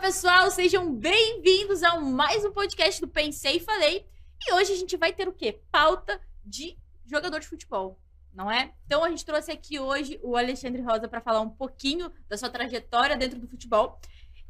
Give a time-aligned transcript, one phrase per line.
[0.00, 4.06] pessoal, sejam bem-vindos a mais um podcast do Pensei e Falei.
[4.42, 5.60] E hoje a gente vai ter o quê?
[5.70, 8.00] Pauta de jogador de futebol,
[8.32, 8.72] não é?
[8.86, 12.48] Então a gente trouxe aqui hoje o Alexandre Rosa para falar um pouquinho da sua
[12.48, 14.00] trajetória dentro do futebol.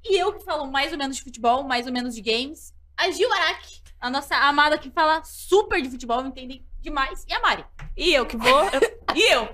[0.04, 2.72] E eu que falo mais ou menos de futebol, mais ou menos de games.
[2.96, 7.24] A Gil Araque, a nossa amada que fala super de futebol, entende demais.
[7.28, 7.66] E a Mari.
[7.96, 8.62] E eu que vou.
[9.16, 9.52] e eu?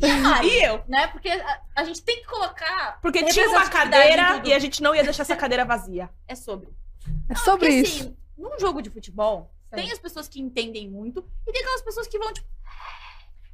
[0.00, 0.48] E a Mari.
[0.48, 0.84] E eu?
[0.88, 1.06] Né?
[1.08, 2.98] Porque a, a gente tem que colocar.
[3.02, 6.08] Porque tinha uma cadeira e a gente não ia deixar essa cadeira vazia.
[6.28, 6.68] É sobre.
[7.28, 8.02] É sobre Porque, isso.
[8.04, 9.76] assim, num jogo de futebol, Sim.
[9.76, 12.46] tem as pessoas que entendem muito e tem aquelas pessoas que vão, tipo,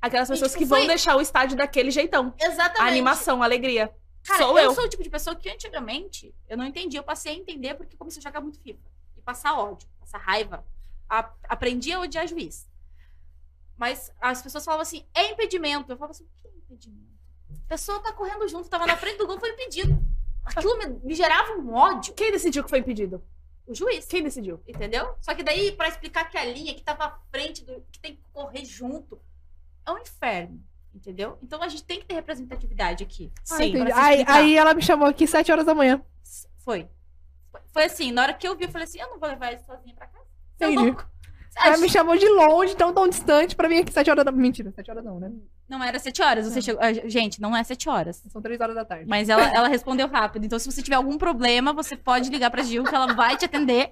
[0.03, 2.33] Aquelas E, pessoas tipo, que vão foi- deixar o estádio daquele jeitão.
[2.41, 2.81] exatamente.
[2.81, 3.93] A animação, a alegria.
[4.23, 4.75] Cara, Sou eu, eu.
[4.75, 7.01] sou o tipo de pessoa que antigamente eu não entendia.
[7.01, 8.79] Eu passei a entender porque comecei a jogar muito FIFA.
[9.17, 10.65] E passar ódio, passar raiva.
[11.09, 12.67] A- aprendi a odiar juiz.
[13.81, 15.91] Mas as pessoas falavam assim, é impedimento.
[15.91, 17.11] Eu falava assim, o que é impedimento?
[17.65, 19.99] A pessoa tá correndo junto, tava na frente do gol, foi impedido.
[20.45, 22.13] Aquilo me, me gerava um ódio.
[22.13, 23.25] Quem decidiu que foi impedido?
[23.67, 24.05] O juiz.
[24.05, 24.61] Quem decidiu?
[24.69, 25.17] Entendeu?
[25.23, 28.17] Só que daí, pra explicar que a linha que tava à frente, do, que tem
[28.17, 29.19] que correr junto,
[29.87, 30.63] é um inferno.
[30.95, 31.39] Entendeu?
[31.43, 33.33] Então a gente tem que ter representatividade aqui.
[33.51, 33.75] Ah, Sim.
[33.95, 36.05] aí, aí ela me chamou aqui 7 horas da manhã.
[36.59, 36.87] Foi.
[37.73, 39.63] Foi- assim, na hora que eu vi, eu falei assim, eu não vou levar ele
[39.63, 40.27] sozinha pra casa.
[40.59, 41.09] Você é louco?
[41.57, 44.71] Ela me chamou de longe, tão tão distante, pra vir aqui 7 horas da Mentira,
[44.71, 45.31] 7 horas não, né?
[45.69, 46.83] Não era sete horas, você chegou...
[46.83, 48.23] ah, Gente, não é sete horas.
[48.29, 49.05] São 3 horas da tarde.
[49.09, 50.45] Mas ela, ela respondeu rápido.
[50.45, 53.45] Então, se você tiver algum problema, você pode ligar pra Gil, que ela vai te
[53.45, 53.89] atender,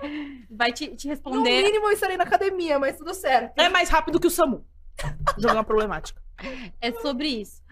[0.51, 1.63] vai te, te No responder.
[1.63, 3.59] mínimo eu estarei na academia, mas tudo certo.
[3.59, 4.65] É mais rápido que o Samu.
[5.39, 6.21] Jogando problemática.
[6.81, 7.63] É sobre isso.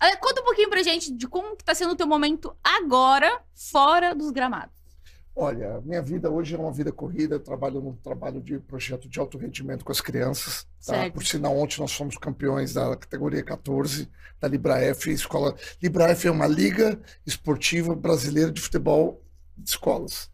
[0.00, 3.40] Ah, Conta um pouquinho pra gente de como que tá sendo o teu momento agora,
[3.54, 4.74] fora dos gramados.
[5.36, 7.34] Olha, minha vida hoje é uma vida corrida.
[7.34, 10.64] Eu trabalho num trabalho de projeto de alto rendimento com as crianças.
[10.86, 11.10] Tá?
[11.10, 14.08] Por sinal, ontem nós fomos campeões da categoria 14
[14.40, 15.54] da Libra F, escola.
[15.82, 19.22] Libra F é uma liga esportiva brasileira de futebol
[19.56, 20.30] de escolas.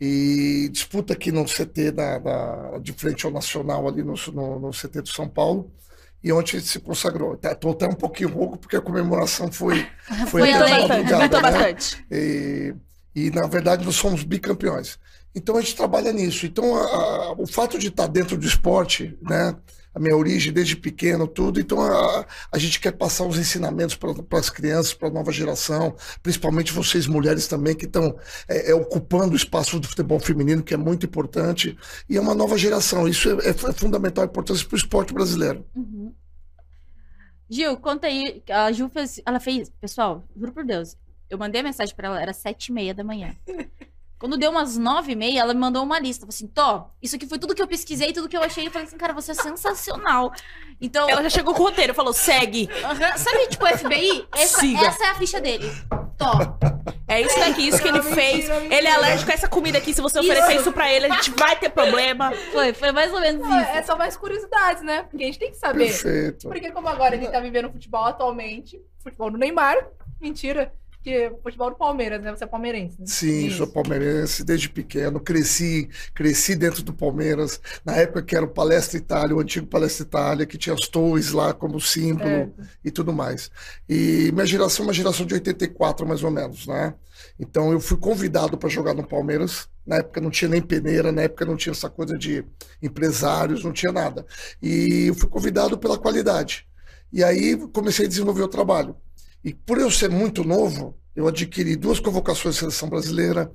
[0.00, 4.70] E disputa aqui no CT da, da- de frente ao Nacional, ali no, no, no
[4.70, 5.70] CT do São Paulo.
[6.24, 7.38] E ontem se consagrou.
[7.42, 9.86] Estou até um pouquinho rouco, porque a comemoração foi,
[10.28, 11.28] foi, Foi até de né?
[11.28, 12.04] bastante.
[12.10, 12.74] E,
[13.14, 14.98] e, na verdade, nós somos bicampeões.
[15.34, 16.44] Então, a gente trabalha nisso.
[16.46, 16.80] Então, a-
[17.28, 19.56] a- o fato de estar dentro do esporte, né?
[19.92, 21.58] A minha origem desde pequeno, tudo.
[21.60, 25.96] Então, a, a gente quer passar os ensinamentos para as crianças, para a nova geração,
[26.22, 28.16] principalmente vocês mulheres também, que estão
[28.48, 31.76] é, é, ocupando o espaço do futebol feminino, que é muito importante.
[32.08, 33.08] E é uma nova geração.
[33.08, 35.66] Isso é, é fundamental, importância para o esporte brasileiro.
[35.74, 36.14] Uhum.
[37.48, 38.42] Gil, conta aí.
[38.48, 39.20] A Gil fez.
[39.26, 39.70] Ela fez.
[39.80, 40.96] Pessoal, juro por Deus.
[41.30, 43.34] Eu mandei a mensagem pra ela, era sete e meia da manhã.
[44.18, 46.26] Quando deu umas nove e meia, ela me mandou uma lista.
[46.26, 48.66] Falou assim: Tó, isso aqui foi tudo que eu pesquisei, tudo que eu achei.
[48.66, 50.30] Eu falei assim, cara, você é sensacional.
[50.78, 51.08] Então.
[51.08, 52.68] Ela já chegou com o roteiro, falou: segue.
[52.84, 54.26] Aham, Sabe, tipo, o FBI?
[54.34, 54.86] Essa, Siga.
[54.86, 55.70] essa é a ficha dele.
[56.18, 56.32] Tó.
[57.08, 58.46] É isso daqui, isso que ele fez.
[58.48, 59.94] Ele é alérgico a essa comida aqui.
[59.94, 60.60] Se você oferecer Isso.
[60.60, 62.30] isso pra ele, a gente vai ter problema.
[62.52, 63.70] Foi, foi mais ou menos Não, isso.
[63.70, 65.04] é só mais curiosidades, né?
[65.04, 65.86] Porque a gente tem que saber.
[65.86, 66.46] Perfeito.
[66.46, 69.76] Porque como agora ele tá vivendo futebol atualmente, futebol do Neymar,
[70.20, 70.72] mentira.
[71.02, 72.30] Porque futebol do Palmeiras, né?
[72.30, 73.06] Você é palmeirense, né?
[73.06, 73.56] Sim, Isso.
[73.56, 78.98] sou palmeirense desde pequeno, cresci, cresci dentro do Palmeiras, na época que era o Palestra
[78.98, 82.48] Itália, o antigo Palestra Itália, que tinha as torres lá como símbolo É.
[82.84, 83.50] e tudo mais.
[83.88, 86.94] E minha geração é uma geração de 84, mais ou menos, né?
[87.38, 89.68] Então eu fui convidado para jogar no Palmeiras.
[89.86, 92.44] Na época não tinha nem peneira, na época não tinha essa coisa de
[92.82, 94.26] empresários, não tinha nada.
[94.62, 96.66] E eu fui convidado pela qualidade.
[97.10, 98.94] E aí comecei a desenvolver o trabalho.
[99.44, 103.50] E por eu ser muito novo, eu adquiri duas convocações de seleção brasileira.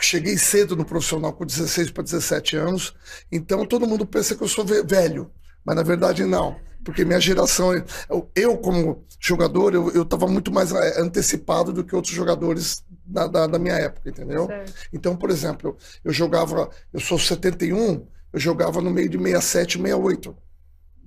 [0.00, 2.94] Cheguei cedo no profissional com 16 para 17 anos.
[3.30, 5.30] Então todo mundo pensa que eu sou ve- velho,
[5.64, 6.56] mas na verdade não.
[6.84, 7.72] Porque minha geração,
[8.10, 13.28] eu, eu como jogador, eu estava muito mais eh, antecipado do que outros jogadores da,
[13.28, 14.46] da, da minha época, entendeu?
[14.48, 14.72] Certo.
[14.92, 19.82] Então, por exemplo, eu jogava, eu sou 71, eu jogava no meio de 67 e
[19.82, 20.36] 68.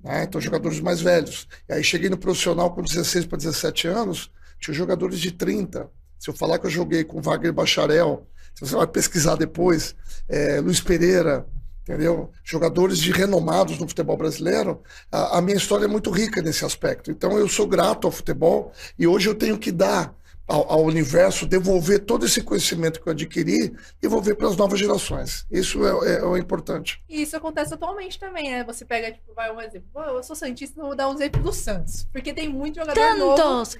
[0.06, 0.22] Né?
[0.22, 1.48] Então, jogadores mais velhos.
[1.68, 4.30] E aí cheguei no profissional com 16 para 17 anos,
[4.60, 5.90] tinha jogadores de 30.
[6.18, 8.24] Se eu falar que eu joguei com Wagner Bacharel,
[8.54, 9.96] se você vai pesquisar depois,
[10.28, 11.44] é, Luiz Pereira,
[11.82, 12.30] entendeu?
[12.44, 17.10] Jogadores de renomados no futebol brasileiro, a, a minha história é muito rica nesse aspecto.
[17.10, 20.14] Então eu sou grato ao futebol e hoje eu tenho que dar
[20.46, 25.44] ao, ao universo, devolver todo esse conhecimento que eu adquiri, devolver para as novas gerações.
[25.50, 27.02] Isso é, é- é o importante.
[27.08, 28.64] E isso acontece atualmente também, né?
[28.64, 29.88] Você pega, tipo, vai um exemplo.
[30.00, 32.06] Eu sou Santista, vou dar um exemplo do Santos.
[32.12, 33.34] Porque tem muito jogador novo.
[33.34, 33.76] Tantos!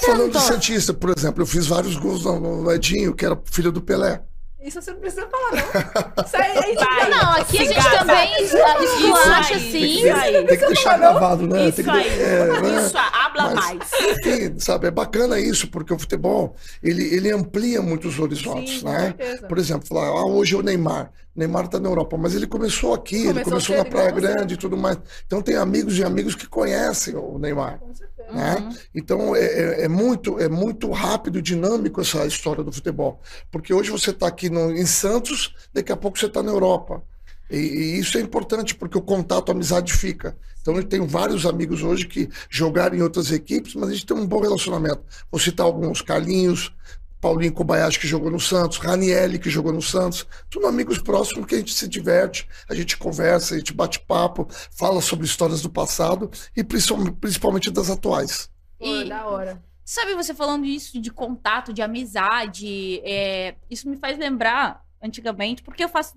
[0.00, 0.42] Falando de Tantos!
[0.42, 4.22] Santista, por exemplo, eu fiz vários gols no, no Edinho, que era filho do Pelé.
[4.62, 6.24] Isso você não precisa falar, não.
[6.24, 7.10] Isso aí, aí, Vai.
[7.10, 7.98] Não, aqui a gente Obrigada.
[7.98, 9.78] também esculacha aí, sim.
[10.06, 10.32] Isso aí.
[10.46, 11.68] Tem que deixar gravado, né?
[11.68, 12.08] Isso Tem que, aí.
[12.20, 12.84] é, né?
[12.86, 13.90] Isso, a Habla Mas- mais.
[14.18, 19.14] Enfim, sabe, é bacana isso, porque o futebol, ele, ele amplia muitos horizontes, Sim, né?
[19.48, 21.10] Por exemplo, falar, ah, hoje é o Neymar.
[21.34, 24.10] O Neymar tá na Europa, mas ele começou aqui, ele Começou começou cedo na Praia.
[24.10, 24.98] Grande e tudo mais.
[25.26, 27.78] Então tem amigos e amigos que conhecem o Neymar.
[27.78, 28.10] Com certeza.
[28.32, 28.68] né?
[28.94, 33.20] Então é, é- é muito, é muito rápido e dinâmico essa história do futebol.
[33.50, 37.02] Porque hoje você está aqui no- em Santos, daqui a pouco você está na Europa.
[37.50, 40.36] E, e isso é importante, porque o contato, a amizade fica.
[40.62, 44.16] Então eu tenho vários amigos hoje que jogaram em outras equipes, mas a gente tem
[44.16, 45.02] um bom relacionamento.
[45.30, 46.72] Vou citar alguns, Carlinhos,
[47.20, 50.26] Paulinho Kobayashi, que jogou no Santos, Ranielli, que jogou no Santos.
[50.48, 54.46] Tudo amigos próximos que a gente se diverte, a gente conversa, a gente bate papo,
[54.70, 58.48] fala sobre histórias do passado e principalmente, das atuais.
[58.80, 59.62] E- da hora.
[59.90, 65.82] Sabe, você falando isso de contato, de amizade, é, isso me faz lembrar antigamente, porque
[65.82, 66.16] eu faço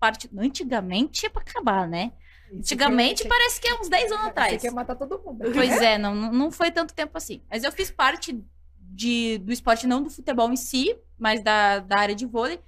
[0.00, 0.28] parte.
[0.36, 2.10] Antigamente é pra acabar, né?
[2.52, 4.54] Antigamente parece que é uns 10 anos atrás.
[4.54, 5.52] Você quer matar todo mundo.
[5.54, 7.40] Pois é, não, não foi tanto tempo assim.
[7.48, 8.44] Mas eu fiz parte
[8.76, 12.58] de, do esporte, não do futebol em si, mas da, da área de vôlei.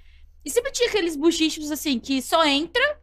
[0.44, 3.00] E sempre tinha aqueles buchichos assim, que só entra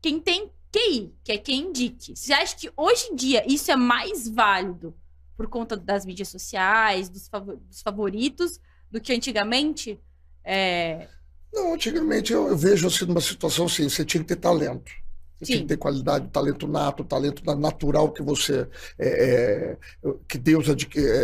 [0.00, 2.14] quem tem QI, que é quem indique.
[2.14, 4.94] Você acha que hoje em dia isso é mais válido
[5.36, 7.28] por conta das mídias sociais, dos,
[7.68, 8.60] dos favoritos,
[8.90, 10.00] do que antigamente?
[10.44, 11.08] É,
[11.52, 14.92] Não, antigamente eu, eu vejo assim numa situação assim, você tinha que ter talento.
[15.46, 15.58] Sim.
[15.60, 18.66] que ter qualidade, talento nato, talento na- natural que você
[18.98, 20.74] é, é, que Deus é,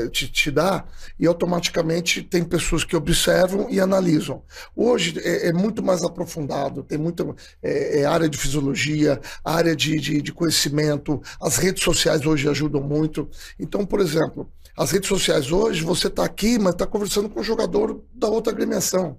[0.09, 0.85] te, te dá,
[1.19, 4.43] e automaticamente tem pessoas que observam e analisam.
[4.75, 7.25] Hoje é, é muito mais aprofundado, tem muita
[7.63, 12.83] é, é área de fisiologia, área de, de, de conhecimento, as redes sociais hoje ajudam
[12.83, 13.29] muito.
[13.59, 17.45] Então, por exemplo, as redes sociais hoje, você está aqui, mas está conversando com um
[17.45, 19.19] jogador da outra agremiação.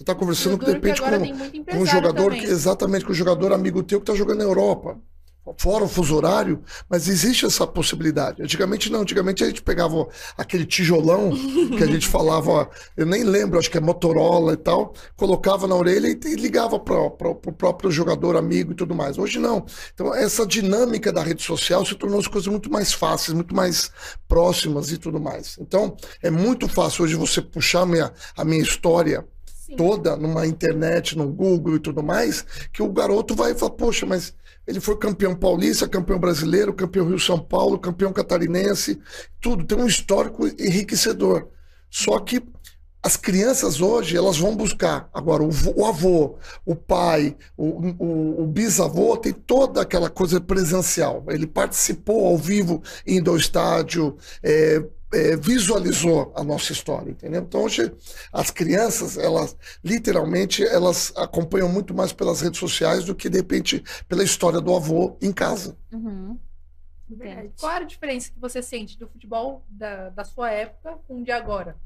[0.00, 1.10] Você está conversando, de repente, com,
[1.70, 4.98] com um jogador, que, exatamente, com um jogador amigo teu que está jogando na Europa.
[5.58, 8.42] Fora o fuso horário, mas existe essa possibilidade.
[8.42, 10.08] Antigamente não, antigamente a gente pegava
[10.38, 11.32] aquele tijolão
[11.76, 15.74] que a gente falava, eu nem lembro, acho que é Motorola e tal, colocava na
[15.74, 19.18] orelha e, e ligava para o próprio jogador amigo e tudo mais.
[19.18, 19.66] Hoje não.
[19.92, 23.90] Então, essa dinâmica da rede social se tornou as coisas muito mais fáceis, muito mais
[24.26, 25.58] próximas e tudo mais.
[25.60, 29.26] Então, é muito fácil hoje você puxar minha, a minha história
[29.76, 34.34] Toda numa internet, no Google e tudo mais, que o garoto vai falar, poxa, mas
[34.66, 39.00] ele foi campeão paulista, campeão brasileiro, campeão Rio-São Paulo, campeão catarinense,
[39.40, 41.48] tudo, tem um histórico enriquecedor.
[41.90, 42.42] Só que
[43.02, 45.08] as crianças hoje, elas vão buscar.
[45.14, 46.36] Agora, o, o avô,
[46.66, 47.64] o pai, o,
[47.98, 51.24] o- o bisavô tem toda aquela coisa presencial.
[51.28, 57.42] Ele participou ao vivo, indo ao estádio, é, é, visualizou a nossa história, entendeu?
[57.42, 57.92] Então, hoje,
[58.32, 63.82] as crianças, elas, literalmente, elas acompanham muito mais pelas redes sociais do que, de repente,
[64.08, 65.76] pela história do avô em casa.
[65.92, 66.38] uhum.
[67.58, 71.24] Qual era a diferença que você sente do futebol da, da sua época com o
[71.24, 71.76] de agora?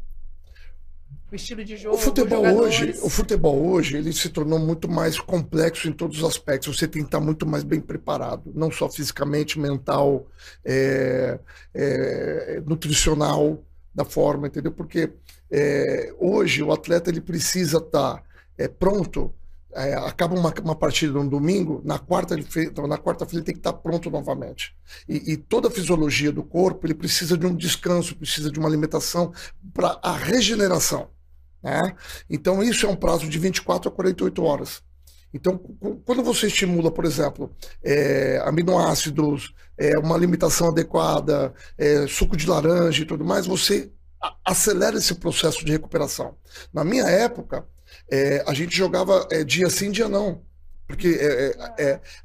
[1.35, 2.79] O estilo de jogo, O futebol jogadores.
[2.81, 6.77] hoje, o futebol hoje, ele se tornou muito mais complexo em todos os aspectos.
[6.79, 10.29] Você tem que estar muito mais bem preparado, não só fisicamente, mental,
[10.65, 11.41] é,
[11.75, 13.61] é, nutricional,
[13.93, 14.71] da forma, entendeu?
[14.71, 15.13] Porque
[15.51, 18.23] é, hoje o atleta ele precisa estar
[18.57, 19.35] é, pronto.
[19.75, 23.73] é, acaba uma, uma partida no domingo, na quarta na quarta-feira ele tem que estar
[23.73, 24.73] pronto novamente.
[25.09, 28.69] E, e toda a fisiologia do corpo ele precisa de um descanso, precisa de uma
[28.69, 29.33] alimentação
[29.73, 31.13] para a regeneração.
[31.65, 31.97] Né?
[32.29, 34.83] Então, isso é um prazo de 24 a 48 horas.
[35.33, 35.59] Então,
[36.05, 37.51] quando você estimula, por exemplo,
[37.83, 43.91] é, aminoácidos, é, uma alimentação adequada, é, suco de laranja e tudo mais, você
[44.45, 46.37] acelera esse processo de recuperação.
[46.73, 47.67] Na minha época,
[48.47, 50.43] a gente jogava dia sim, dia não.
[50.87, 51.19] Porque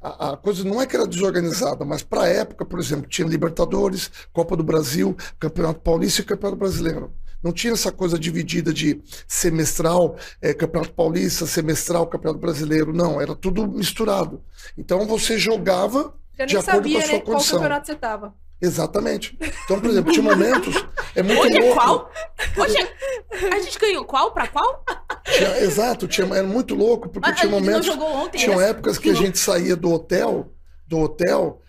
[0.00, 3.28] a, a coisa não é que era desorganizada, mas para a época, por exemplo, tinha
[3.28, 7.12] Libertadores, Copa do Brasil, Campeonato Paulista e Campeonato Brasileiro.
[7.42, 12.92] Não tinha essa coisa dividida de semestral, é, Campeonato Paulista, semestral, Campeonato Brasileiro.
[12.92, 14.42] Não, era tudo misturado.
[14.76, 17.58] Então você jogava Já de nem acordo sabia com a sua né, qual condição.
[17.58, 18.34] campeonato você tava.
[18.62, 19.38] Exatamente.
[19.64, 20.74] Então, por exemplo, tinha momentos.
[21.14, 21.74] É muito Hoje é louco.
[21.74, 22.12] qual?
[22.58, 23.54] Hoje é...
[23.54, 24.84] A gente ganhou qual pra qual?
[25.24, 27.86] Tinha- exato, tinha, era muito louco, porque Mas a tinha gente não momentos.
[27.86, 28.36] jogou ontem.
[28.38, 28.68] Tinham né?
[28.70, 30.52] épocas que a gente saía do hotel,
[30.86, 31.62] do hotel,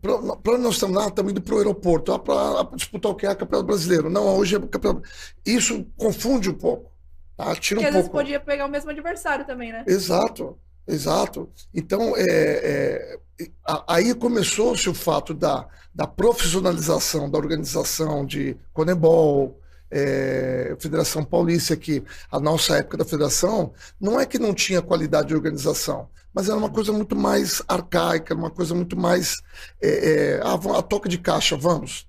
[0.00, 3.36] para nós estamos lá, estamos indo para o aeroporto, para disputar o que é o
[3.36, 4.10] Campeonato Brasileiro.
[4.10, 5.08] Não, hoje é Campeonato.
[5.44, 6.90] Isso confunde um pouco.
[7.36, 7.54] Tá?
[7.56, 8.24] Tira Porque um às vezes pouco.
[8.24, 9.84] podia pegar o mesmo adversário também, né?
[9.86, 11.48] Exato, exato.
[11.74, 13.18] Então, é, é,
[13.66, 19.58] a- aí começou-se o fato da, da profissionalização da organização de Conebol,
[19.92, 25.28] é, Federação Paulista, que a nossa época da federação não é que não tinha qualidade
[25.28, 29.42] de organização, mas era uma coisa muito mais arcaica, uma coisa muito mais
[29.80, 32.08] é, é, vamos- a toca de caixa, vamos.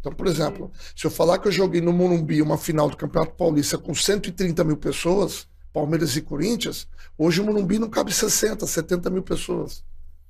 [0.00, 3.34] Então, por exemplo, se eu falar que eu joguei no Morumbi uma final do Campeonato
[3.36, 6.86] Paulista com 130 mil pessoas, Palmeiras e Corinthians,
[7.18, 9.82] hoje o Morumbi não cabe 60, 70 mil pessoas.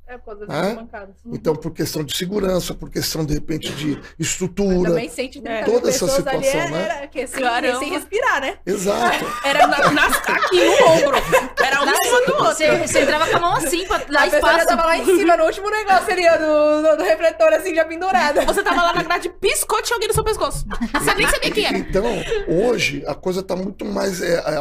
[0.06, 0.74] É, por causa das É?
[0.74, 1.14] bancadas.
[1.32, 4.90] Então, por questão de segurança, por questão, de repente, de estrutura.
[4.90, 5.62] Também 130 É.
[5.64, 6.96] mil Toda essa ali situação, era, né?
[6.98, 7.78] era que sem, Caramba.
[7.78, 8.58] sem respirar, né?
[8.66, 9.24] Exato.
[9.44, 11.16] Era na, nas- aqui no ombro.
[11.64, 12.44] Era um em cima do outro.
[12.46, 14.66] Você, você entrava com a mão assim, pra dar a espaço.
[14.66, 18.44] tava lá em cima, no último negócio ali, do, do, do refletor, assim, já pendurada.
[18.44, 20.64] Você tava lá na grade, piscou, tinha alguém no seu pescoço.
[20.92, 21.78] Você nem sabia quem era.
[21.78, 22.04] Então,
[22.48, 24.56] hoje, a coisa está muito mais é, é,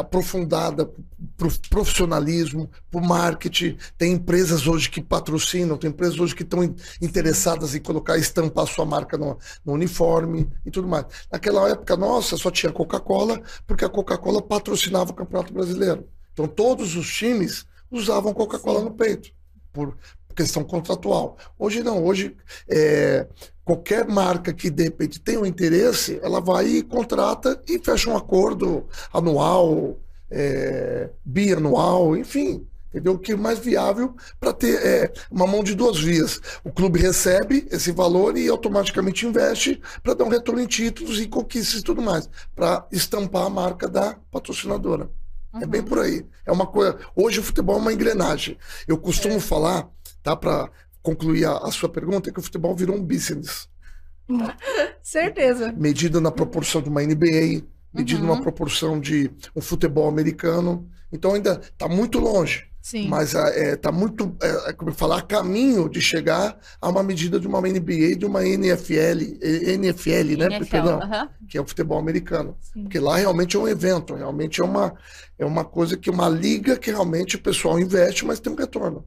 [1.34, 3.76] aprofundada pro profissionalismo, pro marketing.
[3.98, 8.66] Tem empresas hoje que patrocinam, tem empresas hoje que estão in- interessadas em colocar, estampar
[8.66, 11.06] sua marca no, no uniforme e tudo mais.
[11.30, 16.08] Naquela época, nossa, só tinha Coca-Cola, porque a Coca-Cola patrocinava o Campeonato Brasileiro.
[16.32, 19.30] Então, todos os times usavam Coca-Cola no peito,
[19.72, 19.96] por
[20.34, 21.36] questão contratual.
[21.56, 22.36] Hoje não, hoje
[22.68, 23.28] é,
[23.64, 28.16] qualquer marca que de repente tenha um interesse, ela vai e contrata e fecha um
[28.16, 29.96] acordo anual,
[30.34, 32.66] é, bianual, enfim.
[32.94, 33.14] Entendeu?
[33.14, 36.40] O que é mais viável para ter é, uma mão de duas vias.
[36.62, 41.26] O clube recebe esse valor e automaticamente investe para dar um retorno em títulos e
[41.26, 45.10] conquistas e tudo mais, para estampar a marca da patrocinadora.
[45.60, 46.24] É bem por aí.
[46.46, 46.96] É uma coisa.
[47.16, 48.56] Hoje o futebol é uma engrenagem.
[48.86, 49.88] Eu costumo falar,
[50.22, 50.70] tá, para
[51.02, 53.68] concluir a, a sua pergunta, que o futebol virou um business
[55.02, 55.72] Certeza.
[55.76, 57.62] medido na proporção de uma NBA,
[57.94, 58.28] medido Uhum.
[58.28, 60.88] numa proporção de um futebol americano.
[61.12, 63.08] Então ainda está muito longe, Sim.
[63.08, 67.38] mas está muito, é, é, como eu falar, a caminho de chegar a uma medida
[67.38, 69.20] de uma NBA de uma NFL,
[69.52, 70.56] NFL, né?
[70.56, 71.00] NFL, Perdão,
[71.48, 72.56] que é o futebol americano.
[72.60, 72.82] Sim.
[72.82, 74.94] Porque lá realmente é um evento, realmente é uma,
[75.38, 79.04] é uma coisa que uma liga que realmente o pessoal investe, mas tem um retorno.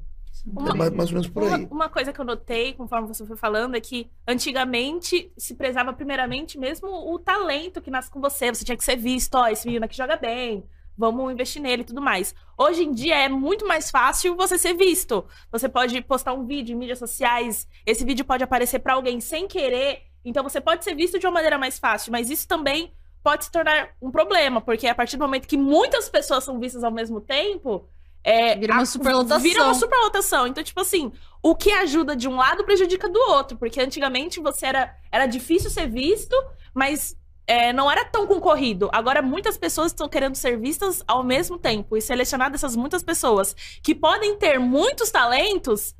[0.55, 1.67] Uma- É mais, mais ou menos por Uma, aí.
[1.69, 6.57] uma coisa que eu notei, conforme você foi falando, é que antigamente se prezava primeiramente
[6.57, 8.49] mesmo o talento que nasce com você.
[8.53, 10.63] Você tinha que ser visto, ó, esse menino aqui joga bem,
[10.97, 12.33] vamos investir nele e tudo mais.
[12.57, 15.25] Hoje em dia é muito mais fácil você ser visto.
[15.51, 19.47] Você pode postar um vídeo em mídias sociais, esse vídeo pode aparecer pra alguém sem
[19.47, 23.45] querer, então você pode ser visto de uma maneira mais fácil, mas isso também pode
[23.45, 26.91] se tornar um problema, porque a partir do momento que muitas pessoas são vistas ao
[26.91, 27.85] mesmo tempo,
[28.29, 29.39] é, Vira uma a- superlotação.
[29.39, 30.47] Vira uma superlotação.
[30.47, 33.57] Então, tipo assim, o que ajuda de um lado prejudica do outro.
[33.57, 36.35] Porque antigamente você era, era difícil ser visto,
[36.73, 37.15] mas
[37.47, 38.89] é, não era tão concorrido.
[38.91, 41.95] Agora, muitas pessoas estão querendo ser vistas ao mesmo tempo.
[41.95, 45.95] E selecionar dessas muitas pessoas que podem ter muitos talentos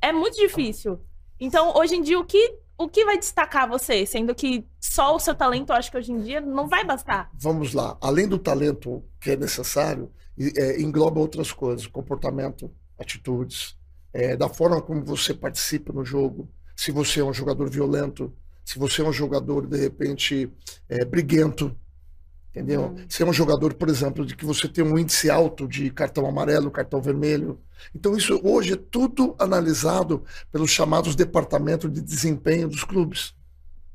[0.00, 0.98] é muito difícil.
[1.38, 4.06] Então, hoje em dia, o que, o que vai destacar você?
[4.06, 7.28] Sendo que só o seu talento, eu acho que hoje em dia, não vai bastar.
[7.34, 7.96] Vamos lá.
[8.00, 10.10] Além do talento que é necessário,
[10.56, 13.76] é, engloba outras coisas, comportamento, atitudes,
[14.12, 18.32] é, da forma como você participa no jogo, se você é um jogador violento,
[18.64, 20.50] se você é um jogador, de repente,
[20.88, 21.76] é, briguento,
[22.50, 22.94] entendeu?
[23.08, 26.26] Se é um jogador, por exemplo, de que você tem um índice alto de cartão
[26.26, 27.58] amarelo, cartão vermelho.
[27.94, 33.34] Então, isso hoje é tudo analisado pelos chamados departamentos de desempenho dos clubes.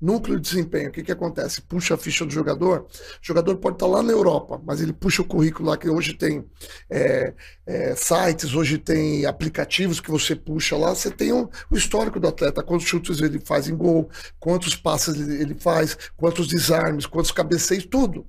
[0.04, 1.62] Núcleo de desempenho, o que, que acontece?
[1.62, 2.82] Puxa a ficha do jogador.
[2.82, 2.88] O
[3.22, 6.44] jogador pode estar lá na Europa, mas ele puxa o currículo lá, que hoje tem
[6.90, 7.34] é,
[7.66, 12.28] é, sites, hoje tem aplicativos que você puxa lá, você tem o, o histórico do
[12.28, 14.10] atleta, quantos chutes ele faz em gol,
[14.42, 18.28] quantos passes ele, faz, quantos desarmes, quantos cabeceios, tudo.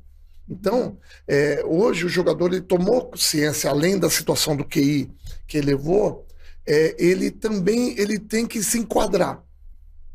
[0.48, 5.10] Então, é, hoje o jogador ele tomou ciência, além da situação do QI
[5.44, 6.24] que ele levou,
[6.64, 9.42] é, ele também ele tem que se enquadrar.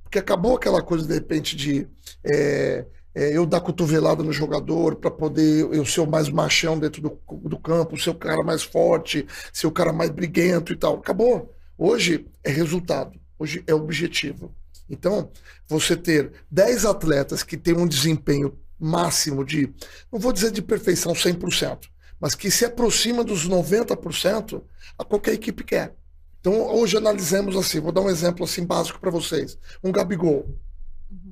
[0.10, 1.88] Porque acabou aquela coisa, de repente, de
[2.24, 7.00] é, é, eu dar cotovelada no jogador para poder eu ser o mais machão dentro
[7.00, 10.96] do, do campo, ser o cara mais forte, ser o cara mais briguento e tal.
[10.96, 11.54] Acabou.
[11.78, 14.52] Hoje é resultado, hoje é objetivo.
[14.90, 15.30] Então,
[15.68, 19.72] você ter 10 atletas que têm um desempenho máximo de,
[20.12, 21.82] não vou dizer de perfeição 100%,
[22.20, 24.64] mas que se aproxima dos 90%,
[24.98, 25.99] a qualquer equipe quer.
[26.40, 29.58] Então, hoje analisamos assim, vou dar um exemplo assim básico para vocês.
[29.84, 30.56] Um Gabigol,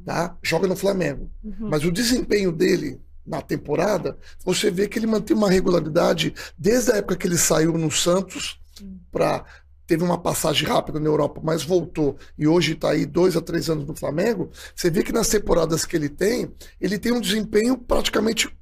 [0.05, 0.37] tá?
[0.43, 1.29] Joga no Flamengo.
[1.59, 6.95] Mas o desempenho dele na temporada, você vê que ele mantém uma regularidade desde a
[6.95, 8.59] época que ele saiu no Santos
[9.11, 9.45] para
[9.85, 13.69] teve uma passagem rápida na Europa, mas voltou e hoje está aí dois a três
[13.69, 14.51] anos no Flamengo.
[14.75, 18.53] Você vê que nas temporadas que ele tem, ele tem um desempenho praticamente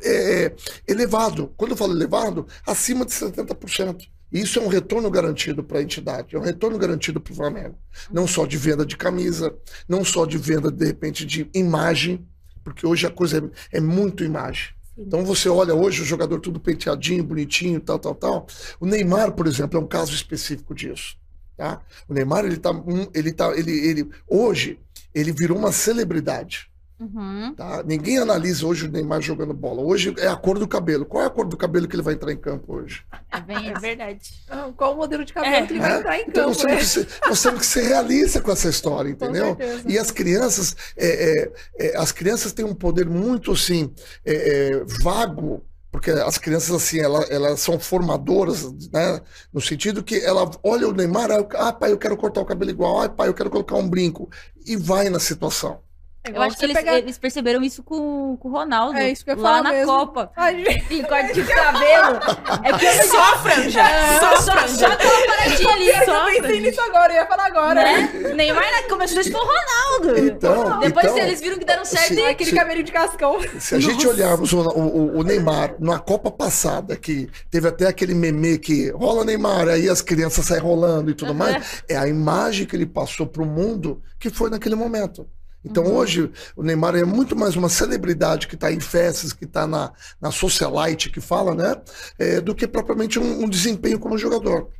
[0.00, 0.54] é,
[0.86, 1.52] elevado.
[1.56, 4.08] Quando eu falo elevado, acima de 70%.
[4.32, 7.76] Isso é um retorno garantido para a entidade, é um retorno garantido para o Flamengo.
[8.12, 9.54] Não só de venda de camisa,
[9.88, 12.26] não só de venda, de repente, de imagem,
[12.62, 14.68] porque hoje a coisa é, é muito imagem.
[14.96, 18.46] Então você olha hoje o jogador tudo penteadinho, bonitinho, tal, tal, tal.
[18.78, 21.16] O Neymar, por exemplo, é um caso específico disso.
[21.56, 21.80] Tá?
[22.08, 22.70] O Neymar, ele tá,
[23.14, 24.78] ele tá, ele, ele, hoje,
[25.14, 26.69] ele virou uma celebridade.
[27.00, 27.54] Uhum.
[27.54, 27.82] Tá?
[27.82, 29.80] Ninguém analisa hoje o Neymar jogando bola.
[29.80, 31.06] Hoje é a cor do cabelo.
[31.06, 33.02] Qual é a cor do cabelo que ele vai entrar em campo hoje?
[33.32, 34.20] É bem É verdade.
[34.50, 35.66] Ah, Qual o modelo de cabelo É.
[35.66, 37.02] que ele vai entrar em Então nós campo, temos, né?
[37.04, 39.56] que ser, nós temos que ser realistas com essa história, entendeu?
[39.88, 43.92] E as crianças, é, é, é, as crianças têm um poder muito assim
[44.24, 44.34] é,
[44.74, 49.20] é, vago, porque as crianças assim ela- elas são formadoras, né?
[49.52, 53.00] No sentido que ela olha o Neymar, ah pai eu quero cortar o cabelo igual,
[53.00, 54.28] ah pai eu quero colocar um brinco
[54.66, 55.80] e vai na situação.
[56.22, 58.98] É Eu acho que eles, pegar- eles perceberam isso com, com o Ronaldo.
[58.98, 59.86] É isso que eu ia lá falar na mesmo.
[59.90, 60.30] Copa.
[60.36, 62.18] Ai, E corte de cabelo.
[62.62, 63.80] É que eu Só franja.
[64.20, 64.74] Só a só, franja.
[64.76, 65.88] só aquela paradinha ali.
[65.88, 67.82] eu Só, pensei nisso agora, eu ia falar agora.
[67.82, 68.12] né?
[68.34, 70.18] Neymar né, começou isso com o Ronaldo.
[70.26, 73.38] Então, Depois então, eles viram que deram certo se- e Aquele se- cabelinho de cascão.
[73.58, 78.14] Se a gente olharmos o, o- o Neymar na Copa passada, que teve até aquele
[78.14, 82.66] meme que rola Neymar, aí as crianças saem rolando e tudo mais, é a imagem
[82.66, 85.26] que ele passou para o mundo que foi naquele momento.
[85.64, 89.66] Então hoje o Neymar é muito mais uma celebridade que está em festas, que está
[89.66, 91.76] na, na socialite, que fala, né?
[92.18, 94.70] é, do que propriamente um, um desempenho como jogador.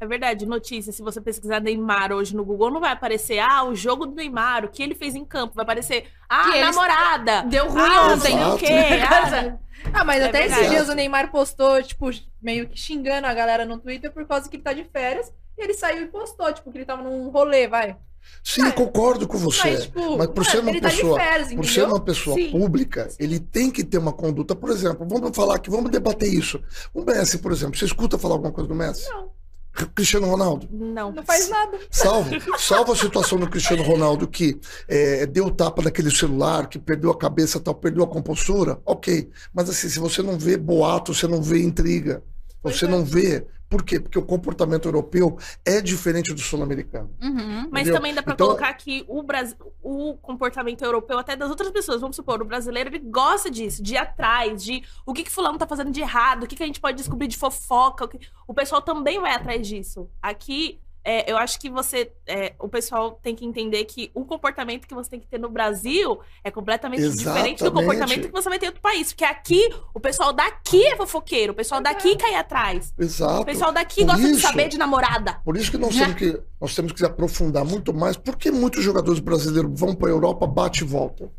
[0.00, 0.92] É verdade, notícia.
[0.92, 4.64] Se você pesquisar Neymar hoje no Google, não vai aparecer, ah, o jogo do Neymar,
[4.64, 5.54] o que ele fez em campo.
[5.54, 7.42] Vai aparecer, ah, Que namorada.
[7.42, 8.44] Deu ruim ah, ontem.
[8.44, 8.66] o quê.
[9.06, 9.58] Ah,
[9.92, 10.60] Ah, mas É até verdade.
[10.60, 14.48] esses dias o Neymar postou, tipo, meio que xingando a galera no Twitter por causa
[14.48, 15.32] que ele tá de férias.
[15.58, 17.96] E ele saiu e postou, tipo, que ele tava num rolê, vai.
[18.42, 19.70] Sim, eu concordo com você.
[19.70, 22.50] Mas, tipo, Mas por ser uma ele pessoa, tá férias, por ser uma pessoa Sim.
[22.50, 24.54] pública, ele tem que ter uma conduta.
[24.54, 26.60] Por exemplo, vamos falar aqui, vamos debater isso.
[26.94, 29.08] O Messi, por exemplo, você escuta falar alguma coisa do Messi?
[29.10, 29.30] Não.
[29.94, 30.68] Cristiano Ronaldo.
[30.70, 31.12] Não.
[31.12, 31.78] Não faz nada.
[31.90, 34.58] Salvo, salvo a situação do Cristiano Ronaldo que
[34.88, 39.30] é, deu tapa naquele celular, que perdeu a cabeça tal, perdeu a compostura, ok.
[39.54, 42.22] Mas assim, se você não vê boato, você não vê intriga,
[42.62, 42.88] você é.
[42.88, 43.46] não vê.
[43.70, 44.00] Por quê?
[44.00, 47.08] Porque o comportamento europeu é diferente do sul-americano.
[47.22, 47.68] Uhum.
[47.70, 51.70] Mas também dá pra Então- colocar que o, Brasil, o comportamento europeu, até das outras
[51.70, 55.30] pessoas, vamos supor, o brasileiro, ele gosta disso, de ir atrás, de o que, que
[55.30, 58.04] fulano tá fazendo de errado, o que, que a gente pode descobrir de fofoca.
[58.06, 60.10] O, que- o pessoal também vai atrás disso.
[60.20, 62.12] Aqui, é, eu acho que você.
[62.26, 65.48] é, o pessoal tem que entender que o comportamento que você tem que ter no
[65.48, 67.72] Brasil é completamente diferente do Exatamente.
[67.72, 69.08] comportamento que você vai ter em outro país.
[69.12, 72.92] Porque aqui, o pessoal daqui é fofoqueiro, o pessoal daqui cai atrás.
[72.98, 73.40] Exato.
[73.42, 75.40] O pessoal daqui Por gosta de isso- saber de namorada.
[75.44, 78.16] Por isso que nós temos que, nós temos que aprofundar muito mais.
[78.16, 81.30] Por que muitos jogadores brasileiros vão para a Europa, bate e volta?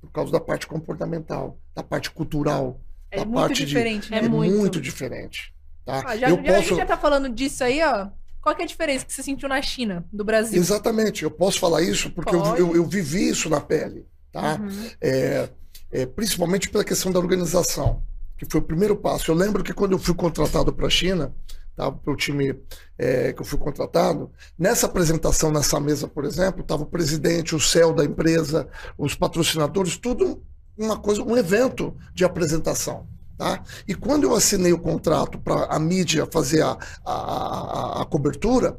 [0.00, 4.10] Por causa da parte comportamental, da parte cultural, É da muito parte diferente, de.
[4.10, 4.18] né?
[4.18, 4.54] É muito.
[4.56, 5.52] muito diferente.
[5.84, 6.02] Tá?
[6.06, 6.68] Ah, já, eu já- a posso.
[6.68, 8.08] gente já tá falando disso aí, ó.
[8.48, 10.58] Qual é a diferença que você sentiu na China, do Brasil?
[10.58, 14.58] Exatamente, eu posso falar isso porque eu, eu, eu vivi isso na pele, tá?
[14.58, 14.90] Uhum.
[15.02, 15.50] É,
[15.92, 18.02] é, principalmente pela questão da organização,
[18.38, 19.30] que foi o primeiro passo.
[19.30, 21.34] Eu lembro que quando eu fui contratado para a China,
[21.76, 22.58] tá, para o time
[22.96, 27.60] é, que eu fui contratado, nessa apresentação, nessa mesa, por exemplo, estava o presidente, o
[27.60, 30.42] céu da empresa, os patrocinadores, tudo
[30.74, 33.06] uma coisa, um evento de apresentação.
[33.38, 33.62] Tá?
[33.86, 38.76] E quando eu assinei o contrato para a mídia fazer a, a, a- a cobertura,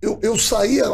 [0.00, 0.84] eu, eu saía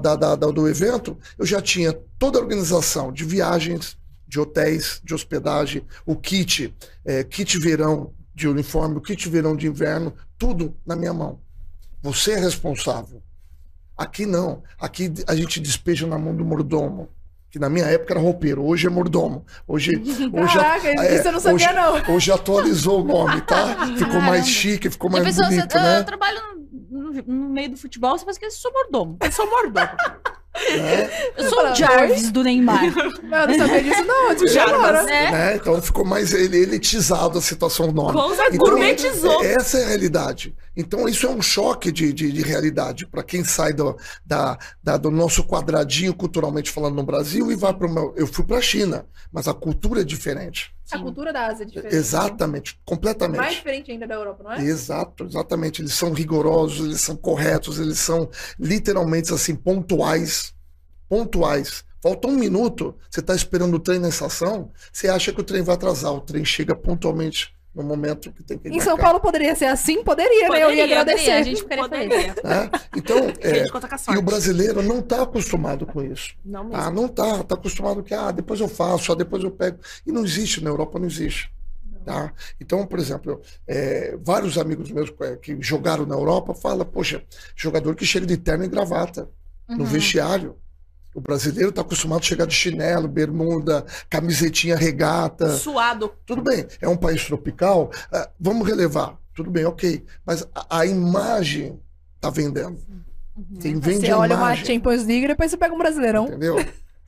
[0.00, 3.98] da- da- do evento, eu já tinha toda a organização de viagens,
[4.28, 6.72] de hotéis, de hospedagem, o kit,
[7.04, 11.40] eh, kit verão de uniforme, o kit verão de inverno, tudo na minha mão.
[12.00, 13.20] Você é responsável.
[13.96, 14.62] Aqui não.
[14.78, 17.08] Aqui a gente despeja na mão do mordomo.
[17.54, 19.46] Que na minha época era roupeiro, hoje é mordomo.
[19.64, 19.92] Hoje,
[20.34, 21.72] hoje, Caraca, é, isso eu não sabia, hoje,
[22.08, 22.16] não.
[22.16, 23.86] Hoje atualizou o nome, tá?
[23.96, 24.42] Ficou mais Caramba.
[24.44, 26.00] chique, ficou mais pessoa, bonito, você, né?
[26.00, 26.40] eu trabalho
[26.90, 29.18] no, no- meio do futebol, você faz que eu sou mordomo.
[29.22, 29.86] Eu sou mordomo.
[30.54, 31.10] Né?
[31.36, 32.82] Eu sou o Jarvis do Neymar.
[33.24, 34.30] Não, eu não sabia disso, não.
[34.32, 35.02] Eu agora.
[35.02, 35.30] né?
[35.30, 35.56] né?
[35.56, 38.12] Então ficou mais ele- elitizado a situação do nome.
[38.54, 39.42] Então, gourmetizou.
[39.44, 40.54] é- essa é a realidade.
[40.76, 44.96] Então, isso é um choque de, de, de realidade para quem sai do, da, da-
[44.96, 48.62] do nosso quadradinho culturalmente falando no Brasil e vai para o Eu fui para a
[48.62, 50.72] China, mas a cultura é diferente.
[50.90, 51.94] A cultura da Ásia é diferente.
[51.94, 53.38] Exatamente, completamente.
[53.38, 54.62] Mais diferente ainda da Europa, não é?
[54.62, 55.80] Exato, exatamente.
[55.80, 60.54] Eles são rigorosos, eles são corretos, eles são literalmente assim, pontuais.
[61.08, 61.84] Pontuais.
[62.02, 65.62] Falta um minuto, você está esperando o trem na estação, você acha que o trem
[65.62, 66.12] vai atrasar.
[66.12, 70.02] O trem chega pontualmente no momento que tem que Em São Paulo poderia ser assim?
[70.04, 70.56] Poderia, né?
[70.56, 71.16] Eu ia Poderia, agradecer.
[71.24, 72.08] poderia, a gente ficaria feliz.
[72.08, 72.34] Poderia.
[72.44, 72.70] né?
[72.96, 76.34] Então, é, Gente, conta com a e o brasileiro não está acostumado com isso.
[76.44, 76.76] Não mesmo.
[76.80, 79.78] Ah, não tá, tá acostumado que ah, depois eu faço, ah, depois eu pego.
[80.06, 81.52] E não existe, na Europa não existe.
[82.04, 82.32] Tá?
[82.60, 85.10] Então, por exemplo, é, vários amigos meus
[85.40, 87.24] que jogaram na Europa falam, poxa,
[87.56, 89.28] jogador que chega de terno e gravata
[89.68, 89.84] no Uhum.
[89.86, 90.56] vestiário.
[91.14, 95.56] O brasileiro está acostumado a chegar de chinelo, bermuda, camisetinha regata.
[95.56, 96.10] Suado.
[96.26, 99.16] Tudo bem, é um país tropical, ah, vamos relevar.
[99.34, 100.04] Tudo bem, ok.
[100.26, 101.78] Mas a, a imagem
[102.16, 102.78] está vendendo.
[103.60, 104.64] Quem vende Você a olha uma imagem.
[104.64, 106.26] Champions League e depois você pega um Brasileirão.
[106.26, 106.56] Entendeu?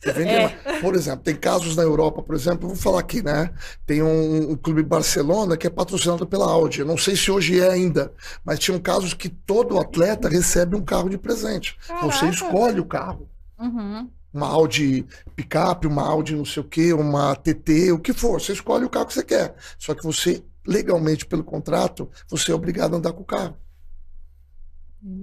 [0.00, 0.40] Você vende É.
[0.66, 3.50] uma- Por exemplo, tem casos na Europa, por exemplo, vou falar aqui, né?
[3.86, 6.80] Tem um, um clube Barcelona que é patrocinado pela Audi.
[6.80, 8.12] Eu não sei se hoje é ainda,
[8.44, 11.76] mas tinham casos que todo atleta recebe um carro de presente.
[12.02, 12.26] Você Caraca.
[12.30, 13.28] escolhe o carro.
[13.58, 14.10] Uhum.
[14.32, 18.40] Uma Audi picape, uma Audi não sei o quê, uma TT, o que for.
[18.40, 19.54] Você escolhe o carro que você quer.
[19.78, 23.56] Só que você, legalmente, pelo contrato, você é obrigado a andar com o carro.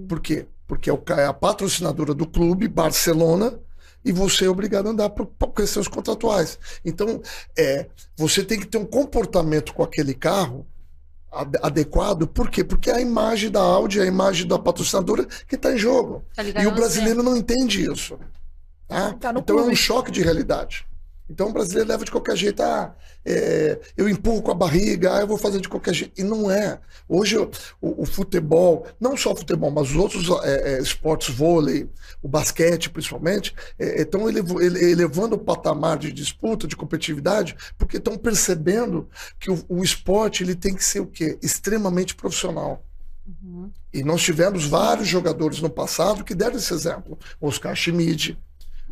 [0.08, 0.46] Por quê?
[0.66, 3.60] Porque é é a patrocinadora do clube, Barcelona,
[4.04, 6.58] e você é obrigado a andar por, por questões contratuais.
[6.84, 7.22] Então,
[7.56, 10.66] é, você tem que ter um comportamento com aquele carro
[11.34, 12.26] ad- adequado.
[12.26, 12.62] Por quê?
[12.64, 16.24] Porque é a imagem da Audi, é a imagem da patrocinadora que está em jogo.
[16.34, 16.42] Tá?
[16.62, 18.18] E o brasileiro não entende isso.
[18.86, 19.12] Tá?
[19.14, 20.86] Tá então é um choque de realidade.
[21.28, 22.62] Então o brasileiro leva de qualquer jeito.
[22.62, 26.12] Ah, é, eu empurro com a barriga, ah, eu vou fazer de qualquer jeito.
[26.20, 26.78] E não é.
[27.08, 31.88] Hoje o, o- futebol, não só o futebol, mas os outros é, é, esportes, vôlei,
[32.22, 37.96] o basquete principalmente, é, estão elevo- ele- elevando o patamar de disputa, de competitividade, porque
[37.96, 39.08] estão percebendo
[39.40, 41.38] que o, o esporte ele tem que ser o quê?
[41.42, 42.84] Extremamente profissional.
[43.26, 43.70] Uhum.
[43.92, 47.18] E nós tivemos vários jogadores no passado que deram esse exemplo.
[47.40, 48.36] Oscar Schmid,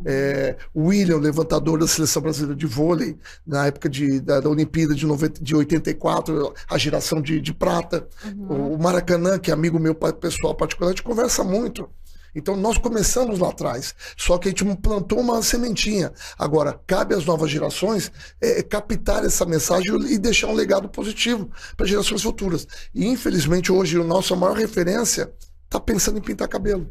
[0.05, 4.95] é, o William, levantador da seleção brasileira de vôlei, na época de, da, da Olimpíada
[4.95, 8.07] de, 90, de 84, a geração de, de prata.
[8.25, 8.73] Uhum.
[8.73, 11.89] O Maracanã, que é amigo meu pessoal particular, a gente conversa muito.
[12.35, 16.11] Então nós começamos lá atrás, só que a gente plantou uma sementinha.
[16.37, 21.85] Agora, cabe às novas gerações é, captar essa mensagem e deixar um legado positivo para
[21.85, 22.67] gerações futuras.
[22.93, 25.31] E infelizmente hoje a nossa maior referência
[25.65, 26.89] está pensando em pintar cabelo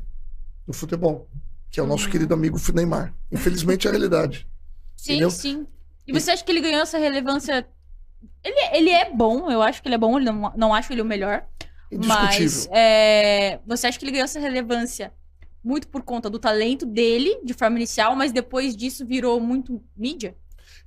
[0.67, 1.29] no futebol,
[1.73, 3.15] que é o nosso querido amigo Neymar.
[3.33, 4.47] Infelizmente é a realidade.
[4.95, 5.31] Sim, Entendeu?
[5.31, 5.67] sim.
[6.07, 7.67] E você acha que ele ganhou essa relevância?
[8.45, 11.05] Ele, ele é bom, eu acho que ele é bom, não, não acho ele o
[11.05, 11.45] melhor.
[12.07, 15.13] Mas é, você acha que ele ganhou essa relevância
[15.65, 20.37] muito por conta do talento dele, de forma inicial, mas depois disso virou muito mídia?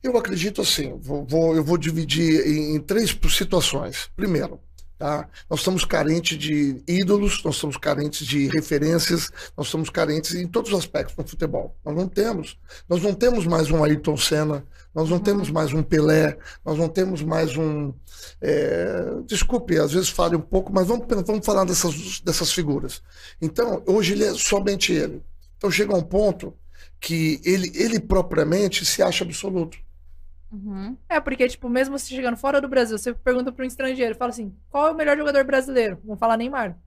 [0.04, 4.10] Eu acredito assim, vou, vou- eu vou dividir em, em três situações.
[4.15, 4.60] Primeiro,
[4.98, 5.28] tá?
[5.50, 10.72] nós estamos carentes de ídolos, nós estamos carentes de referências, nós estamos carentes em todos
[10.72, 11.76] os aspectos no futebol.
[11.84, 15.84] Nós não temos, nós não temos mais um Ayrton Senna, nós não temos mais um
[15.84, 17.94] Pelé, nós não temos mais um.
[18.42, 23.02] é, desculpe, às vezes fale um pouco, mas vamos, vamos falar dessas, dessas figuras.
[23.42, 25.22] Então, hoje ele é somente ele.
[25.58, 26.54] Então chega um ponto
[27.00, 29.78] que ele, ele propriamente se acha absoluto.
[30.52, 30.96] Uhum.
[31.10, 34.30] É, porque, tipo, mesmo você chegando fora do Brasil, você pergunta para um estrangeiro, fala
[34.32, 35.98] assim, qual é o melhor jogador brasileiro?
[36.06, 36.78] Vão falar Neymar.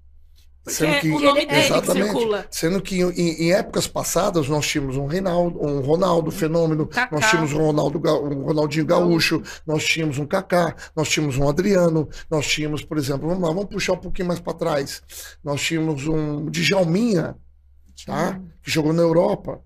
[0.66, 2.04] Sendo que- o nome Ele- dele que Exatamente.
[2.10, 2.46] circula.
[2.50, 3.10] Sendo que em,
[3.46, 7.16] em épocas passadas nós tínhamos um Reinaldo, um Ronaldo fenômeno, Kaká.
[7.16, 12.06] nós tínhamos um, Ronaldo, um Ronaldinho Gaúcho, nós tínhamos um Kaká, nós tínhamos um Adriano,
[12.30, 15.02] nós tínhamos, por exemplo, vamos lá, vamos puxar um pouquinho mais para trás.
[15.42, 17.34] Nós tínhamos um Djalminha,
[18.04, 18.38] tá?
[18.62, 19.62] Que jogou na Europa.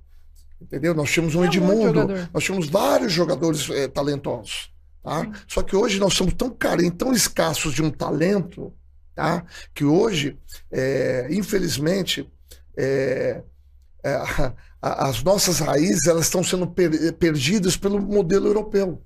[0.62, 0.94] Entendeu?
[0.94, 4.70] Nós tínhamos um É Edmundo, nós tínhamos vários jogadores eh, talentosos.
[5.02, 5.30] Tá?
[5.48, 8.72] Só que hoje nós somos tão carentes, tão escassos de um talento,
[9.14, 9.44] tá?
[9.74, 10.38] que hoje,
[10.70, 12.30] eh, infelizmente,
[12.76, 13.42] eh,
[14.04, 19.02] eh, a- a- as nossas raízes elas estão sendo per- perdidas pelo modelo europeu.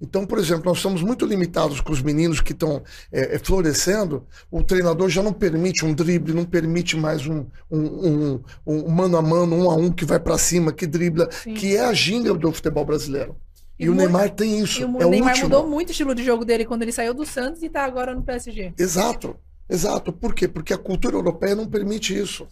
[0.00, 2.82] Então, por exemplo, nós estamos muito limitados com os meninos que estão
[3.12, 4.24] eh, eh, florescendo.
[4.50, 9.16] O treinador já não permite um drible, não permite mais um, um, um- um mano
[9.16, 11.54] a mano, um a um que vai para cima, que dribla, Sim.
[11.54, 13.36] que é a ginga do futebol brasileiro.
[13.78, 14.80] E, E o Neymar tem isso.
[14.80, 15.48] E o é o Neymar último.
[15.48, 18.14] mudou muito o estilo de jogo dele quando ele saiu do Santos e tá agora
[18.14, 18.72] no PSG.
[18.78, 19.36] Exato,
[19.68, 20.12] exato.
[20.12, 20.48] Por quê?
[20.48, 22.46] Porque a cultura europeia não permite isso.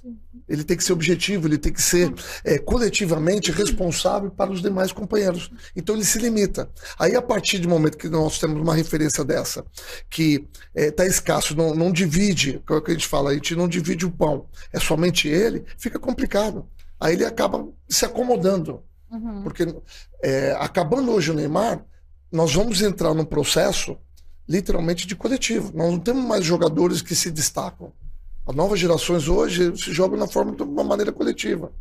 [0.48, 2.12] Ele tem que ser objetivo, ele tem que ser
[2.44, 5.50] é, coletivamente responsável para os demais companheiros.
[5.74, 6.70] Então ele se limita.
[6.98, 9.64] Aí, a partir do momento que nós temos uma referência dessa,
[10.08, 13.56] que está escasso, não, não divide, que é o que a gente fala, a gente
[13.56, 16.66] não divide o pão, é somente ele, fica complicado.
[17.00, 18.82] Aí ele acaba se acomodando.
[19.10, 19.42] Uhum.
[19.42, 19.74] Porque
[20.22, 21.84] é, acabando hoje o Neymar,
[22.30, 23.96] nós vamos entrar num processo
[24.48, 25.72] literalmente de coletivo.
[25.74, 27.92] Nós não temos mais jogadores que se destacam.
[28.46, 31.72] As novas gerações hoje se jogam na forma de uma maneira coletiva.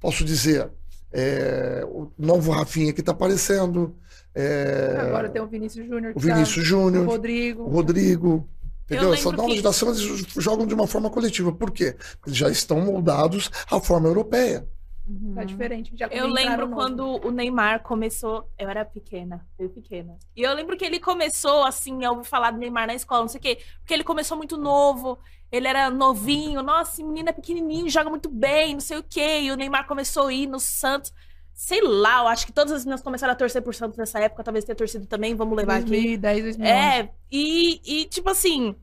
[0.00, 0.70] Posso dizer,
[1.12, 3.94] é, o novo Rafinha que está aparecendo,
[4.34, 6.12] é, Agora tem o Vinícius Júnior.
[6.12, 7.62] o tá- Vinícius o Júnior, Rodrigo.
[7.64, 8.48] o Rodrigo.
[8.84, 9.08] Entendeu?
[9.08, 10.02] Eu Essa lembro nova que- geração eles
[10.38, 11.52] jogam de uma forma coletiva.
[11.52, 11.92] Por quê?
[11.92, 14.66] Porque eles já estão moldados à forma europeia.
[15.06, 15.34] Uhum.
[15.34, 15.92] Tá diferente.
[15.96, 18.48] Já Eu lembro quando o Neymar começou.
[18.58, 20.16] Eu era pequena, eu pequena.
[20.34, 23.28] E eu lembro que ele começou, assim, eu ouvi falar do Neymar na escola, não
[23.28, 25.18] sei o quê, porque ele começou muito novo,
[25.50, 29.40] ele era novinho, nossa, esse menino é pequenininho, joga muito bem, não sei o quê.
[29.42, 31.12] E o Neymar começou a ir no Santos.
[31.52, 34.42] Sei lá, eu acho que todas as meninas começaram a torcer por Santos nessa época,
[34.42, 35.90] talvez tenha torcido também, vamos levar aqui.
[35.90, 36.72] 2010, 2011.
[36.72, 38.74] É, e, e tipo assim,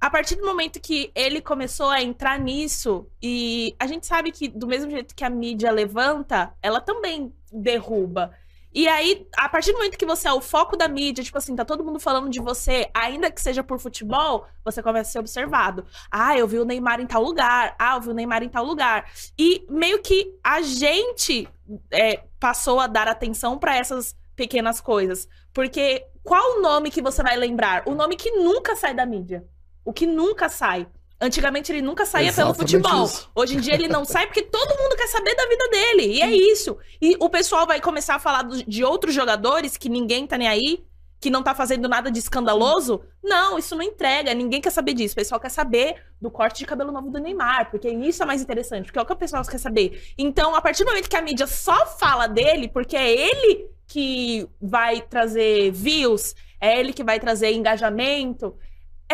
[0.00, 4.48] a partir do momento que ele começou a entrar nisso, e a gente sabe que
[4.48, 8.32] do mesmo jeito que a mídia levanta, ela também derruba.
[8.74, 11.54] E aí, a partir do momento que você é o foco da mídia, tipo assim,
[11.54, 15.18] tá todo mundo falando de você, ainda que seja por futebol, você começa a ser
[15.20, 15.86] observado.
[16.10, 17.76] Ah, eu vi o Neymar em tal lugar.
[17.78, 19.08] Ah, eu vi o Neymar em tal lugar.
[19.38, 21.48] E meio que a gente
[21.92, 25.28] é, passou a dar atenção para essas pequenas coisas.
[25.52, 27.84] Porque qual o nome que você vai lembrar?
[27.86, 29.46] O nome que nunca sai da mídia.
[29.84, 30.86] O que nunca sai.
[31.20, 33.04] Antigamente ele nunca saía Exatamente pelo futebol.
[33.06, 33.30] isso.
[33.34, 36.06] Hoje em dia ele não sai porque todo mundo quer saber da vida dele.
[36.06, 36.76] E é isso.
[37.00, 40.84] E o pessoal vai começar a falar de outros jogadores que ninguém tá nem aí,
[41.20, 43.02] que não tá fazendo nada de escandaloso.
[43.22, 44.34] Não, isso não entrega.
[44.34, 45.12] Ninguém quer saber disso.
[45.12, 48.42] O pessoal quer saber do corte de cabelo novo do Neymar, porque isso é mais
[48.42, 50.12] interessante, porque é o que o pessoal quer saber.
[50.18, 54.46] Então, a partir do momento que a mídia só fala dele, porque é ele que
[54.60, 58.54] vai trazer views, é ele que vai trazer engajamento,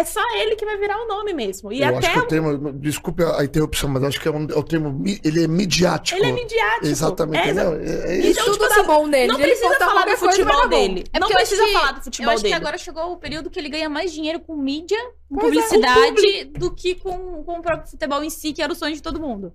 [0.00, 1.72] é só ele que vai virar o nome mesmo.
[1.72, 4.46] E eu até acho que o termo, desculpe a interrupção, mas acho que é, um,
[4.50, 6.18] é o termo, ele é midiático.
[6.20, 6.86] ele é midiático.
[6.86, 7.74] Exatamente, É, entendeu?
[7.80, 8.44] É, é Então, isso.
[8.44, 9.26] Tudo tipo assim, bom nele.
[9.32, 11.04] Não ele precisa postar falar do futebol dele.
[11.12, 12.54] É não eu precisa que- falar do Eu futebol acho que dele.
[12.54, 16.44] agora chegou o período que ele ganha mais dinheiro com mídia, com Pois é, publicidade,
[16.58, 19.20] do que com, com o próprio futebol em si, que era o sonho de todo
[19.20, 19.52] mundo.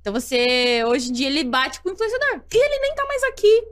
[0.00, 2.42] Então você, hoje em dia, ele bate com o influenciador.
[2.52, 3.62] Nem tá mais aqui.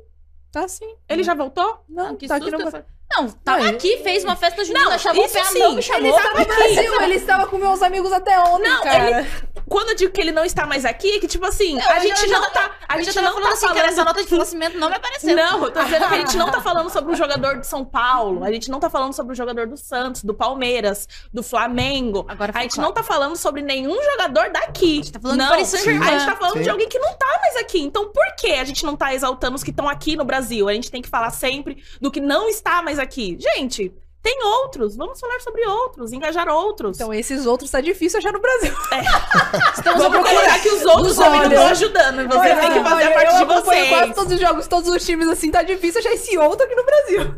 [0.53, 0.95] Tá sim.
[1.09, 1.85] Ele já voltou?
[1.89, 2.59] Não, que tá aqui susto.
[2.59, 5.37] no eu falei, Não, tava Não, ele- aqui, fez uma festa junina, Não, chamou isso
[5.37, 6.17] o não me ele chamou.
[6.17, 9.27] estava no Brasil, ele estava com meus amigos até ontem, Não, cara.
[9.69, 11.99] Quando eu digo que ele não está mais aqui, é que, tipo assim, Eu a
[12.01, 12.71] gente já não tá.
[12.89, 14.07] A gente tava não falando tá assim, cara, essa falando.
[14.09, 15.37] nota de falecimento não me apareceu.
[15.37, 17.85] Não, eu tô dizendo que a gente não tá falando sobre o jogador de São
[17.85, 18.43] Paulo.
[18.45, 22.25] A gente não tá falando sobre o jogador do Santos, do Palmeiras, do Flamengo.
[22.29, 24.93] Agora A gente não tá falando sobre nenhum jogador daqui.
[24.93, 25.51] A gente tá falando de não.
[25.51, 26.09] Paris Saint-Germain.
[26.09, 26.63] A gente tá falando Sim.
[26.63, 27.81] de alguém que não tá mais aqui.
[27.81, 30.69] Então por que a gente não tá exaltando os que estão aqui no Brasil?
[30.69, 33.37] A gente tem que falar sempre do que não está mais aqui.
[33.39, 34.97] Gente, tem outros.
[34.97, 36.97] Vamos falar sobre outros, engajar outros.
[36.97, 38.73] Então, esses outros tá difícil achar no Brasil.
[39.85, 42.29] Vamos colocar que os outros também estão ajudando.
[42.29, 44.15] Você Olha, tem que fazer a parte eu de acompanho quase vocês.
[44.15, 47.35] todos os jogos, todos os times, assim, tá difícil achar esse outro aqui no Brasil.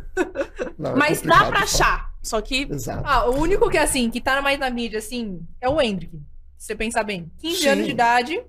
[0.79, 2.12] Não, é Mas dá complicado pra achar.
[2.22, 3.03] Só que Exato.
[3.05, 6.16] Ah, o único que, assim, que tá mais na mídia, assim, é o Hendrick.
[6.59, 7.31] Se você pensar bem.
[7.40, 7.68] 15 Sim.
[7.68, 8.42] anos de idade,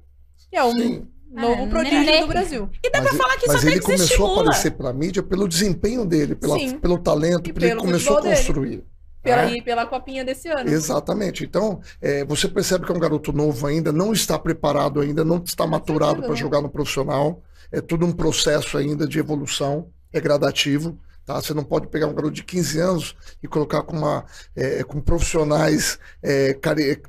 [0.51, 1.07] é um Sim.
[1.33, 2.21] Novo É, prodígio nenê.
[2.21, 2.69] do Brasil.
[2.83, 4.41] E dá Mas pra falar que mas até ele começou a desestimula.
[4.41, 6.77] aparecer pela mídia pelo desempenho dele, pela, Sim.
[6.77, 8.35] pelo talento, E porque ele começou a futebol dele.
[8.35, 8.83] construir.
[9.21, 9.53] Pela, né?
[9.57, 10.69] e pela copinha desse ano.
[10.69, 11.45] Exatamente.
[11.45, 15.37] Então, é, você percebe que é um garoto novo ainda, não está preparado ainda, não
[15.43, 16.35] está maturado para não.
[16.35, 17.41] jogar no profissional.
[17.71, 20.99] É tudo um processo ainda de evolução, é gradativo.
[21.25, 21.35] Tá?
[21.41, 24.99] Você não pode pegar um garoto de 15 anos e colocar com, uma, é, com
[24.99, 26.53] profissionais é,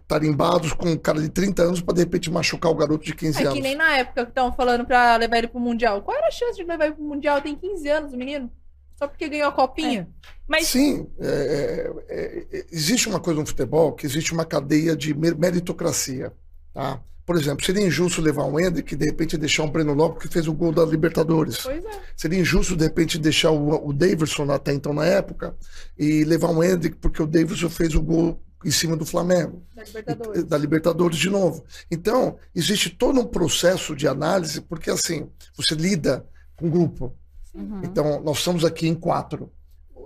[0.07, 3.38] tarimbados com um cara de 30 anos para de repente machucar o garoto de 15
[3.38, 3.55] É anos.
[3.55, 6.00] que nem na época que estavam falando pra levar ele pro Mundial.
[6.03, 7.40] Qual era a chance de levar ele pro Mundial?
[7.42, 8.50] Tem 15 anos, o menino.
[8.96, 10.09] Só porque ganhou a copinha.
[10.46, 15.12] Mas Sim, é, é, é, existe uma coisa no futebol que existe uma cadeia de
[15.12, 16.33] mer- meritocracia.
[16.72, 17.00] Tá?
[17.27, 20.33] Por exemplo, seria injusto levar um Hendrick e de repente deixar um Breno Lopes que
[20.33, 21.59] fez o gol da Libertadores.
[21.63, 21.91] Pois é.
[22.17, 25.57] Seria injusto de repente deixar o, o Davidson até então na época
[25.99, 29.83] e levar um Hendrick porque o Davidson fez o gol em cima do Flamengo Da
[29.85, 30.45] Libertadores.
[30.45, 31.65] da Libertadores de novo.
[31.91, 37.15] Então, existe todo um processo de análise, porque assim, você lida com grupo.
[37.55, 37.81] Uhum.
[37.85, 39.51] Então, nós estamos aqui em quatro.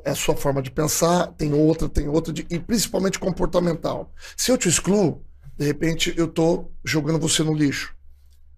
[0.05, 4.13] É a sua forma de pensar, tem outra, tem outra, de- e principalmente comportamental.
[4.37, 5.23] Se eu te excluo,
[5.59, 7.95] de repente eu tô jogando você no lixo.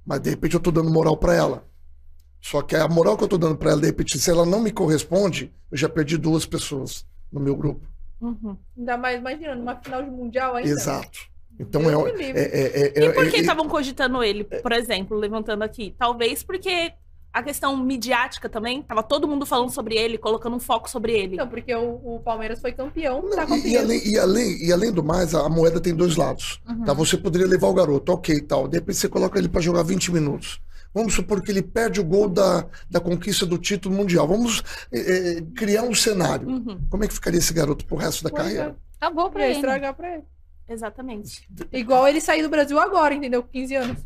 [0.04, 1.66] Mas de repente eu tô dando moral para ela.
[2.40, 4.60] Só que a moral que eu tô dando para ela, de repente, se ela não
[4.60, 7.86] me corresponde, eu já perdi duas pessoas no meu grupo.
[8.20, 8.56] Uhum.
[8.76, 10.70] Ainda mais, imagina, numa final de Mundial ainda.
[10.70, 11.18] Exato.
[11.58, 14.72] Então Deus é, é, é, é, E por é- que é- estavam cogitando ele, por
[14.72, 15.94] exemplo, levantando aqui?
[15.98, 16.92] Talvez porque
[17.32, 21.36] a questão midiática também, tava todo mundo falando sobre ele, colocando um foco sobre ele.
[21.36, 23.80] Não, porque o, o Palmeiras foi campeão da Não, e, e copinha.
[23.80, 26.60] além, e, além, e além do mais, a, a moeda tem dois lados.
[26.68, 26.84] Uhum.
[26.84, 26.92] Tá?
[26.92, 28.66] Você poderia levar o garoto, ok, tal.
[28.66, 30.60] De repente você coloca ele para jogar 20 minutos.
[30.92, 34.26] Vamos supor que ele perde o gol da, da conquista do título mundial.
[34.26, 34.60] Vamos
[34.92, 36.48] eh, criar um cenário.
[36.48, 38.76] Uhum, Como é que ficaria esse garoto pro resto da Pois carreira?
[38.76, 39.04] é.
[39.06, 39.54] Acabou pra Ia ele.
[39.54, 40.24] estragar pra ele.
[40.68, 41.48] exatamente.
[41.72, 43.40] Igual ele sair do Brasil agora, entendeu?
[43.42, 43.98] Com 15 anos.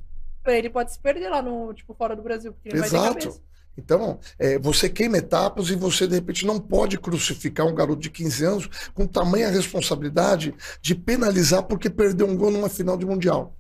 [0.47, 3.29] Ele pode se perder lá no, tipo, fora do Brasil, porque ele não vai ter
[3.29, 3.43] Exato.
[3.77, 8.09] Então, eh, você queima etapas e você, de repente, não pode crucificar um garoto de
[8.11, 13.57] 15 anos com tamanha responsabilidade de penalizar porque perdeu um gol numa final de mundial.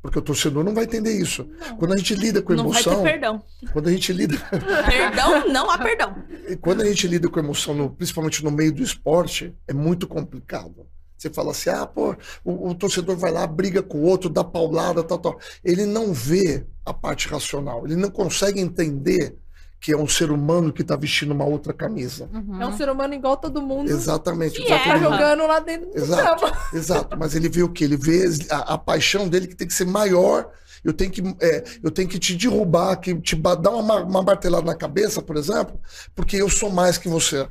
[0.00, 1.48] Porque o torcedor não vai entender isso.
[1.80, 3.42] Quando a gente lida com Não vai ter emoção, perdão.
[3.72, 4.36] quando a gente lida
[4.88, 6.14] Perdão, não há perdão.
[6.48, 10.06] E quando a gente lida com emoção, no- principalmente no meio do esporte, é muito
[10.06, 10.86] complicado.
[11.16, 14.44] Você fala assim, ah, pô, o, o torcedor vai lá, briga com o outro, dá
[14.44, 15.38] paulada, tal, tal.
[15.64, 19.36] Ele não vê a parte racional, ele não consegue entender
[19.80, 22.28] que é um ser humano que está vestindo uma outra camisa.
[22.32, 22.60] Uhum.
[22.60, 23.90] É um ser humano igual todo mundo.
[23.90, 24.60] Exatamente.
[24.60, 25.04] Que Tá exatamente.
[25.04, 25.12] erra.
[25.12, 26.40] jogando lá dentro do Exato.
[26.42, 26.56] campo.
[26.74, 27.84] Exato, mas ele vê o que?
[27.84, 30.50] Ele vê a, a paixão dele que tem que ser maior.
[30.82, 34.64] Eu tenho que, é, eu tenho que te derrubar, que te dar uma, uma martelada
[34.64, 35.78] na cabeça, por exemplo,
[36.14, 37.46] porque eu sou mais que você.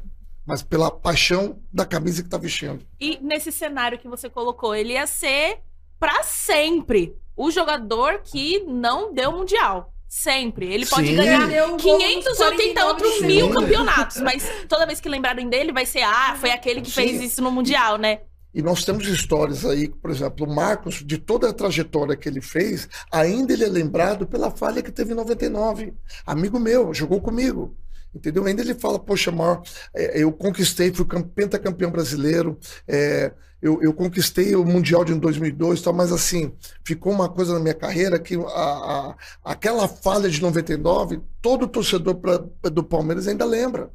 [0.45, 2.85] Mas pela paixão da camisa que tá vestindo.
[2.99, 5.59] E nesse cenário que você colocou, ele ia ser
[5.99, 9.91] pra sempre o jogador que não deu mundial.
[10.07, 10.71] Sempre.
[10.71, 11.15] Ele pode Sim.
[11.15, 15.01] ganhar Deu um gol 500 nos ou 80 49 outros mil campeonatos, mas toda vez
[15.01, 17.01] que lembrarem dele, vai ser, ah, foi aquele que Sim.
[17.07, 18.21] fez isso no mundial, né?
[18.53, 22.39] E nós temos histórias aí, por exemplo, o Marcos, de toda a trajetória que ele
[22.39, 25.93] fez, ainda ele é lembrado pela falha que teve em 99.
[26.25, 27.75] Amigo meu, jogou comigo.
[28.15, 28.45] Entendeu?
[28.45, 29.61] Ainda ele fala, poxa, maior,
[29.93, 35.79] é, eu conquistei, fui cam- pentacampeão brasileiro, é, eu, eu conquistei o Mundial de 2002
[35.79, 40.29] e tal, mas assim, ficou uma coisa na minha carreira que a, a- aquela falha
[40.29, 43.89] de 99, todo torcedor pra- do Palmeiras ainda lembra.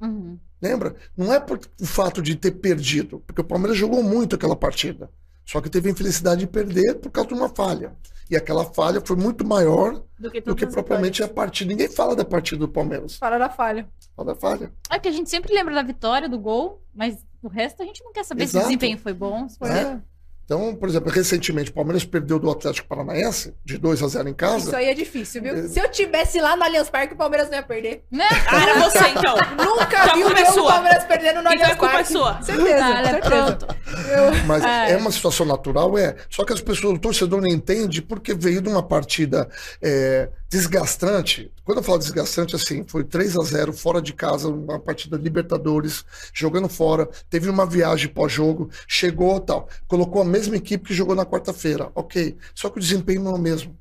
[0.00, 0.38] Uhum.
[0.60, 0.94] Lembra?
[1.16, 5.10] Não é por o fato de ter perdido, porque o Palmeiras jogou muito aquela partida.
[5.44, 7.92] Só que teve a infelicidade de perder por causa de uma falha.
[8.30, 11.34] E aquela falha foi muito maior Do que, do que propriamente a vitórias.
[11.34, 11.68] partida.
[11.70, 13.16] Ninguém fala da partida do Palmeiras.
[13.16, 13.86] Fala da falha.
[14.16, 14.72] Fala da falha.
[14.90, 18.02] É que a gente sempre lembra da vitória, do gol, mas o resto a gente
[18.02, 18.64] não quer saber se Exato.
[18.64, 19.46] o desempenho foi bom.
[19.48, 20.00] se foi- É.
[20.44, 24.30] Então, por exemplo, recentemente o Palmeiras perdeu do Atlético Paranaense de 2 a 0 em
[24.32, 24.76] Isso casa.
[24.76, 25.54] aí é difícil, viu?
[25.54, 25.68] É.
[25.68, 28.04] Se eu tivesse lá no Allianz Parque, o Palmeiras não ia perder.
[28.12, 28.26] Né?
[28.46, 29.34] Ah, era você, então.
[29.56, 31.96] Nunca Então vi o é jogo do Palmeiras perdendo no Então Allianz a culpa é
[31.96, 32.12] Parque.
[32.12, 32.42] sua.
[32.42, 33.20] Certeza, Ah, certeza.
[33.30, 33.66] pronto.
[34.10, 34.92] Eu- Mas É.
[34.92, 36.14] é uma situação natural, é.
[36.28, 39.48] Só que as pessoas, o torcedor não entende porque veio de uma partida
[39.80, 41.50] é, desgastante.
[41.64, 46.04] Quando eu falo desgastante, assim, foi 3 a 0 fora de casa, uma partida Libertadores,
[46.32, 51.26] jogando fora, teve uma viagem pós-jogo, chegou tal, colocou a mesma equipe que jogou na
[51.26, 52.36] quarta-feira, ok.
[52.54, 53.76] Só que o desempenho não é o mesmo.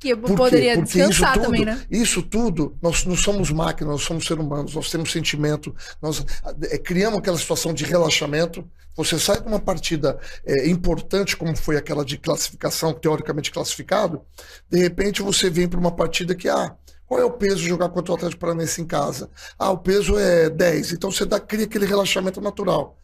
[0.00, 0.34] Que Por quê?
[0.34, 1.86] poderia Porque descansar isso tudo, também, né?
[1.90, 6.24] Isso tudo, nós não somos máquinas, nós somos seres humanos, nós temos sentimento, nós
[6.62, 8.66] é, criamos aquela situação de relaxamento.
[8.96, 14.22] Você sai de uma partida é, importante, como foi aquela de classificação, teoricamente classificado,
[14.70, 16.74] de repente você vem para uma partida que, ah,
[17.06, 19.28] qual é o peso de jogar contra o Atlético Paranaense em casa?
[19.58, 22.96] Ah, o peso é 10, então você dá, cria aquele relaxamento natural.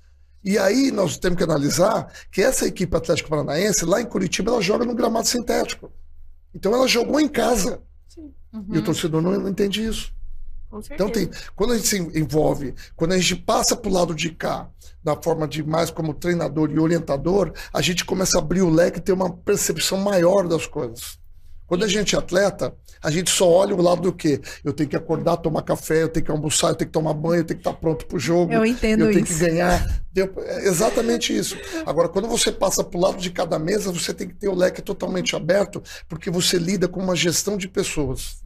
[0.43, 4.63] E aí nós temos que analisar que essa equipe Atlético Paranaense, lá em Curitiba, ela
[4.63, 5.93] joga no gramado sintético.
[6.57, 7.83] Então ela jogou em casa.
[8.17, 8.65] Uhum.
[8.73, 10.11] E o torcedor não, não entende isso.
[10.91, 14.31] Então tem, quando a gente se envolve, quando a gente passa para o lado de
[14.31, 14.71] cá,
[15.05, 18.99] na forma de mais como treinador e orientador, a gente começa a abrir o leque
[18.99, 21.19] e ter uma percepção maior das coisas.
[21.67, 24.41] Quando a gente é atleta, a gente só olha o lado do quê?
[24.65, 27.41] Eu tenho que acordar, tomar café, eu tenho que almoçar, eu tenho que tomar banho,
[27.41, 28.53] eu tenho que estar pronto para o jogo.
[28.53, 29.35] Eu entendo eu tenho isso.
[29.35, 29.85] que ganhar.
[30.17, 31.59] É exatamente isso.
[31.85, 34.55] Agora, quando você passa para o lado de cada mesa, você tem que ter o
[34.55, 38.43] leque totalmente aberto, porque você lida com uma gestão de pessoas.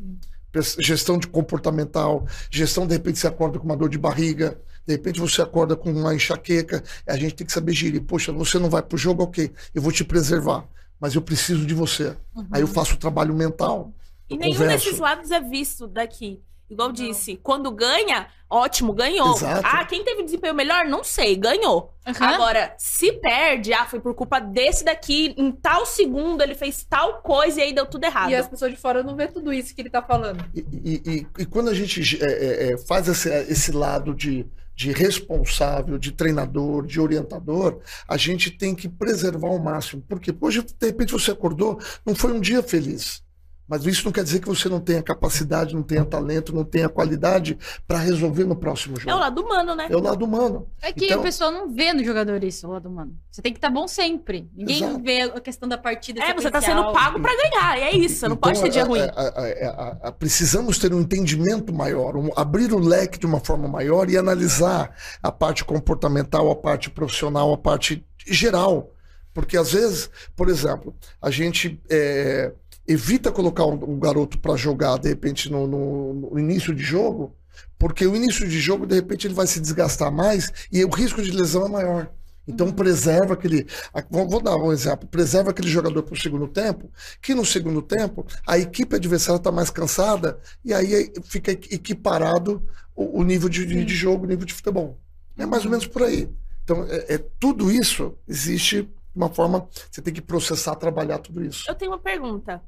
[0.51, 4.95] Pes- Gestão de comportamental, gestão, de repente, você acorda com uma dor de barriga, de
[4.95, 8.03] repente você acorda com uma enxaqueca, a gente tem que saber gerir.
[8.03, 10.65] Poxa, você não vai pro jogo, ok, eu vou te preservar,
[11.01, 12.17] mas eu preciso de você.
[12.53, 13.93] Aí eu faço o trabalho mental.
[14.29, 14.85] E nenhum converso.
[14.85, 16.41] desses lados é visto daqui.
[16.71, 19.35] Igual disse, quando ganha, ótimo, ganhou.
[19.35, 19.63] Exato.
[19.67, 20.85] Ah, quem teve desempenho melhor?
[20.85, 21.93] Não sei, ganhou.
[22.07, 22.15] Uhum.
[22.21, 27.23] Agora, se perde, ah, foi por culpa desse daqui, em tal segundo ele fez tal
[27.23, 28.31] coisa e aí deu tudo errado.
[28.31, 30.45] E as pessoas de fora não vê tudo isso que ele tá falando.
[30.55, 34.47] E, e- e- e quando a gente é, é, é, faz esse, esse lado de,
[34.81, 40.03] de responsável, de treinador, de orientador, a gente tem que preservar ao máximo.
[40.09, 43.23] Porque hoje, de repente, você acordou, não foi um dia feliz.
[43.71, 46.89] Mas isso não quer dizer que você não tenha capacidade, não tenha talento, não tenha
[46.89, 47.57] qualidade
[47.87, 49.09] para resolver no próximo jogo.
[49.11, 49.87] É o lado humano, né?
[49.89, 50.67] É o lado humano.
[50.83, 53.15] É que Então- o pessoal não vê no jogador isso, o lado humano.
[53.31, 54.51] Você tem que estar bom sempre.
[54.53, 55.03] Ninguém Exato.
[55.05, 56.21] vê a questão da partida.
[56.21, 56.83] É, você tá sequencial.
[56.85, 59.01] sendo pago pra ganhar, e é isso, você não Então, pode ter dia a- ruim.
[59.03, 63.39] a- a- a- a- precisamos ter um entendimento maior, um- abrir o leque de uma
[63.39, 68.91] forma maior e analisar a parte comportamental, a parte profissional, a parte geral.
[69.33, 72.53] Porque às vezes, por exemplo, a gente é,
[72.91, 77.35] evita colocar um, um garoto para jogar de repente no, no- no início de jogo,
[77.79, 81.23] porque o início de jogo, de repente, ele vai se desgastar mais e o risco
[81.23, 82.11] de lesão é maior.
[82.49, 83.67] Então preserva aquele.
[84.11, 85.07] Vou, dar um exemplo.
[85.07, 86.91] Preserva aquele jogador para o segundo tempo,
[87.23, 92.63] que no segundo tempo a equipe adversária está mais cansada e aí fica equiparado
[92.97, 94.99] o, nível de, de, jogo, o nível de futebol.
[95.39, 96.29] É mais ou menos por aí.
[96.65, 99.69] Então, é, é- tudo isso existe de uma forma.
[99.91, 101.65] Você tem que processar, trabalhar tudo isso.
[101.71, 102.61] Eu tenho uma pergunta.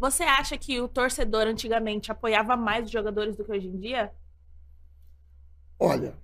[0.00, 4.10] Você acha que o torcedor antigamente apoiava mais os jogadores do que hoje em dia?
[5.78, 6.14] Olha,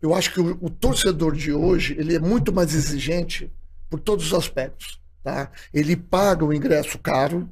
[0.00, 3.52] eu acho que o, o torcedor de hoje ele é muito mais exigente
[3.90, 4.98] por todos os aspectos.
[5.22, 5.52] Tá?
[5.72, 7.46] Ele paga o ingresso caro,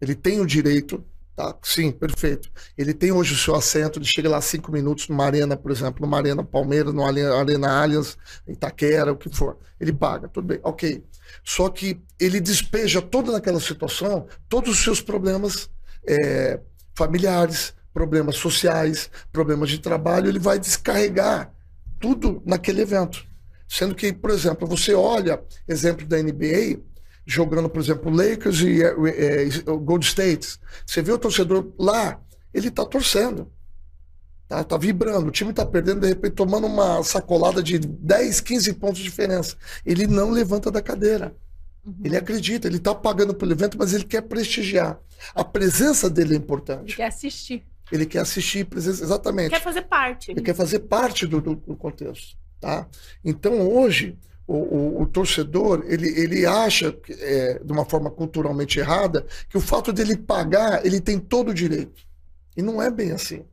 [0.00, 1.04] ele tem o direito,
[1.40, 1.56] Tá?
[1.62, 2.50] Sim, perfeito.
[2.76, 6.04] Ele tem hoje o seu assento, ele chega lá cinco minutos numa arena, por exemplo,
[6.04, 9.56] numa arena Palmeiras, numa arena, Allianz, Itaquera, o que for.
[9.80, 11.02] Ele paga, tudo bem, ok.
[11.44, 15.70] Só que ele despeja toda naquela situação, todos os seus problemas
[16.06, 16.60] é,
[16.94, 21.52] familiares, problemas sociais, problemas de trabalho, ele vai descarregar
[21.98, 23.24] tudo naquele evento.
[23.68, 26.80] Sendo que, por exemplo, você olha exemplo da NBA,
[27.24, 30.58] jogando, por exemplo, Lakers e é, é, Gold State.
[30.84, 32.20] Você vê o torcedor lá,
[32.52, 33.50] ele está torcendo.
[34.50, 35.28] Tá, tá vibrando.
[35.28, 39.56] O time está perdendo, de repente, tomando uma sacolada de 10, 15 pontos de diferença.
[39.86, 41.36] Ele não levanta da cadeira.
[41.86, 41.94] Uhum.
[42.02, 44.98] Ele acredita, ele está pagando pelo evento, mas ele quer prestigiar.
[45.36, 46.88] A presença dele é importante.
[46.88, 47.64] Ele quer assistir.
[47.92, 49.50] Ele quer assistir, presença, exatamente.
[49.50, 50.32] Quer fazer parte.
[50.32, 52.36] Ele quer fazer parte do, do, do contexto.
[52.58, 52.88] Tá?
[53.24, 59.24] Então, hoje, o, o, o, torcedor ele, ele acha, é, de uma forma culturalmente errada,
[59.48, 62.02] que o fato dele pagar, ele tem todo o direito.
[62.56, 63.44] E não é bem assim.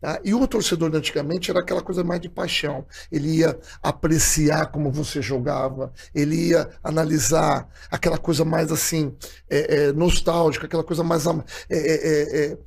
[0.00, 0.20] Tá?
[0.22, 2.84] E o torcedor de antigamente era aquela coisa mais de paixão.
[3.10, 9.14] Ele ia apreciar como você jogava, ele ia analisar aquela coisa mais assim,
[9.48, 11.26] é, é, nostálgica, aquela coisa mais.
[11.26, 11.32] É
[11.70, 12.58] é, é,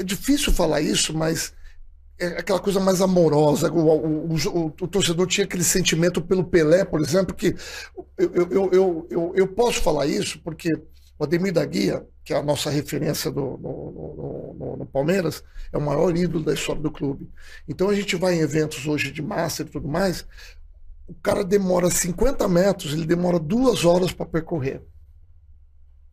[0.00, 1.52] é, difícil falar isso, mas
[2.18, 3.72] é aquela coisa mais amorosa.
[3.72, 7.56] O, o, o, o, torcedor tinha aquele sentimento pelo Pelé, por exemplo, que
[8.18, 10.70] eu, eu, eu, eu, eu posso falar isso porque
[11.20, 15.76] o Ademir da Guia, que é a nossa referência do, no, no, no, Palmeiras, é
[15.76, 17.30] o maior ídolo da história do clube.
[17.68, 20.26] Então a gente vai em eventos hoje de massa e tudo mais,
[21.06, 24.80] o cara demora 50 metros, ele demora duas horas para percorrer.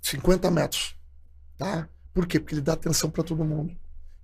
[0.01, 0.93] 50 metros.
[1.58, 1.88] Tá?
[2.14, 2.38] Por quê?
[2.38, 3.74] Porque ele dá atenção para todo mundo.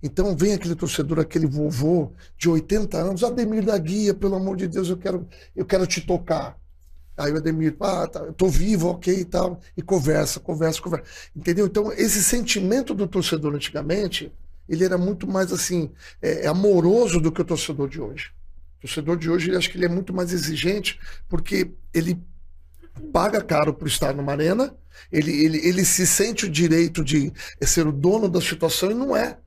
[0.02, 4.68] Então vem aquele torcedor, aquele vovô de 80 anos, Ademir da Guia, pelo amor de
[4.68, 5.26] Deus, eu quero,
[5.56, 6.58] eu quero te tocar.
[7.16, 11.06] Aí o Ademir, ah, tá, eu tô vivo, ok e tal, e conversa, conversa, conversa.
[11.34, 11.66] Entendeu?
[11.66, 14.32] Então, esse sentimento do torcedor antigamente,
[14.68, 18.32] ele era muito mais assim, é, é amoroso do que o torcedor de hoje.
[18.78, 20.98] O torcedor de hoje, ele acho que ele é muito mais exigente,
[21.28, 22.20] porque ele
[23.12, 24.74] paga caro por estar numa arena,
[25.10, 29.16] ele, ele, ele se sente o direito de ser o dono da situação e não
[29.16, 29.38] é.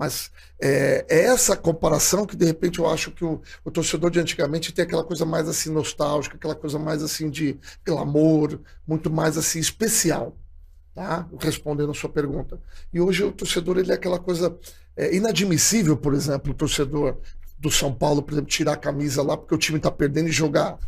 [0.00, 4.18] Mas é, é, essa comparação que, de repente, eu acho que o, o, torcedor de
[4.18, 9.36] antigamente tem aquela coisa mais assim nostálgica, aquela coisa mais assim de glamour, muito mais
[9.36, 10.34] assim especial,
[10.94, 11.28] tá?
[11.38, 12.58] Respondendo a sua pergunta.
[12.90, 14.56] E hoje o torcedor ele é aquela coisa
[14.96, 17.18] é, inadmissível, por exemplo, o torcedor
[17.58, 20.32] do São Paulo, por exemplo, tirar a camisa lá porque o time está perdendo e
[20.32, 20.78] jogar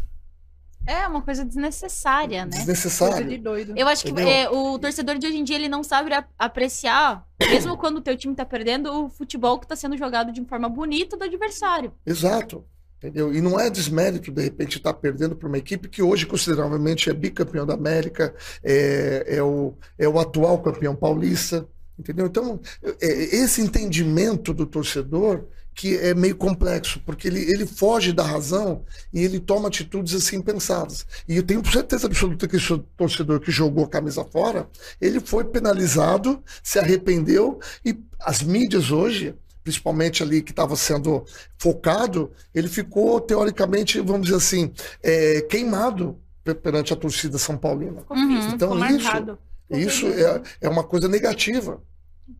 [0.87, 2.57] é uma coisa desnecessária, né?
[2.57, 3.25] Desnecessária.
[3.25, 3.75] de doido.
[3.77, 7.77] Eu acho que é, o torcedor de hoje em dia ele não sabe apreciar, mesmo
[7.77, 11.17] quando o teu time tá perdendo, o futebol que tá sendo jogado de forma bonita
[11.17, 11.93] do adversário.
[12.05, 12.65] Exato.
[12.99, 13.35] Entendeu?
[13.35, 17.11] E não é desmérito, de repente, estar tá perdendo para uma equipe que hoje, consideravelmente,
[17.11, 21.67] é bicampeão da América, é, é, o, é o atual campeão paulista.
[21.99, 22.27] Entendeu?
[22.27, 22.61] Então,
[23.01, 23.07] é,
[23.37, 29.21] esse entendimento do torcedor que é meio complexo, porque ele, ele foge da razão e
[29.23, 31.07] ele toma atitudes assim pensadas.
[31.27, 34.69] E eu tenho certeza absoluta que esse torcedor que jogou a camisa fora,
[35.01, 41.25] ele foi penalizado, se arrependeu e as mídias hoje, principalmente ali que estava sendo
[41.59, 46.19] focado, ele ficou teoricamente, vamos dizer assim, é, queimado
[46.63, 48.05] perante a torcida São Paulina.
[48.11, 49.39] Uhum, então isso,
[49.71, 51.81] isso é, é uma coisa negativa.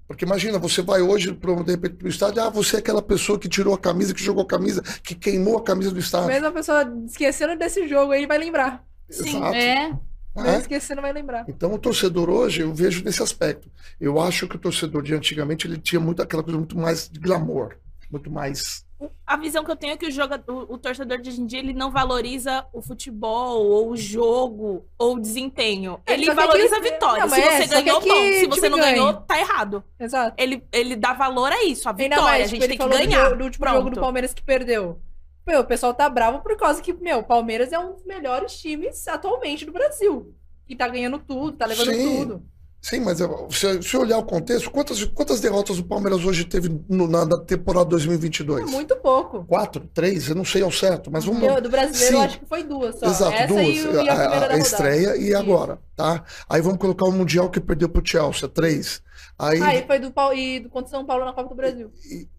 [0.07, 3.03] Porque imagina, você vai hoje, pro, de repente, para o estádio, ah, você é aquela
[3.03, 6.29] pessoa que tirou a camisa, que jogou a camisa, que queimou a camisa do estádio.
[6.29, 8.85] Mesmo a pessoa esquecendo desse jogo, aí vai lembrar.
[9.11, 9.55] Sim, Exato.
[9.55, 9.99] é.
[10.35, 10.57] É?
[10.59, 11.45] esquecendo vai lembrar.
[11.47, 13.71] Então o torcedor hoje, eu vejo nesse aspecto.
[14.01, 17.21] Eu acho que o torcedor de antigamente, ele tinha muito aquela coisa muito mais de
[17.21, 17.77] glamour,
[18.11, 18.85] muito mais
[19.27, 21.59] a visão que eu tenho é que o, jogador, o, torcedor de hoje em dia
[21.59, 26.01] ele não valoriza o futebol, ou o jogo, ou o desempenho.
[26.07, 26.89] É, ele valoriza que...
[26.89, 27.27] a vitória.
[27.27, 28.09] Não, se você é, ganhou, bom.
[28.09, 28.93] Se você não ganha.
[28.93, 29.85] ganhou, tá errado.
[29.99, 30.35] Exato.
[30.37, 32.23] Ele, ele dá valor a isso, a vitória.
[32.23, 33.31] Mais, a gente tipo, tem que ganhar.
[33.31, 33.77] Do, do último Pronto.
[33.79, 35.01] jogo do Palmeiras que perdeu.
[35.47, 38.61] Meu, o pessoal tá bravo por causa que, meu, o Palmeiras é um dos melhores
[38.61, 40.35] times atualmente do Brasil.
[40.69, 42.19] E tá ganhando tudo, tá levando Sim.
[42.19, 42.52] tudo.
[42.83, 47.07] Sim, mas se você olhar o contexto, quantas, quantas derrotas o Palmeiras hoje teve no,
[47.07, 48.69] na, na, temporada 2022?
[48.69, 49.45] Muito pouco.
[49.45, 51.45] Quatro, três, eu não sei ao certo, mas vamos.
[51.45, 52.23] Eu, do brasileiro, Sim.
[52.25, 53.07] acho que foi duas só.
[53.07, 53.63] Exato, Essa duas.
[53.65, 56.25] E, e a, a, a estreia e agora, tá?
[56.49, 59.01] Aí vamos colocar o Mundial que perdeu pro Chelsea, três.
[59.39, 61.93] Aí, ah, e foi do, e do contra São Paulo na Copa do Brasil.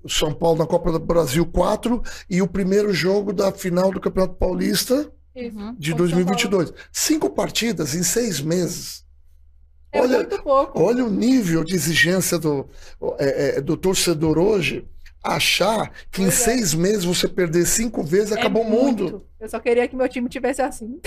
[0.08, 2.04] São Paulo na Copa do Brasil, quatro.
[2.30, 5.74] E o primeiro jogo da final do Campeonato Paulista uhum.
[5.80, 6.74] de 2022.
[6.92, 9.03] Cinco partidas em seis meses.
[9.94, 10.82] É olha, muito pouco.
[10.82, 12.68] Olha o nível de exigência do,
[13.20, 14.86] é, é, do torcedor hoje
[15.24, 16.44] achar que em Pois é.
[16.44, 19.04] seis meses você perder cinco vezes É acabou o mundo.
[19.04, 19.26] Muito.
[19.40, 21.00] Eu só queria que meu time tivesse assim.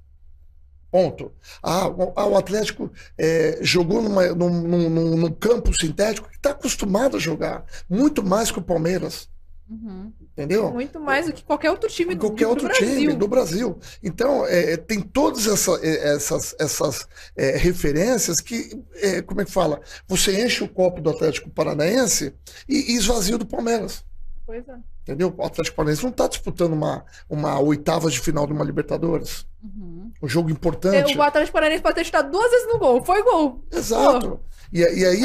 [0.96, 1.34] Ponto.
[1.62, 6.52] Ah, o, ah, o Atlético é, jogou numa- num, num- num- campo sintético que está
[6.52, 9.28] acostumado a jogar, muito mais que o Palmeiras,
[9.70, 10.14] Uhum.
[10.22, 10.72] entendeu?
[10.72, 12.96] Muito mais do que qualquer outro time do, qualquer do outro Brasil.
[12.98, 13.78] time do Brasil.
[14.02, 19.46] Então, é, é, tem todas essa- é, essas, essas é, referências que, é, como é
[19.46, 19.82] que fala?
[20.08, 22.34] Você enche o copo do Atlético Paranaense
[22.70, 24.02] e, e esvazia o do Palmeiras.
[24.46, 24.76] Pois é.
[25.02, 25.34] Entendeu?
[25.36, 29.46] O Atlético Paranaense não está disputando uma, uma oitava de final de uma Libertadores.
[29.64, 30.12] Uhum.
[30.22, 31.18] Um jogo É, importante.
[31.18, 33.04] O Atlético Paranaense pode ter chutado duas vezes no gol.
[33.04, 33.66] Foi gol.
[33.72, 34.40] Exato.
[34.72, 35.22] E, e aí,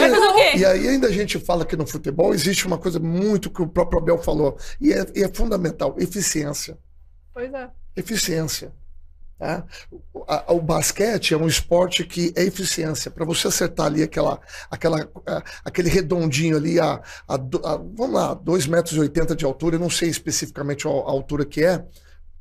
[0.56, 3.66] e aí ainda a gente fala que no futebol existe uma coisa muito que o
[3.66, 6.78] próprio Abel falou, e é, e é fundamental, eficiência.
[7.32, 7.70] Pois é.
[7.96, 8.72] eficiência.
[10.12, 13.10] O, a- o basquete é um esporte que é eficiência.
[13.10, 16.94] Para você acertar ali aquela, aquela, ah, aquele redondinho ali, a,
[17.28, 21.44] a a- vamos lá, 2,80 metros de altura, eu não sei especificamente a, a altura
[21.44, 21.84] que é,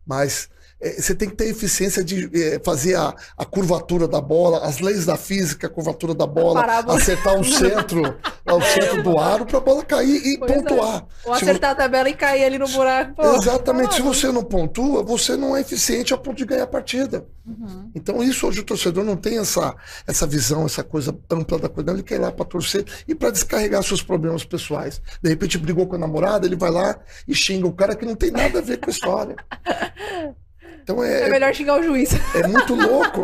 [0.06, 0.50] mas
[0.82, 5.06] você tem que ter eficiência de eh, fazer a, a curvatura da bola, as leis
[5.06, 6.98] da física, a curvatura da bola, parábola.
[6.98, 8.02] acertar o centro,
[8.48, 10.56] o centro do aro para a bola cair e Pois é.
[10.56, 11.06] pontuar.
[11.26, 13.16] Ou Se acertar a tabela e cair ali no buraco.
[13.16, 13.90] Pô, Exatamente.
[13.90, 14.16] tá Se louco.
[14.16, 17.26] você não pontua, você não é eficiente a ponto de ganhar a partida.
[17.46, 17.92] Uhum.
[17.94, 19.76] Então, isso hoje o torcedor não tem essa,
[20.08, 21.92] essa visão, essa coisa ampla da coisa.
[21.92, 25.02] Ele quer ir lá para torcer e para descarregar seus problemas pessoais.
[25.22, 28.16] De repente, brigou com a namorada, ele vai lá e xinga o cara que não
[28.16, 29.36] tem nada a ver com a história.
[30.82, 32.12] Então, É é, melhor xingar o juiz.
[32.36, 33.24] é muito louco.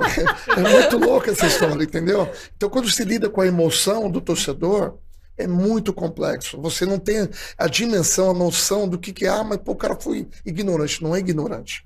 [0.56, 2.30] É, muito louco essa história, entendeu?
[2.56, 4.98] Então, quando se lida com a emoção do torcedor,
[5.38, 6.60] é muito complexo.
[6.62, 9.30] Você não tem a dimensão, a noção do que, que é.
[9.30, 11.04] Ah, mas pô, o cara foi ignorante.
[11.04, 11.85] Não é ignorante.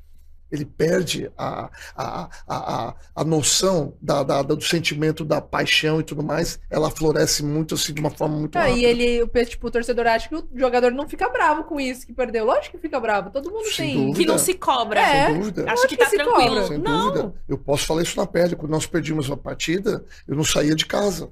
[0.52, 6.00] Ele perde a, a, a, a, a noção da, da- da- do sentimento da paixão
[6.00, 6.60] e tudo mais.
[6.70, 8.78] Ela floresce muito assim, de uma forma muito Ah, rápida.
[8.80, 12.06] e ele, o, tipo, o torcedor acha que o jogador não fica bravo com isso
[12.06, 12.45] que perdeu.
[12.45, 13.30] Lógico que fica bravo.
[13.30, 13.95] Todo mundo Sem tem.
[14.08, 14.18] dúvida.
[14.20, 15.00] Que não se cobra.
[15.00, 15.26] É.
[15.28, 15.72] Sem dúvida.
[15.72, 16.50] Acho que que tá se tranquilo.
[16.62, 16.68] cobra.
[16.68, 17.12] Sem não.
[17.14, 17.34] dúvida.
[17.47, 18.56] Eu posso falar isso na pele.
[18.56, 21.30] Quando nós perdíamos uma partida, eu não saía de casa.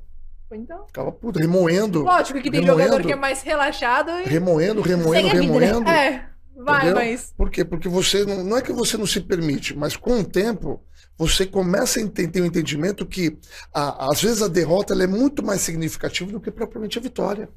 [0.49, 2.03] Então, Ficava puto, remoendo.
[2.03, 2.83] lógico que tem Remoendo.
[2.83, 4.23] jogador que é mais relaxado e.
[4.29, 5.33] remoendo, remoendo, né?
[5.41, 5.89] remoendo.
[5.89, 6.95] É, vai, Entendeu?
[6.95, 7.33] mas.
[7.37, 7.63] Por quê?
[7.65, 10.81] Porque você não, não é que você não se permite, mas com o tempo
[11.17, 13.37] você começa a ter um entendimento que
[13.73, 17.49] a- às vezes a derrota ela é muito mais significativa do que propriamente a vitória.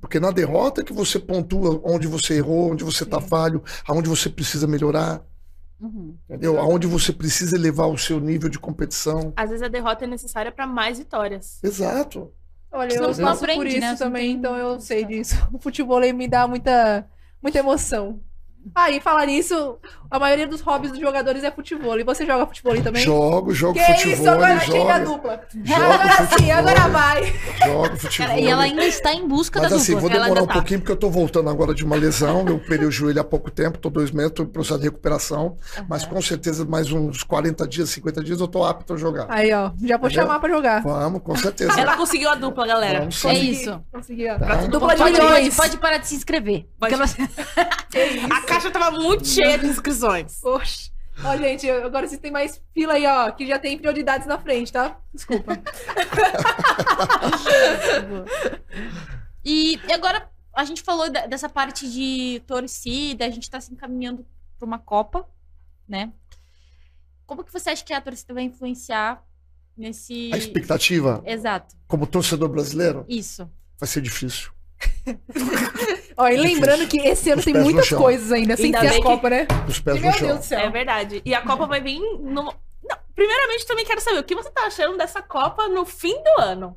[0.00, 4.08] Porque na derrota é que você pontua onde você errou, onde você está falho, aonde
[4.08, 5.22] você precisa melhorar,
[5.80, 6.16] Uhum.
[6.28, 6.58] entendeu?
[6.58, 9.32] Aonde você precisa elevar o seu nível de competição.
[9.36, 11.58] Às vezes a derrota é necessária pra mais vitórias.
[11.62, 12.32] Exato.
[12.70, 13.96] Olha, eu passo por aprende, isso né?
[13.96, 15.34] Também, então eu sei disso.
[15.52, 17.06] O futebol aí me dá muita,
[17.42, 18.22] muita emoção.
[18.90, 19.78] E falar nisso,
[20.10, 21.98] a maioria dos hobbies dos jogadores é futebol.
[21.98, 23.02] E você joga futebol também?
[23.02, 25.40] Jogo, jogo que futebol, isso, agora chega a jogo, dupla.
[25.64, 26.52] jogo agora sim, futebol.
[26.56, 27.24] agora vai.
[27.64, 28.26] jogo futebol.
[28.28, 30.08] Cara, e ela ainda está em busca Mas da assim, dupla.
[30.10, 30.52] vou demorar um tá.
[30.54, 32.44] pouquinho, porque eu tô voltando agora de uma lesão.
[32.46, 35.56] Eu operei o joelho há pouco tempo, tô dois meses, tô em processo de recuperação.
[35.88, 39.26] Mas com certeza, mais uns 40 dias, 50 dias, eu tô apto a jogar.
[39.28, 40.10] Aí, ó, já vou Entendeu?
[40.26, 40.82] chamar pra jogar.
[40.82, 41.80] Vamos, com certeza.
[41.80, 42.98] Ela conseguiu a dupla, galera.
[43.00, 43.28] Vamos sim.
[43.28, 43.80] É isso.
[43.92, 44.38] Consegui, ó.
[44.38, 44.54] Tá.
[44.66, 45.56] Dupla de Pode, pode, milhões.
[45.56, 46.66] pode parar de se inscrever.
[46.78, 46.94] Pode.
[46.96, 47.66] Porque ela-
[48.36, 50.42] A caixa tava muito cheia de inscrições.
[50.42, 50.90] Oxe.
[51.24, 54.72] Ó, gente, agora vocês têm mais fila aí, ó, que já tem prioridades na frente,
[54.72, 54.98] tá?
[55.12, 55.52] Desculpa.
[59.48, 64.26] E, agora a gente falou dessa parte de torcida, a gente tá se encaminhando
[64.58, 65.24] pra uma Copa,
[65.88, 66.12] né?
[67.24, 69.24] Como que você acha que a torcida vai influenciar
[69.76, 70.32] nesse.
[70.34, 73.48] A expectativa, Exato, como torcedor brasileiro, isso.
[73.78, 74.50] vai ser difícil.
[76.16, 78.92] Ó, e lembrando que esse ano Os tem muitas coisas ainda, sem Ainda ter a
[78.92, 79.46] que- Copa, né?
[79.68, 80.26] Os pés Meu no chão.
[80.28, 80.58] Deus do céu.
[80.60, 81.22] É verdade.
[81.24, 82.42] E a Copa vai vir no.
[82.42, 82.54] Não,
[83.14, 86.76] Primeiramente, também quero saber o que você tá achando dessa Copa no fim do ano.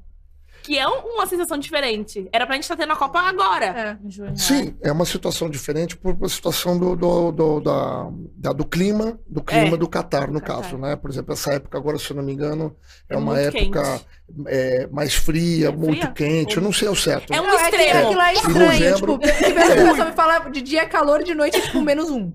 [0.70, 2.30] Que é um- uma sensação diferente.
[2.32, 3.66] Era pra gente estar tendo a Copa agora.
[3.66, 3.98] É.
[4.30, 4.36] Em?
[4.38, 8.08] Sim, é uma situação diferente por uma situação do, do, do, da,
[8.38, 10.62] da- do clima, do clima É, do Catar, no do Catar.
[10.62, 10.96] caso, né?
[10.96, 12.76] Por exemplo, essa época agora, se eu não me engano,
[13.10, 14.00] é, É uma época
[14.46, 16.12] é, mais fria, É muito fria?
[16.12, 17.34] quente, eu não sei ao certo.
[17.34, 18.00] É um Não, é que extremo.
[18.06, 18.96] aquilo lá é Em estranho.
[18.96, 21.62] Tipo, novembro- que mesmo o pessoal me fala de dia é calor, de noite é
[21.62, 22.32] tipo menos um.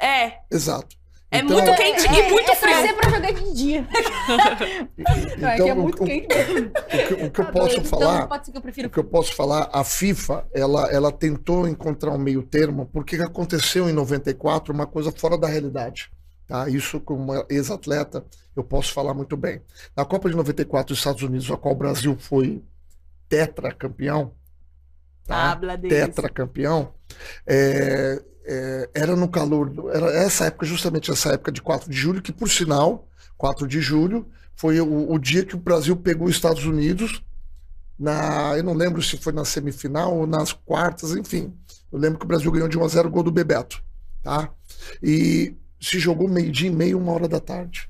[0.00, 0.34] É.
[0.52, 0.94] Exato.
[1.32, 2.74] É Então- muito quente e muito é frio.
[2.76, 3.88] torcer pra jogar de dia.
[4.98, 6.26] É Então, que é o- muito o- quente.
[6.26, 9.04] O que, o que eu posso Então, falar pode ser que eu O que eu
[9.04, 14.72] posso falar, a FIFA, ela, ela tentou encontrar um meio termo, porque aconteceu em 94
[14.74, 16.10] uma coisa fora da realidade.
[16.46, 16.68] Tá?
[16.68, 18.24] Isso, como ex-atleta,
[18.54, 19.62] eu posso falar muito bem.
[19.96, 22.62] Na Copa de 94 dos Estados Unidos, a qual o Brasil foi
[23.28, 24.32] tetracampeão,
[25.26, 25.58] tá?
[25.88, 26.92] Tetracampeão,
[27.46, 31.96] é, é, era no calor, do- era essa época, justamente essa época de 4 de
[31.96, 36.26] julho, que por sinal, 4 de julho, foi o, o dia que o Brasil pegou
[36.26, 37.22] os Estados Unidos
[37.98, 41.54] na, eu não lembro se foi na semifinal ou nas quartas, enfim.
[41.90, 43.82] Eu lembro que o Brasil ganhou de 1 a 0 gol do Bebeto,
[44.22, 44.50] tá?
[45.02, 47.88] E se jogou meio-dia e meio, uma hora da tarde.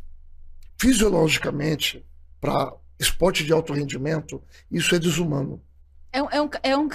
[0.79, 2.05] Fisiologicamente,
[2.41, 5.63] para esporte de alto rendimento, isso é desumano.
[6.13, 6.89] É um, é um, é um,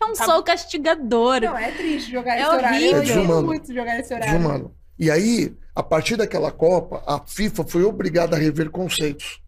[0.00, 1.40] é um Tá- sol castigador.
[1.40, 2.76] Não, é triste jogar É esse horário.
[2.76, 2.96] horrível.
[2.96, 3.46] Eu É desumano.
[3.46, 4.32] muito jogar esse horário.
[4.34, 4.74] desumano.
[4.98, 9.40] E aí, a partir daquela Copa, a FIFA foi obrigada a rever conceitos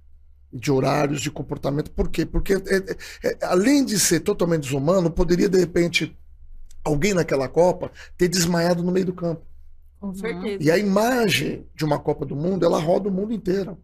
[0.52, 1.90] de horários, de comportamento.
[1.90, 2.24] Por quê?
[2.26, 6.16] Porque, é- é- além de ser totalmente desumano, poderia, de repente,
[6.84, 9.42] alguém naquela Copa ter desmaiado no meio do campo.
[10.00, 10.62] Com certeza.
[10.62, 13.76] E a imagem de uma Copa do Mundo, ela roda o mundo inteiro.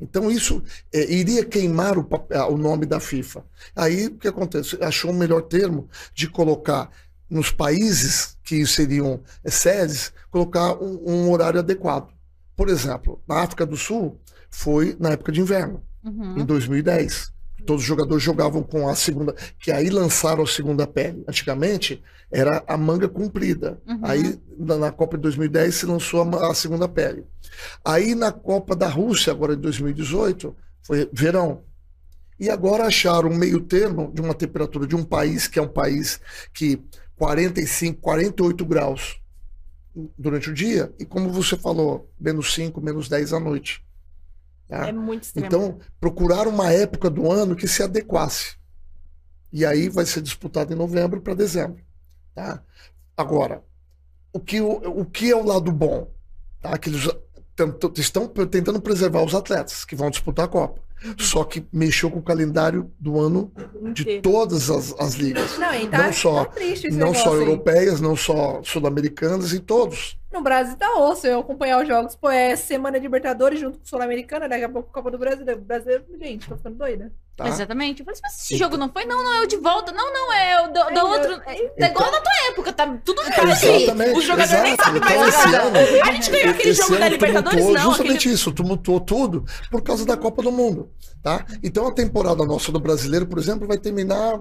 [0.00, 3.44] Então isso é, iria queimar o, pap- ah, o nome da FIFA.
[3.74, 4.78] Aí o que acontece?
[4.82, 6.90] Achou o melhor termo de colocar
[7.28, 12.08] nos países que seriam é, sedes, colocar um, um horário adequado.
[12.56, 14.18] Por exemplo, na África do Sul
[14.50, 16.38] foi na época de inverno, Uhum.
[16.38, 17.32] em 2010.
[17.64, 21.24] Todos os jogadores jogavam com a segunda, que aí lançaram a segunda pele.
[21.28, 23.80] Antigamente era a manga comprida.
[23.86, 24.00] Uhum.
[24.02, 27.24] Aí na, Copa de 2010 se lançou a, a segunda pele.
[27.84, 31.62] Aí na Copa da Rússia, agora de 2018, foi verão.
[32.38, 35.68] E agora acharam um meio termo de uma temperatura de um país que é um
[35.68, 36.20] país
[36.54, 36.80] que
[37.16, 39.20] 45, 48 graus
[40.16, 43.84] durante o dia, e como você falou, menos 5, menos 10 à noite.
[44.68, 44.88] Tá?
[44.88, 45.46] É muito extremo.
[45.46, 48.56] Então, procurar uma época do ano que se adequasse.
[49.52, 51.82] E aí vai ser disputado em novembro para dezembro.
[52.34, 52.62] Tá?
[53.16, 53.62] Agora,
[54.32, 56.12] o que, o, o que é o lado bom?
[56.60, 56.76] Tá?
[56.76, 57.08] Que eles
[57.56, 60.82] tentam- estão tentando preservar os atletas que vão disputar a Copa.
[61.16, 63.52] Só que mexeu com o calendário do ano
[63.94, 65.56] de todas as, as ligas.
[65.56, 66.60] Não, tá, Não só- tá
[66.90, 70.17] Não negócio só europeias, não só sul-americanas, e todos.
[70.32, 72.14] No Brasil tá osso eu acompanhar os jogos.
[72.14, 75.44] Pô, é semana de Libertadores junto com o Sul-Americana, daqui a pouco Copa do Brasil.
[75.58, 77.10] Brasil, gente, tô ficando doida.
[77.34, 77.48] Tá?
[77.48, 78.00] Exatamente.
[78.00, 79.04] Eu falei, mas esse Então- jogo não foi?
[79.06, 79.90] Não, não, é o de volta.
[79.90, 81.32] Não, não, é o do, do outro.
[81.32, 83.50] eu- É, é igual na tua época, tá tudo Tá bem.
[83.52, 84.18] Exatamente.
[84.18, 84.82] O jogador nem exato.
[84.84, 87.90] sabe mais Então, A gente ganhou aquele jogo da Libertadores, tumultuou não.
[87.92, 90.90] Justamente aquele- isso, tumultuou tudo por causa da Copa do Mundo.
[91.22, 91.44] Tá?
[91.62, 94.38] Então a temporada nossa do brasileiro, por exemplo, vai terminar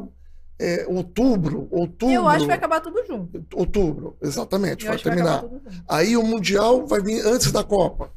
[0.60, 2.14] é, outubro, outubro.
[2.16, 3.46] Eu acho que vai acabar tudo junto.
[3.54, 5.42] Outubro, exatamente, Eu vai vai terminar.
[5.42, 5.62] junto.
[5.88, 8.12] Aí o Mundial vai vir antes da Copa.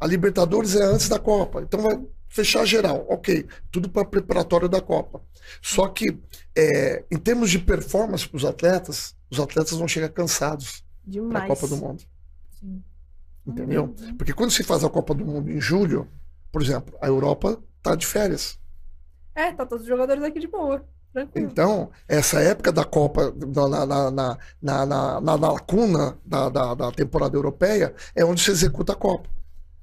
[0.00, 1.62] A Libertadores é antes da Copa.
[1.62, 3.06] Então vai fechar geral.
[3.08, 3.46] Ok.
[3.70, 5.22] Tudo para preparatório da Copa.
[5.60, 6.18] Só que,
[6.56, 11.44] é, em termos de performance para os atletas, os atletas vão chegar cansados para Demais.
[11.44, 12.02] a Copa do Mundo.
[12.58, 12.82] Sim.
[13.46, 13.94] Entendeu?
[14.16, 16.08] Porque quando se faz a Copa do Mundo em julho,
[16.50, 18.58] por exemplo, a Europa tá de férias.
[19.34, 20.84] É, tá todos os jogadores aqui de boa.
[21.34, 26.74] Então, essa época da Copa, na, na, na, na, na, na- na lacuna da, da,
[26.74, 29.28] da temporada europeia, é onde se executa a Copa.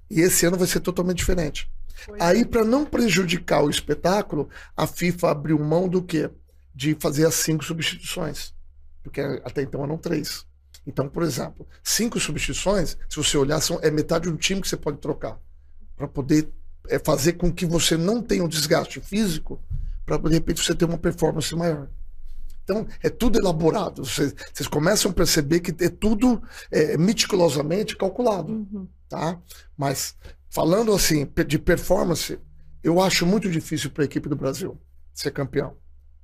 [0.10, 1.72] E esse ano vai ser totalmente diferente.
[2.06, 6.30] Pois Aí, para não prejudicar o espetáculo, a FIFA abriu mão do quê?
[6.74, 8.54] De fazer as cinco substituições.
[9.04, 10.46] Porque até então eram três.
[10.88, 14.78] Então, por exemplo, cinco substituições, se você olhar, são, é metade do time que você
[14.78, 15.38] pode trocar.
[15.96, 16.50] Para poder
[16.88, 19.62] é, fazer com que você não tenha um desgaste físico,
[20.18, 21.88] para de repente você ter uma performance maior.
[22.64, 24.05] Então, é tudo elaborado.
[24.05, 26.41] Vocês, vocês começam a perceber que é tudo
[26.72, 28.88] é, meticulosamente calculado Uhum.
[29.07, 29.39] tá?
[29.76, 30.16] Mas
[30.49, 32.39] falando assim de performance,
[32.84, 34.80] eu acho muito difícil para a equipe do Brasil
[35.14, 35.76] ser campeão,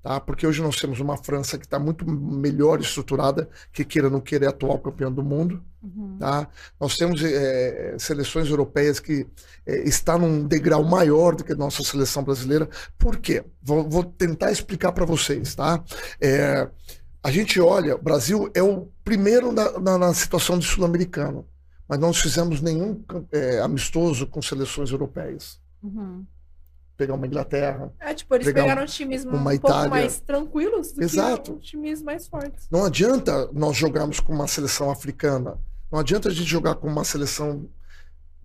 [0.03, 0.19] tá?
[0.19, 4.21] Porque hoje nós temos uma França que está muito melhor estruturada, que queira ou não
[4.21, 6.17] queira é atual campeão do mundo, Uhum.
[6.19, 6.47] tá?
[6.79, 9.27] Nós temos eh, seleções europeias que
[9.65, 12.67] eh, está num degrau maior do que a nossa seleção brasileira.
[12.97, 13.43] Por quê?
[13.61, 15.83] Vou, vou tentar explicar para vocês, tá?
[16.19, 16.67] Eh,
[17.23, 21.45] a gente olha, o Brasil é o primeiro na, na- na situação de sul-americano.
[21.87, 25.59] mas não fizemos nenhum é, amistoso com seleções europeias.
[25.83, 26.25] Uhum.
[26.97, 27.91] Pegar uma Inglaterra.
[27.99, 29.89] É, tipo, eles Pegar pegaram times um uma pouco Itália.
[29.89, 31.51] mais tranquilos do Exato.
[31.53, 32.67] que os times mais fortes.
[32.71, 35.57] Não adianta nós jogarmos com uma seleção africana.
[35.95, 37.69] Não adianta a gente jogar com uma seleção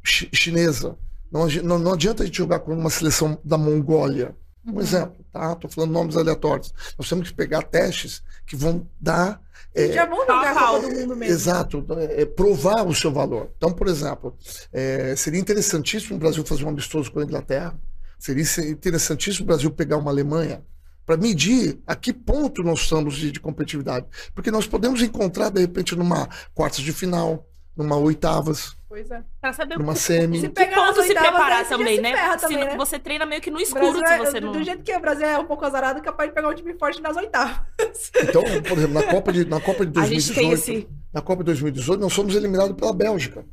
[0.05, 0.97] chi- chinesa.
[1.33, 4.37] Não, não, não adianta a gente jogar com uma seleção da Mongólia.
[4.65, 4.81] Um Uhum.
[4.81, 5.57] exemplo, tá?
[5.57, 6.73] Tô falando nomes aleatórios.
[6.97, 9.43] Nós temos que pegar testes que vão dar
[9.75, 10.81] E já vão jogar a pau, Copa pau.
[10.83, 11.35] do Mundo mesmo.
[11.35, 13.51] Exato, é, provar o seu valor.
[13.57, 14.37] Então, por exemplo,
[14.73, 17.77] é, seria interessantíssimo o Brasil fazer um amistoso com a Inglaterra,
[18.17, 20.63] seria se- interessantíssimo o Brasil pegar uma Alemanha
[21.11, 24.07] para medir a que ponto nós estamos de, de competitividade.
[24.33, 29.23] Porque nós podemos encontrar, de repente, numa quartas de final, numa oitavas, Pois é.
[29.41, 30.41] Pra saber numa semi.
[30.41, 32.13] Se que pegar nas ponto se preparar também, se né?
[32.13, 32.77] ferra Se também, né?
[32.77, 34.53] Você treina meio que no escuro Brasil se é- você do, não.
[34.53, 36.75] do jeito que o Brasil é um pouco azarado, é capaz de pegar um time
[36.75, 37.61] forte nas oitavas.
[38.23, 40.89] Então, por exemplo, na Copa de, na Copa de A gente tem 2018, esse.
[41.13, 43.45] na Copa de 2018, nós fomos eliminados pela Bélgica.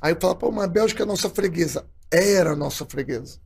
[0.00, 1.86] Aí eu falo, pô, mas a Bélgica é nossa freguesa.
[2.12, 3.40] Era nossa freguesa.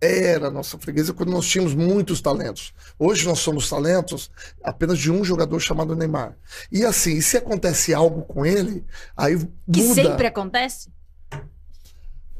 [0.00, 2.72] Era nossa freguesa quando nós tínhamos muitos talentos.
[2.98, 4.30] Hoje nós somos talentos
[4.62, 6.36] apenas de um jogador chamado Neymar.
[6.70, 8.84] E assim, e se acontece algo com ele,
[9.16, 9.36] aí
[9.72, 9.94] Que muda.
[9.94, 10.88] sempre acontece?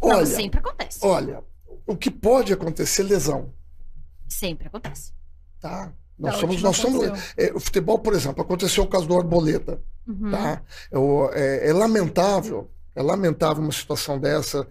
[0.00, 0.98] não, olha, sempre acontece.
[1.02, 1.42] olha,
[1.86, 3.52] o que pode acontecer é lesão,
[4.28, 5.12] Sempre acontece.
[5.60, 5.92] tá?
[6.18, 9.80] Nós Da somos, nós somos, é, o futebol, por exemplo, aconteceu o caso do Arboleta.
[10.06, 10.30] Uhum.
[10.30, 10.62] tá?
[10.90, 14.66] Eu- é, é lamentável, é lamentável uma situação dessa.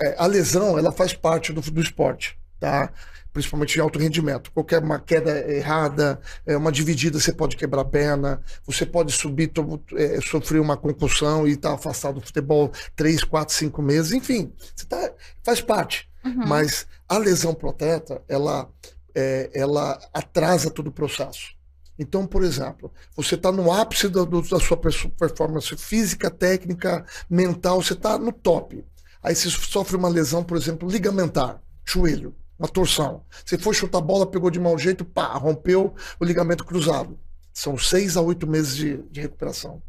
[0.00, 2.92] É, a lesão, ela faz parte do, do esporte, tá?
[3.32, 4.50] Principalmente de alto rendimento.
[4.52, 9.48] Qualquer uma queda errada, é, uma dividida, você pode quebrar a perna, você pode subir,
[9.48, 14.52] to- é, sofrer uma concussão e estar afastado do futebol três, quatro, cinco meses, enfim,
[14.74, 15.12] você tá,
[15.44, 16.08] faz parte.
[16.24, 16.46] Uhum.
[16.46, 18.68] Mas a lesão proteta, ela,
[19.14, 21.54] é, ela atrasa todo o processo.
[21.98, 24.20] Então, por exemplo, você está no ápice da,
[24.60, 28.84] sua performance física, técnica, mental, você está no top.
[29.22, 33.22] Aí você sofre uma lesão, por exemplo, ligamentar, joelho, uma torção.
[33.44, 37.18] Você foi chutar a bola, pegou de mau jeito, pá, rompeu o ligamento cruzado.
[37.52, 39.82] São seis a oito meses de, de recuperação.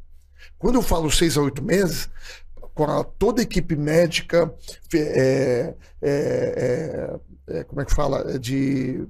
[0.57, 2.09] Quando eu falo seis a oito meses,
[2.73, 4.53] com a- toda a equipe médica,
[4.93, 7.19] é, é, é,
[7.59, 8.31] é, como é que fala?
[8.33, 9.05] É De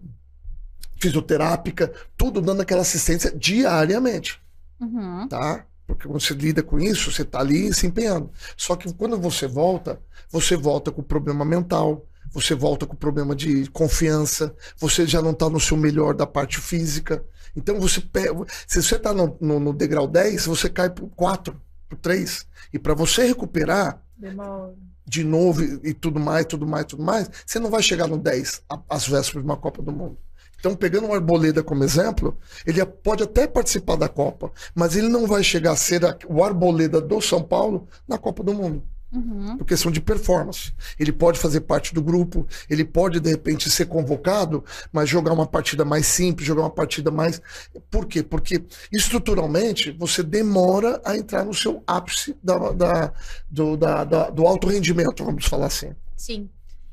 [1.00, 4.42] fisioterápica, tudo dando aquela assistência diariamente,
[4.80, 5.28] Uhum.
[5.28, 5.66] tá?
[5.88, 8.30] Porque quando você lida com isso, você tá ali se empenhando.
[8.58, 13.68] Só que quando você volta, você volta com problema mental, você volta com problema de
[13.72, 17.24] confiança, você já não tá no seu melhor da parte física.
[17.56, 18.36] Então você pega,
[18.68, 22.46] se você tá no, no, no degrau 10, você cai pro 4, pro 3.
[22.74, 24.74] E para você recuperar, Demora.
[25.08, 28.18] de novo e, e tudo mais, tudo mais, tudo mais, você não vai chegar no
[28.18, 30.18] 10 a- às vésperas de uma Copa do Mundo.
[30.60, 35.28] Então, pegando o Arboleda como exemplo, ele pode até participar da Copa, mas ele não
[35.28, 39.58] vai chegar a ser o Arboleda do São Paulo na Copa do Mundo, Uhum.
[39.58, 40.74] por questão de performance.
[41.00, 45.46] Ele pode fazer parte do grupo, ele pode, de repente, ser convocado, mas jogar uma
[45.48, 47.42] partida mais simples, jogar uma partida mais.
[47.90, 48.22] Por quê?
[48.22, 53.14] Porque estruturalmente você demora a entrar no seu ápice da, da-
[53.50, 55.92] do, da- da- do alto rendimento, vamos falar assim.
[56.16, 56.50] Sim.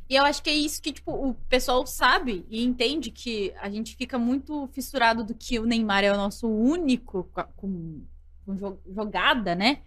[0.08, 3.70] E eu acho que é isso que, tipo, o pessoal sabe e entende que a
[3.70, 8.02] gente fica muito fissurado do que o Neymar é o nosso único com, com-
[8.44, 9.78] com jo- jogada, né?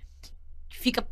[0.70, 1.08] Que fica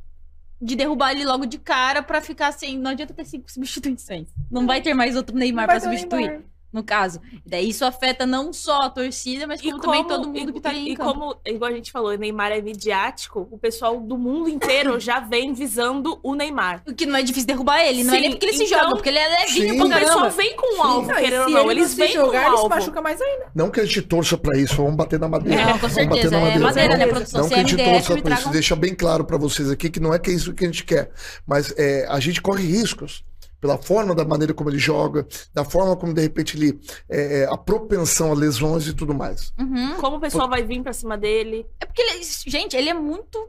[0.61, 4.27] de derrubar ele logo de cara pra ficar assim, não adianta ter cinco substituições.
[4.49, 6.43] Não vai ter mais outro Neymar o substituir, Neymar.
[6.75, 7.19] No caso.
[7.45, 10.69] Daí isso afeta não só a torcida, mas como, também todo mundo e, que tá
[10.69, 11.13] ali e, em e campo.
[11.13, 15.19] como, igual a gente falou, o Neymar é midiático, o pessoal do mundo inteiro já
[15.19, 16.83] vem visando o Neymar.
[16.87, 18.79] O que não é difícil derrubar ele, não é Sim, nem porque ele se então-
[18.79, 19.77] joga, porque ele é levinho Sim.
[19.77, 20.29] pra O pessoal caramba.
[20.35, 21.71] vem com um alvo, Não, querendo ou se não.
[21.71, 22.69] ele Eles se vêm com jogar, um ele se alvo.
[22.75, 23.45] machuca mais ainda.
[23.55, 25.61] Não que a gente torça pra isso, vamos bater na madeira.
[25.65, 26.29] Não, com Vamos certeza.
[26.29, 26.65] bater na É madeira.
[26.65, 27.13] madeira, né, Beleza.
[27.15, 27.39] produção?
[27.41, 28.49] Não Se que é a gente MDF, torça pra isso.
[28.49, 30.83] Deixa bem claro pra vocês aqui que não é que é isso que a gente
[30.83, 31.09] quer.
[31.47, 33.23] Mas é, a gente corre riscos
[33.65, 36.79] pela forma da maneira como ele joga, da forma como de repente ele.
[37.09, 39.51] é, é, a propensão a lesões e tudo mais.
[39.59, 39.95] Uhum.
[39.95, 41.65] Como o pessoal vai vir pra cima dele.
[41.79, 43.39] É porque, ele, gente, ele é muito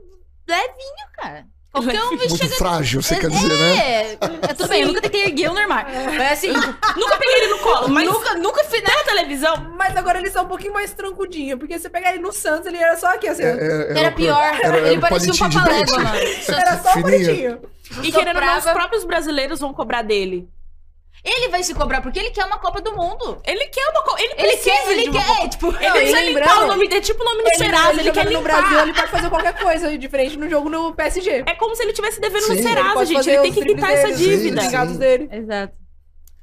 [0.48, 1.46] levinho, cara.
[1.82, 2.56] Qualquer um Muito chegar...
[2.56, 3.78] frágil, você quer dizer, né?
[3.78, 4.18] É,
[4.50, 5.86] é tudo bem, eu nunca tentei erguer o Neymar.
[6.16, 8.96] Mas assim, Nunca peguei ele no colo, mas nunca, nunca fiz nada.
[8.96, 9.72] na televisão.
[9.76, 12.78] Mas agora eles são um pouquinho mais trancudinhos, porque você pegar ele no Santos, ele
[12.78, 13.42] era só aqui, assim.
[13.42, 14.42] É, é, Era pior.
[14.42, 16.18] era- era ele parecia um papalégua, mano.
[16.48, 18.02] era só um.
[18.02, 20.48] E querendo ou não, os próprios brasileiros vão cobrar dele.
[21.28, 23.42] Ele vai se cobrar porque ele quer uma Copa do Mundo.
[23.44, 24.16] Ele quer uma co...
[24.16, 25.48] Ele Ele quer, ele quer, Copa.
[25.48, 25.66] tipo...
[25.74, 28.04] Ele Não, precisa lembrando- limpar o nome dele, tipo o nome do Serasa, ele, quer
[28.06, 28.60] jogando no limpar.
[28.62, 31.42] Brasil, ele pode fazer qualquer coisa diferente no jogo no PSG.
[31.46, 32.48] É como se ele tivesse devendo Sim.
[32.48, 33.28] no Ele Serasa, pode gente.
[33.28, 34.60] Ele tem que quitar dribles essa dele, dívida.
[34.60, 34.66] Sim.
[34.68, 35.28] ligados dele.
[35.32, 35.74] Exato.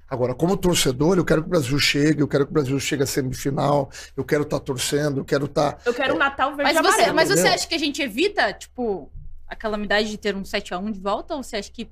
[0.10, 3.02] Agora, como torcedor, eu quero que o Brasil chegue, eu quero que o Brasil chegue
[3.04, 5.80] à semifinal, eu quero estar torcendo, eu quero estar.
[5.86, 7.16] Eu quero um Natal verde Mas você, amarelo.
[7.16, 7.54] mas você entendeu?
[7.54, 9.10] acha que a gente evita, tipo...
[9.48, 11.36] a calamidade de ter um 7x1 de volta?
[11.36, 11.90] Ou você acha que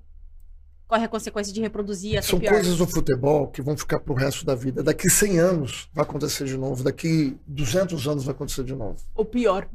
[0.92, 2.52] corre a consequência de reproduzir essa São pior?
[2.52, 4.84] coisas do futebol que vão ficar pro resto da vida.
[4.84, 8.98] Daqui 100 anos vai acontecer de novo, daqui 200 anos vai acontecer de novo.
[9.16, 9.70] Ou pior.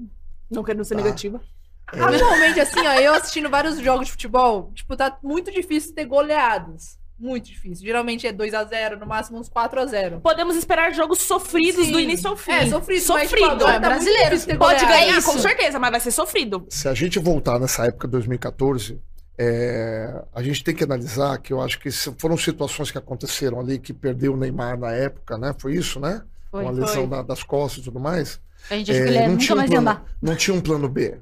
[0.50, 1.00] Não querendo ser Tá.
[1.02, 1.40] negativa.
[1.86, 6.98] Atualmente, assim, ó, eu assistindo vários jogos de futebol, tipo, tá muito difícil ter goleadas.
[7.18, 7.86] Muito difícil.
[7.86, 10.20] Geralmente é 2x0, no máximo uns 4x0.
[10.20, 11.92] Podemos esperar jogos sofridos Sim.
[11.92, 12.52] do início ao fim.
[12.52, 13.46] É, sofrido, mas, tipo, Sofrido.
[13.64, 14.58] agora é tá brasileiro.
[14.58, 15.32] Pode ganhar, isso.
[15.32, 16.66] com certeza, mas vai ser sofrido.
[16.68, 19.00] Se a gente voltar nessa época, 2014,
[19.38, 23.78] é, a gente tem que analisar que eu acho que foram situações que aconteceram ali
[23.78, 25.54] que perdeu o Neymar na época, né?
[25.58, 26.22] Foi isso, né?
[26.50, 28.40] Foi, Com a lesão da- das costas e tudo mais.
[28.70, 30.04] A gente É, é, nunca tinha um mais plano, andar.
[30.20, 31.18] não tinha um plano B.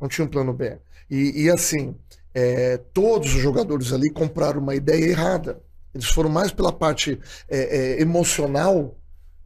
[0.00, 0.78] Não tinha um plano B.
[1.10, 1.96] E, e, assim,
[2.34, 5.60] é, todos os jogadores ali compraram uma ideia errada.
[5.94, 8.96] Eles foram mais pela parte é, é, emocional.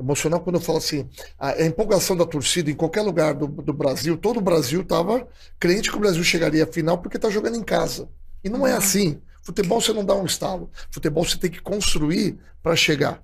[0.01, 3.73] Emocional, quando eu falo assim, a, a empolgação da torcida em qualquer lugar do, do
[3.73, 5.29] Brasil, todo o Brasil estava
[5.59, 8.09] crente que o Brasil chegaria à final porque está jogando em casa.
[8.43, 9.21] E não é assim.
[9.43, 10.71] Futebol você não dá um estalo.
[10.91, 13.23] Futebol você tem que construir para chegar.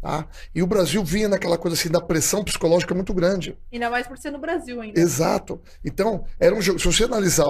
[0.00, 0.26] Tá?
[0.54, 3.56] E o Brasil vinha naquela coisa assim da pressão psicológica muito grande.
[3.72, 5.00] Ainda mais por ser no Brasil ainda.
[5.00, 5.58] Exato.
[5.82, 6.78] Então, era um jogo.
[6.78, 7.46] Se você analisar,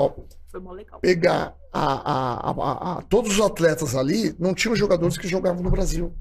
[1.01, 5.71] pegar a- a- a- a- todos os atletas ali, não tinham jogadores que jogavam no
[5.71, 6.15] Brasil.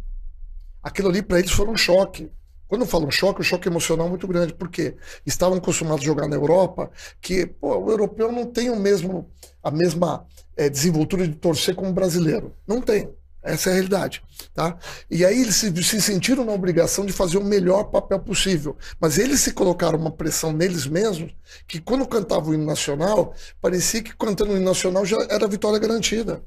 [0.83, 2.29] Aquilo ali para eles foi um choque.
[2.67, 6.27] Quando eu falo um choque, um choque emocional muito grande, porque estavam acostumados a jogar
[6.27, 9.29] na Europa, que pô, o europeu não tem o mesmo,
[9.61, 10.25] a mesma
[10.57, 12.53] eh, desenvoltura de torcer como o brasileiro.
[12.67, 13.13] Não tem.
[13.43, 14.23] Essa é a realidade.
[14.53, 14.77] Tá?
[15.11, 18.77] E aí eles se, se sentiram na obrigação de fazer o melhor papel possível.
[18.99, 21.35] Mas eles se colocaram uma pressão neles mesmos,
[21.67, 25.77] que quando cantavam o hino nacional, parecia que cantando o hino nacional já era vitória
[25.77, 26.41] garantida.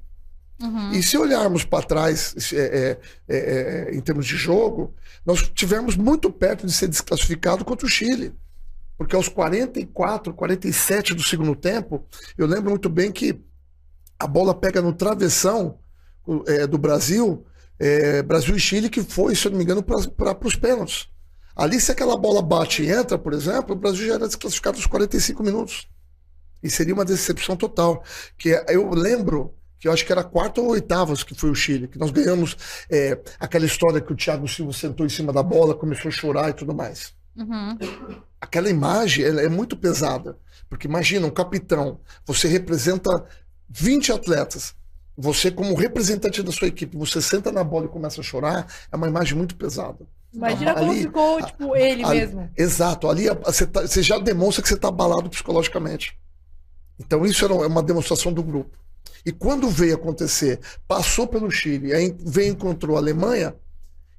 [0.61, 0.93] Uhum.
[0.93, 2.99] E se olharmos para trás, é, é,
[3.29, 4.95] é, é, em termos de jogo,
[5.25, 8.35] nós tivemos muito perto de ser desclassificado contra o Chile.
[8.97, 12.07] Porque aos 44, 47 do segundo tempo,
[12.39, 13.39] eu lembro muito bem que
[14.19, 15.79] a bola pega no travessão
[16.47, 17.45] é, do Brasil,
[17.79, 21.09] é, Brasil e Chile, que foi, se eu não me engano, para os pênaltis.
[21.55, 24.87] Ali, se aquela bola bate e entra, por exemplo, o Brasil já era desclassificado aos
[24.87, 25.89] 45 minutos.
[26.63, 28.03] E seria uma decepção total.
[28.37, 31.89] Que eu lembro que eu acho que era quarta ou oitavas que foi o Chile,
[31.89, 32.57] que nós ganhamos
[32.91, 36.51] é, aquela história que o Thiago Silva sentou em cima da bola, começou a chorar
[36.51, 37.15] e tudo mais.
[37.37, 37.77] Uhum.
[38.41, 40.39] Aquela imagem é muito pesada.
[40.69, 43.11] Porque imagina, um capitão, você representa
[43.69, 44.75] 20 atletas.
[45.17, 48.97] Você, como representante da sua equipe, você senta na bola e começa a chorar, é
[48.97, 50.07] uma imagem muito pesada.
[50.33, 52.51] Imagina como Ali- ficou, tipo, ele ali- mesmo.
[52.57, 56.19] Exato, ali a- você, tá- você já demonstra que você está abalado psicologicamente.
[56.99, 58.77] Então isso era uma demonstração do grupo.
[59.27, 63.57] E quando veio acontecer, passou pelo Chile, aí veio e encontrou a Alemanha,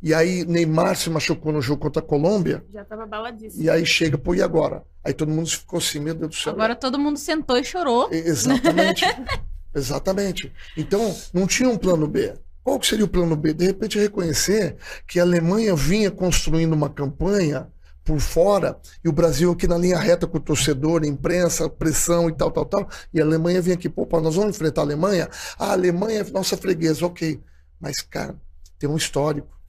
[0.04, 3.64] e aí Neymar se machucou no jogo contra a Colômbia, Já tava baladíssimo.
[3.64, 4.84] e aí chega, pô, e agora?
[5.04, 6.52] Aí todo mundo ficou assim, meu Deus do céu.
[6.52, 8.10] Agora todo mundo sentou e chorou.
[8.12, 9.06] Exatamente.
[9.74, 10.52] Exatamente.
[10.76, 12.34] Então, não tinha um plano B.
[12.62, 13.54] Qual que seria o plano B?
[13.54, 14.76] De repente reconhecer
[15.08, 17.72] que a Alemanha vinha construindo uma campanha
[18.08, 22.34] por fora e o Brasil aqui na linha reta com o torcedor, imprensa, pressão e
[22.34, 22.90] tal, tal, tal.
[23.14, 25.30] E a Alemanha vinha aqui, pô, pá, nós vamos enfrentar a Alemanha?
[25.60, 27.44] A Alemanha é nossa freguesa, ok.
[27.78, 28.40] Mas, cara,
[28.80, 29.60] tem um histórico.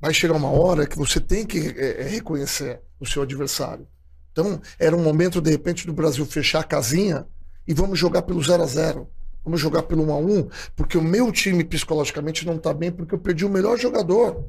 [0.00, 3.86] Vai chegar uma hora que você tem que é, é, reconhecer o seu adversário.
[4.32, 7.26] Então, era um momento, de repente, do Brasil fechar a casinha
[7.68, 9.06] e vamos jogar pelo 0 a 0
[9.44, 13.14] Vamos jogar pelo 1 a 1 porque o meu time psicologicamente não está bem, porque
[13.14, 14.46] eu perdi o melhor jogador.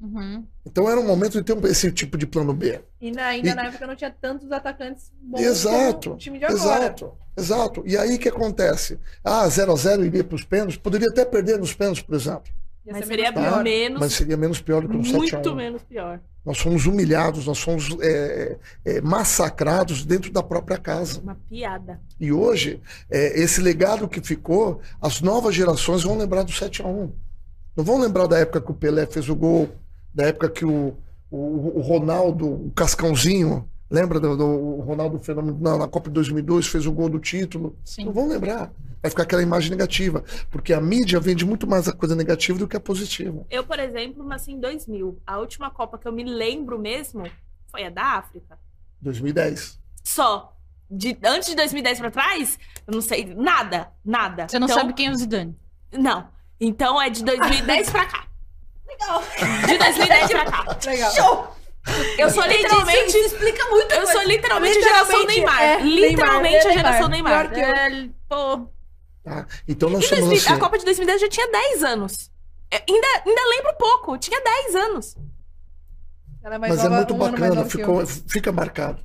[0.00, 0.44] Uhum.
[0.66, 2.80] Então era um momento de ter um- esse tipo de plano B.
[3.00, 6.38] E na- ainda E- na época não tinha tantos atacantes bons Exato, como o time
[6.38, 6.60] de agora.
[6.84, 7.82] exato, exato.
[7.86, 8.98] E aí o que acontece?
[9.24, 12.52] Ah, 0 a 0 iria para os pênaltis, poderia até perder nos pênaltis, por exemplo.
[12.86, 13.64] Mas ser seria menos pior.
[13.64, 16.20] menos, Mas seria menos pior do que um 7 a 1 muito menos pior.
[16.44, 21.18] Nós fomos humilhados, nós fomos é, é, massacrados dentro da própria casa.
[21.20, 21.98] Uma piada.
[22.20, 26.86] E hoje, é, esse legado que ficou, as novas gerações vão lembrar do 7 a
[26.86, 27.10] 1
[27.74, 29.70] Não vão lembrar da época que o Pelé fez o gol,
[30.14, 30.96] da época que o,
[31.30, 36.14] o, o Ronaldo, o Cascãozinho, lembra do, do o Ronaldo Fenômeno na, na Copa de
[36.14, 37.76] 2002, fez o gol do título?
[37.84, 38.04] Sim.
[38.06, 38.72] Não vão lembrar.
[39.02, 40.24] Vai ficar aquela imagem negativa.
[40.50, 43.44] Porque a mídia vende muito mais a coisa negativa do que a positiva.
[43.50, 45.20] Eu, por exemplo, nasci em 2000.
[45.26, 47.24] A última Copa que eu me lembro mesmo
[47.70, 48.58] foi a da África.
[49.02, 49.78] 2010.
[50.02, 50.56] Só.
[50.90, 54.46] De, antes de 2010 pra trás, eu não sei nada, nada.
[54.48, 55.56] Você não Então, sabe quem é o Zidane.
[55.92, 56.28] Não.
[56.60, 58.26] Então é de 2010 pra cá.
[59.00, 59.22] Legal.
[59.66, 60.78] De 2010 pra cá.
[60.86, 61.56] Legal.
[62.16, 63.16] Eu sou literalmente.
[63.18, 63.92] explica muito.
[63.92, 65.62] Eu sou literalmente a geração Literalmente, Neymar.
[65.62, 67.52] é, literalmente Neymar, a geração Neymar.
[67.58, 68.68] É, pô,
[69.22, 69.46] Tá?
[69.66, 70.52] Então nós somos 2000 assim.
[70.52, 72.30] A Copa de 2010 eu já tinha 10 anos.
[72.70, 75.16] É, ainda, ainda lembro pouco, tinha 10 anos.
[76.42, 79.02] Ela é mais Mas é nova, muito um bacana, ficou, fica marcado.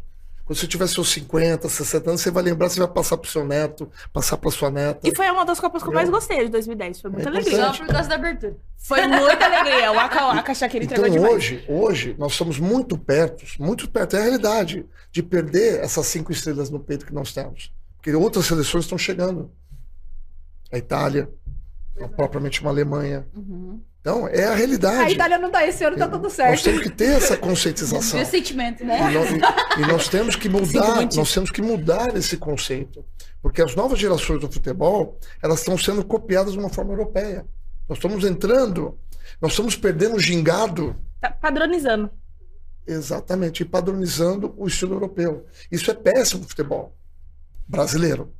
[0.49, 3.45] Quando você tiver seus 50, 60 anos, você vai lembrar, você vai passar pro seu
[3.45, 5.07] neto, passar pra sua neta.
[5.07, 7.01] E foi uma das Copas que eu mais gostei de 2010.
[7.01, 7.71] Foi muita É alegria.
[7.71, 8.57] Só por causa da abertura.
[8.79, 9.91] Foi muita alegria.
[9.91, 11.35] O Waka Waka Shakira Então entregou demais.
[11.35, 16.31] hoje, hoje, nós estamos muito perto, muito perto, é a realidade, de perder essas cinco
[16.31, 17.71] estrelas no peito que nós temos.
[17.97, 19.51] Porque outras seleções estão chegando.
[20.71, 21.29] A Itália,
[22.15, 23.27] propriamente uma Alemanha.
[23.35, 23.79] Uhum.
[24.01, 24.97] Então, é a realidade.
[25.03, 26.63] A Itália não tá esse ano, tá tudo Nós certo.
[26.63, 28.23] temos que ter essa conscientização.
[28.25, 28.97] Sentimento, E né?
[29.11, 29.29] nós,
[29.77, 33.03] e nós temos que mudar, nós temos que mudar esse conceito.
[33.41, 37.45] Porque as novas gerações do futebol, elas estão sendo copiadas de uma forma europeia.
[37.89, 38.97] Nós estamos entrando,
[39.41, 42.09] nós estamos perdendo o gingado Tá padronizando.
[42.87, 45.45] exatamente e padronizando o estilo europeu.
[45.71, 46.95] Isso é péssimo pro futebol
[47.67, 48.33] brasileiro.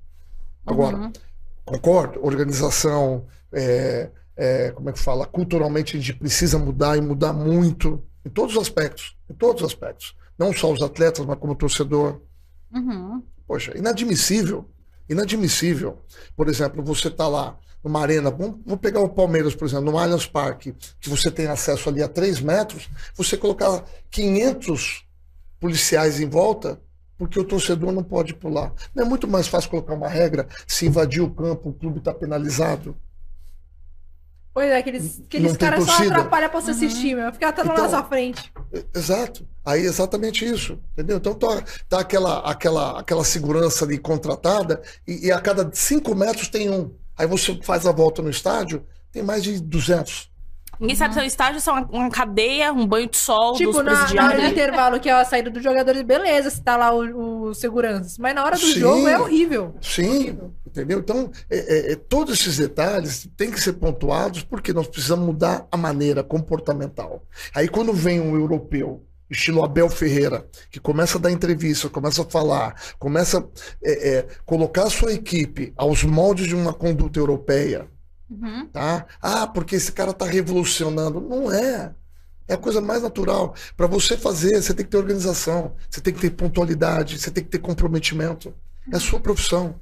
[0.66, 1.12] Agora, Uhum.
[1.66, 4.10] concordo, organização, é,
[4.40, 5.26] é, como é que fala?
[5.26, 9.68] Culturalmente a gente precisa mudar e mudar muito em todos os aspectos, em todos os
[9.68, 10.16] aspectos.
[10.38, 12.22] Não só os atletas, mas como torcedor.
[12.74, 13.22] Uhum.
[13.46, 14.66] Poxa, inadmissível.
[15.10, 15.98] Inadmissível.
[16.38, 19.98] Por exemplo, você tá lá numa arena, vamos, vamos pegar o Palmeiras, por exemplo, no
[19.98, 25.06] Allianz Parque, que você tem acesso ali a 3 metros, você colocar 500
[25.60, 26.80] policiais em volta,
[27.18, 28.74] porque o torcedor não pode pular.
[28.96, 32.14] Não é muito mais fácil colocar uma regra, se invadir o campo, o clube está
[32.14, 32.96] penalizado.
[34.60, 37.32] Pois é, aqueles, aqueles caras só atrapalham pra você assistir, meu.
[37.32, 38.52] Ficar até lá Então- na sua frente.
[38.94, 39.48] Exato.
[39.64, 41.16] Aí é exatamente isso, entendeu?
[41.16, 46.50] Então tá, tá aquela, aquela, aquela segurança ali contratada e, e a cada cinco metros
[46.50, 46.92] tem um.
[47.18, 50.30] Aí você faz a volta no estádio, tem mais de 200.
[50.80, 53.54] Ninguém sabe se é um estágio, se é uma, uma cadeia, um banho de sol
[53.54, 54.52] Tipo, dos na, na hora do presidiários.
[54.52, 58.16] intervalo, que é a saída dos jogadores, beleza, se tá lá o, o segurança.
[58.20, 58.80] Mas na hora do Sim.
[58.80, 59.76] jogo é horrível.
[59.82, 61.00] Sim, entendeu?
[61.00, 65.68] Então, é, é, é, todos esses detalhes têm que ser pontuados porque nós precisamos mudar
[65.70, 67.24] a maneira comportamental.
[67.54, 72.26] Aí quando vem um europeu, estilo Abel Ferreira, que começa a dar entrevista, começa a
[72.26, 73.44] falar, começa a
[73.84, 77.88] é, é, colocar a sua equipe aos moldes de uma conduta europeia,
[78.30, 78.68] Uhum.
[78.68, 79.06] tá?
[79.22, 81.20] Ah, porque esse cara tá revolucionando.
[81.20, 81.94] Não é.
[82.48, 83.54] É a coisa mais natural.
[83.78, 87.44] Para você fazer, você tem que ter organização, você tem que ter pontualidade, você tem
[87.44, 88.54] que ter comprometimento.
[88.92, 89.80] É a sua profissão.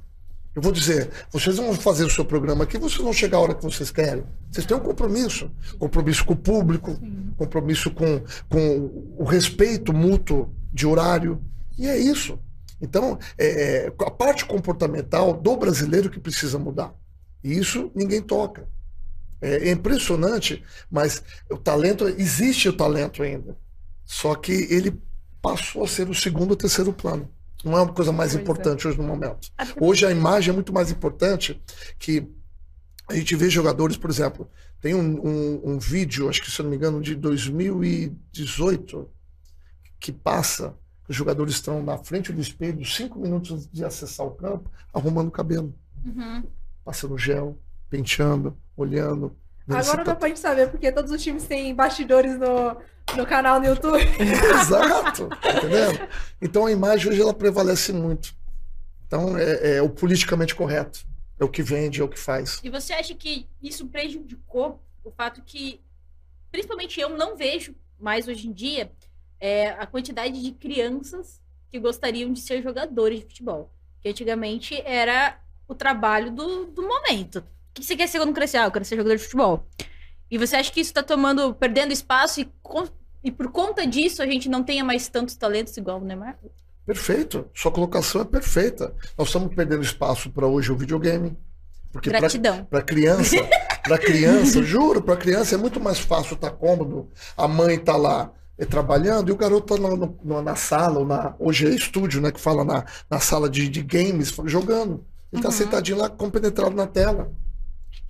[0.54, 3.54] Eu vou dizer, vocês vão fazer o seu programa aqui, vocês vão chegar a hora
[3.54, 4.24] que vocês querem.
[4.50, 5.50] Vocês têm um compromisso.
[5.78, 7.00] Compromisso com o público,
[7.36, 11.40] compromisso com, com o respeito mútuo de horário.
[11.78, 12.38] E é isso.
[12.80, 16.92] Então, é, é, a parte comportamental do brasileiro que precisa mudar.
[17.42, 18.68] E isso ninguém toca.
[19.40, 23.56] É, é impressionante, mas o talento, existe o talento ainda.
[24.04, 25.00] Só que ele
[25.40, 27.30] passou a ser o segundo ou terceiro plano.
[27.64, 28.42] Não é uma coisa mais Pois é.
[28.42, 29.48] importante hoje no momento.
[29.80, 31.60] Hoje a imagem é muito mais importante
[31.98, 32.26] que
[33.08, 34.48] a gente vê jogadores, por exemplo,
[34.80, 39.08] tem um, um, um vídeo, acho que se eu não me engano, de 2018,
[39.98, 40.74] que passa,
[41.08, 45.28] os jogadores estão na frente do espelho, cinco minutos antes de acessar o campo, arrumando
[45.28, 45.74] o cabelo,
[46.04, 46.44] Uhum.
[46.88, 47.54] Passando gel,
[47.90, 49.36] penteando, olhando.
[49.68, 52.78] Agora tá dá pra gente saber, porque todos os times têm bastidores no,
[53.14, 53.98] no canal no YouTube.
[54.18, 56.08] Exato, tá entendendo?
[56.40, 58.34] Então a imagem hoje ela prevalece muito.
[59.06, 61.06] Então é, é o politicamente correto.
[61.38, 62.58] É o que vende, é o que faz.
[62.64, 65.82] E você acha que isso prejudicou o fato que,
[66.50, 68.90] principalmente eu não vejo mais hoje em dia,
[69.38, 71.38] é, a quantidade de crianças
[71.70, 73.70] que gostariam de ser jogadores de futebol?
[74.00, 75.38] Que antigamente era
[75.68, 77.36] o trabalho do, do momento.
[77.38, 77.44] O
[77.74, 78.56] que você quer ser quando crescer?
[78.56, 79.66] Ah, eu quero ser jogador de futebol.
[80.30, 82.50] E você acha que isso tá tomando, perdendo espaço e,
[83.22, 86.38] e por conta disso a gente não tenha mais tantos talentos igual o Neymar?
[86.84, 87.46] Perfeito.
[87.54, 88.94] Sua colocação é perfeita.
[89.16, 91.36] Nós estamos perdendo espaço para hoje o videogame.
[91.92, 92.10] Porque.
[92.10, 93.36] Para criança,
[93.82, 97.10] para criança, juro, para criança é muito mais fácil estar cômodo.
[97.36, 101.06] A mãe tá lá eh, trabalhando e o garoto tá no- no- na sala, ou
[101.06, 105.04] na, hoje é estúdio, né, que fala na, na sala de, de games, jogando.
[105.32, 105.52] Ele tá Uhum.
[105.52, 107.30] sentadinho lá, compenetrado na tela.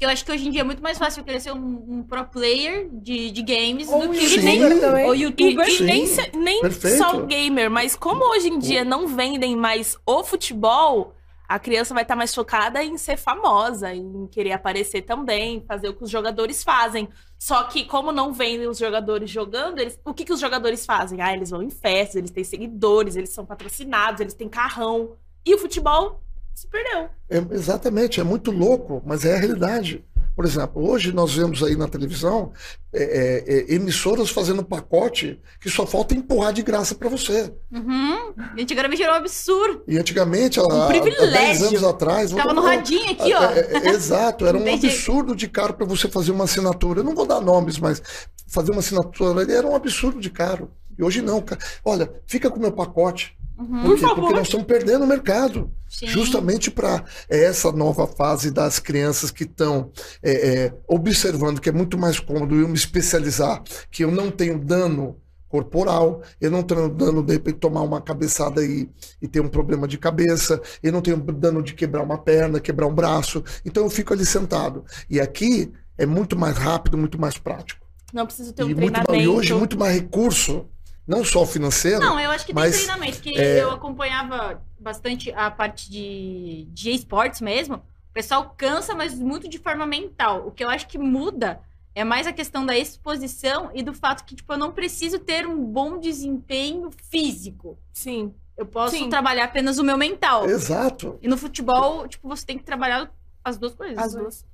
[0.01, 2.03] Eu acho que hoje em dia é muito mais fácil eu querer ser um, um
[2.05, 4.59] pro player de, de games Ou do que Sim.
[4.81, 5.07] também.
[5.07, 5.67] ou E, youtuber.
[5.69, 6.99] e Sim, nem, nem perfeito.
[6.99, 11.15] só o gamer, mas como hoje em dia não vendem mais o futebol,
[11.49, 15.95] a criança vai estar mais focada em ser famosa, em querer aparecer também, fazer o
[15.95, 17.09] que os jogadores fazem.
[17.39, 21.21] Só que, como não vendem os jogadores jogando, eles, o que, que os jogadores fazem?
[21.21, 25.17] Ah, eles vão em festas, eles têm seguidores, eles são patrocinados, eles têm carrão.
[25.45, 26.21] E o futebol
[26.61, 27.09] se perdeu.
[27.31, 30.05] É, exatamente, é muito louco, mas é a realidade.
[30.35, 32.53] Por exemplo, hoje nós vemos aí na televisão
[32.93, 37.53] é, é, é, emissoras fazendo pacote que só falta empurrar de graça para você.
[37.73, 38.35] Uhum.
[38.57, 39.83] E Antigamente era um absurdo.
[39.89, 41.67] E antigamente, há, há 10 privilégio.
[41.67, 42.31] anos atrás.
[42.31, 43.43] Tava no radinho aqui, ó.
[43.51, 47.01] é, é, exato, era um absurdo de caro para você fazer uma assinatura.
[47.01, 48.01] Eu não vou dar nomes, mas
[48.47, 50.71] fazer uma assinatura era um absurdo de caro.
[50.97, 51.41] E hoje não.
[51.41, 53.37] ca- Olha, fica com o meu pacote.
[53.59, 53.83] Uhum.
[53.83, 54.01] Por quê?
[54.01, 54.15] favor.
[54.21, 55.71] Porque nós estamos perdendo o mercado.
[55.89, 56.07] Sim.
[56.07, 59.91] Justamente para essa nova fase das crianças que estão
[60.23, 60.33] é,
[60.67, 65.17] é, observando que é muito mais cômodo eu me especializar, que eu não tenho dano
[65.49, 68.89] corporal, eu não tenho dano de repente tomar uma cabeçada e,
[69.21, 72.87] e ter um problema de cabeça, eu não tenho dano de quebrar uma perna, quebrar
[72.87, 74.85] um braço, então eu fico ali sentado.
[75.09, 77.87] E aqui é muito mais rápido, muito mais prático.
[78.13, 79.15] Não preciso ter um e, mais- treinamento.
[79.25, 80.67] e hoje muito mais recurso,
[81.09, 85.33] não só financeiro, Não, eu acho que Mas, tem treinamento, que é- eu acompanhava bastante
[85.33, 87.77] a parte de, de esportes mesmo.
[87.77, 90.47] O pessoal cansa, mas muito de forma mental.
[90.47, 91.61] O que eu acho que muda
[91.95, 95.47] é mais a questão da exposição e do fato que, tipo, eu não preciso ter
[95.47, 97.79] um bom desempenho físico.
[97.93, 98.35] Sim.
[98.57, 99.09] Eu posso Sim.
[99.09, 100.49] trabalhar apenas o meu mental.
[100.49, 101.19] exato.
[101.23, 103.11] E no futebol, tipo, você tem que trabalhar
[103.43, 103.97] as duas coisas.
[103.97, 104.21] As né?
[104.21, 104.45] duas.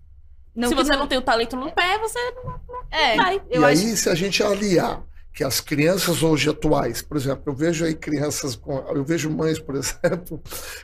[0.54, 2.18] Não Se você não tem o talento no pé, você
[2.90, 3.42] É, vai.
[3.50, 5.02] eu e acho aí, se a gente aliar
[5.34, 9.58] que as crianças hoje atuais, por exemplo, eu vejo aí crianças, com, eu vejo mães,
[9.58, 10.40] por exemplo,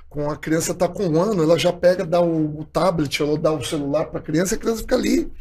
[0.08, 3.38] com a criança tá com um ano, ela já pega, dá o, o tablet ou
[3.38, 5.32] dá o celular para a criança, e a criança fica ali,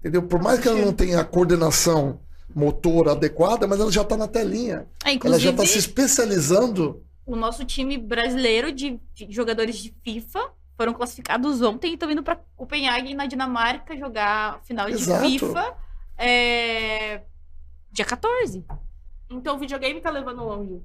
[0.00, 0.22] entendeu?
[0.22, 2.20] Por mais que ela não tenha a coordenação
[2.54, 7.02] motora adequada, mas ela já está na telinha, É, ela já está se especializando.
[7.26, 10.40] o nosso time brasileiro de de jogadores de FIFA
[10.76, 15.22] foram classificados ontem e estão indo para Copenhague, na Dinamarca, jogar final de Exato.
[15.22, 15.74] FIFA.
[16.18, 17.22] é,
[17.92, 18.64] Dia 14.
[19.30, 20.82] Então o videogame tá levando longe.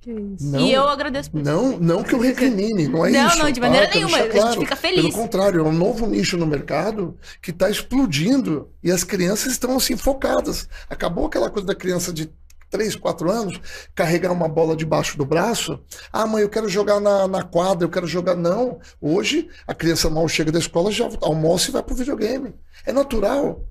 [0.00, 0.46] Que isso.
[0.46, 1.50] Não, E eu agradeço por isso.
[1.50, 3.38] não, não que eu recrimine, não é Não, isso.
[3.38, 3.66] não, de tá?
[3.66, 4.18] maneira Quero nenhuma.
[4.18, 4.60] deixar A gente claro.
[4.60, 5.14] fica Pelo feliz.
[5.14, 9.96] contrário, é um novo nicho no mercado que está explodindo e as crianças estão assim
[9.96, 10.68] focadas.
[10.88, 12.30] Acabou aquela coisa da criança de
[12.70, 13.60] 3, 4 anos
[13.94, 15.80] carregar uma bola debaixo do braço.
[16.12, 18.36] Ah, mãe, eu quero jogar na, na quadra, eu quero jogar.
[18.36, 18.78] Não.
[19.00, 22.54] Hoje, a criança mal chega da escola, já almoça e vai pro videogame.
[22.86, 23.64] É natural.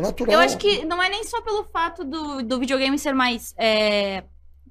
[0.00, 0.34] É natural.
[0.34, 3.54] Eu acho que não é nem só pelo fato do, do videogame ser mais.
[3.56, 4.24] é,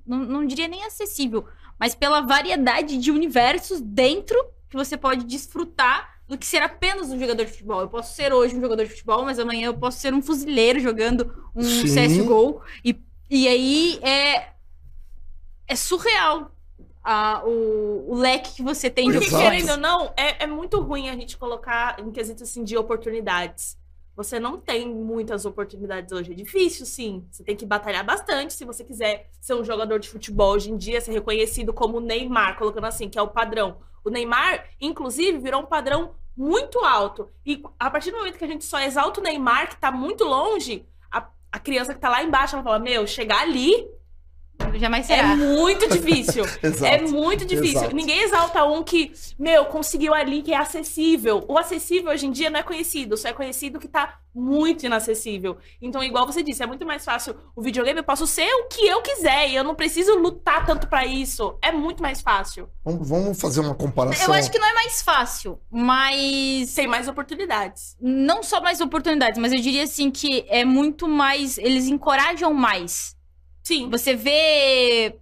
[0.05, 1.45] não, não diria nem acessível,
[1.79, 4.37] mas pela variedade de universos dentro
[4.69, 7.81] que você pode desfrutar do que ser apenas um jogador de futebol.
[7.81, 10.79] Eu posso ser hoje um jogador de futebol, mas amanhã eu posso ser um fuzileiro
[10.79, 11.87] jogando um Sim.
[11.87, 12.61] CSGO.
[12.85, 12.95] E,
[13.29, 14.49] e aí é,
[15.67, 16.51] é surreal
[17.03, 20.79] a- o, o leque que você tem de Porque, querendo ou não, é, é muito
[20.81, 23.75] ruim a gente colocar em quesito assim, de oportunidades.
[24.19, 26.33] Você não tem muitas oportunidades hoje.
[26.33, 27.25] É difícil, sim.
[27.31, 30.75] Você tem que batalhar bastante se você quiser ser um jogador de futebol hoje em
[30.75, 33.77] dia, ser reconhecido como Neymar, colocando assim, que é o padrão.
[34.03, 37.29] O Neymar, inclusive, virou um padrão muito alto.
[37.45, 40.25] E a partir do momento que a gente só exalta o Neymar, que tá muito
[40.25, 43.89] longe, a, a criança que tá lá embaixo, ela fala: Meu, chegar ali
[44.75, 45.35] Jamais é será.
[45.35, 46.45] muito difícil.
[46.85, 47.79] É muito difícil.
[47.79, 47.95] Exato.
[47.95, 51.43] Ninguém exalta um que, meu, conseguiu ali que é acessível.
[51.47, 55.57] O acessível hoje em dia não é conhecido, só é conhecido que tá muito inacessível.
[55.81, 58.85] Então, igual você disse, é muito mais fácil o videogame, eu posso ser o que
[58.85, 61.57] eu quiser e eu não preciso lutar tanto pra isso.
[61.61, 62.69] É muito mais fácil.
[62.85, 64.27] Vamos, vamos fazer uma comparação.
[64.27, 67.97] Eu acho que não é mais fácil, mas Tem mais oportunidades.
[67.99, 71.57] não só mais oportunidades, mas eu diria assim que é muito mais.
[71.57, 73.17] Eles encorajam mais.
[73.69, 73.87] Sim.
[73.91, 75.15] Você vê.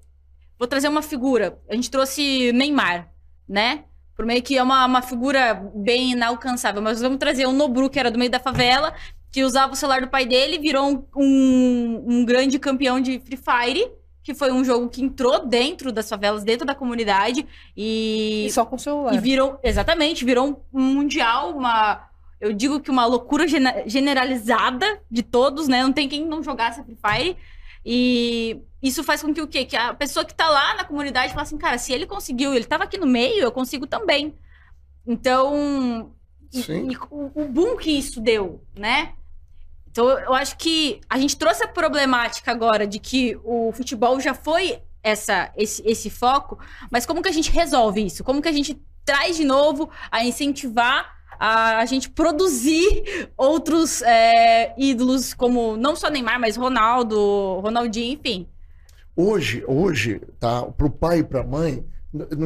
[0.58, 1.60] Vou trazer uma figura.
[1.70, 3.10] A gente trouxe Neymar,
[3.48, 3.84] né?
[4.16, 6.82] Por meio que é uma, uma figura bem inalcançável.
[6.82, 8.93] Mas vamos trazer o Nobru, que era do meio da favela,
[9.34, 13.38] que usava o celular do pai dele, virou um, um, um grande campeão de Free
[13.38, 13.91] Fire,
[14.24, 17.45] que foi um jogo que entrou dentro das favelas, dentro da comunidade.
[17.76, 19.14] E, E só com o celular.
[19.14, 22.08] e virou, exatamente, virou um mundial, uma.
[22.39, 23.45] Eu digo que uma loucura
[23.86, 25.84] generalizada de todos, né?
[25.84, 27.38] Não tem quem não jogasse Free Fire.
[27.89, 29.63] E isso faz com que o quê?
[29.63, 32.65] Que a pessoa que tá lá na comunidade fala assim, cara, se ele conseguiu, ele
[32.65, 34.35] tava aqui no meio, eu consigo também.
[35.05, 36.11] Então,
[36.53, 36.61] e-
[36.91, 39.13] e o, o boom que isso deu, né?
[39.89, 44.33] Então, eu acho que a gente trouxe a problemática agora de que o futebol já
[44.33, 46.59] foi essa, esse, esse foco,
[46.91, 48.23] mas como que a gente resolve isso?
[48.23, 54.73] Como que a gente traz de novo a incentivar a, a gente produzir outros é,
[54.77, 58.47] ídolos como não só Neymar, mas Ronaldo, Ronaldinho, enfim.
[59.15, 61.84] Hoje, hoje, tá, para o pai e para a mãe,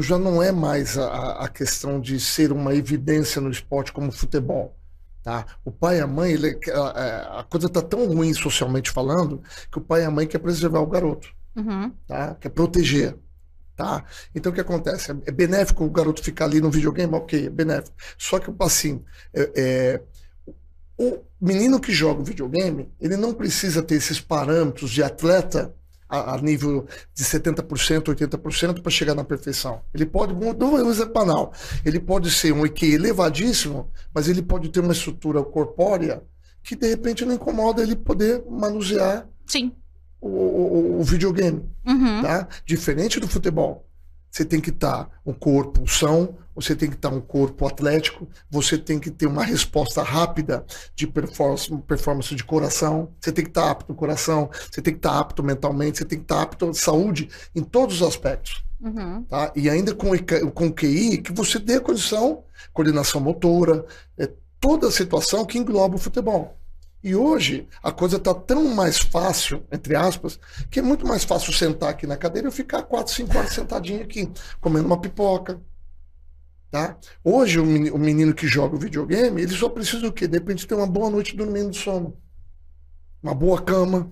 [0.02, 4.12] já não é mais a, a questão de ser uma evidência no esporte como o
[4.12, 4.76] futebol.
[5.24, 5.46] Tá?
[5.64, 9.42] O pai e a mãe, ele- a, a coisa está tão ruim socialmente falando
[9.72, 11.92] que o pai e a mãe quer preservar o garoto, Uhum.
[12.08, 12.36] tá?
[12.40, 13.16] quer proteger.
[13.76, 14.04] Tá?
[14.36, 15.12] Então o que acontece?
[15.26, 17.14] É benéfico o garoto ficar ali no videogame?
[17.16, 17.96] Ok, é benéfico.
[18.18, 19.04] Só que assim,
[19.34, 20.02] é- é,
[20.98, 25.74] o menino que joga videogame, ele não precisa ter esses parâmetros de atleta
[26.08, 29.82] a, a nível de 70%, 80% para chegar na perfeição.
[29.94, 31.54] Ele pode, dou um exemplo banal,
[31.86, 36.22] ele pode ser um IQ elevadíssimo, mas ele pode ter uma estrutura corpórea
[36.62, 39.72] que de repente não incomoda ele poder manusear Sim.
[40.22, 42.22] O, o- o videogame Uhum.
[42.22, 42.48] tá?
[42.66, 43.86] Diferente do futebol.
[44.34, 48.78] você tem que estar um corpo são, você tem que estar um corpo atlético, você
[48.78, 50.64] tem que ter uma resposta rápida
[50.96, 55.00] de performance, performance de coração, você tem que estar apto no coração, você tem que
[55.00, 58.64] estar apto mentalmente, você tem que estar apto à saúde em todos os aspectos.
[58.80, 59.24] Uhum.
[59.24, 59.52] Tá?
[59.56, 60.08] E ainda com,
[60.54, 63.86] com QI, que você dê a condição, coordenação motora,
[64.18, 64.32] é,
[64.62, 66.58] toda a situação que engloba o futebol.
[67.04, 71.52] E hoje a coisa está tão mais fácil, entre aspas, que é muito mais fácil
[71.52, 74.30] sentar aqui na cadeira e ficar 4, 5 horas sentadinho aqui,
[74.60, 75.60] comendo uma pipoca.
[76.70, 76.98] Tá?
[77.24, 80.26] Hoje o meni- o menino que joga o videogame, ele só precisa do quê?
[80.28, 82.16] De repente ter uma boa noite dormindo de sono.
[83.22, 84.12] Uma boa cama,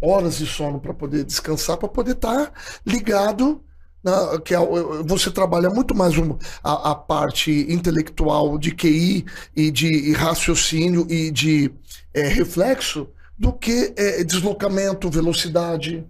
[0.00, 2.52] horas de sono para poder descansar, para poder estar
[2.86, 3.62] ligado
[4.02, 9.26] na- que é o- você trabalha muito mais um- a, a parte intelectual de QI
[9.54, 11.70] e de raciocínio e de
[12.12, 13.08] é, reflexo
[13.38, 16.06] do que é, deslocamento, velocidade,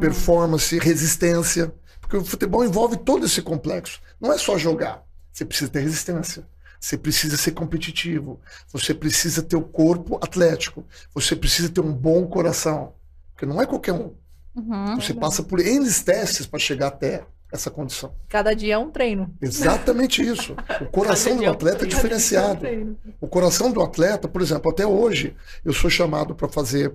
[0.00, 1.72] performance, resistência.
[2.00, 4.00] Porque o futebol envolve todo esse complexo.
[4.20, 5.04] Não é só jogar.
[5.32, 6.46] Você precisa ter resistência.
[6.80, 8.40] Você precisa ser competitivo.
[8.72, 10.84] Você precisa ter o corpo atlético.
[11.14, 12.92] Você precisa ter um bom coração.
[13.32, 14.12] Porque não é qualquer um.
[14.54, 14.96] Uhum.
[14.96, 18.12] Você passa por N testes para chegar até essa condição.
[18.28, 19.32] Cada dia é um treino.
[19.40, 20.56] Exatamente isso.
[20.80, 22.60] O coração do atleta é diferenciado.
[22.60, 22.98] treino.
[23.20, 26.92] O coração do atleta, por exemplo, até hoje, eu sou chamado para fazer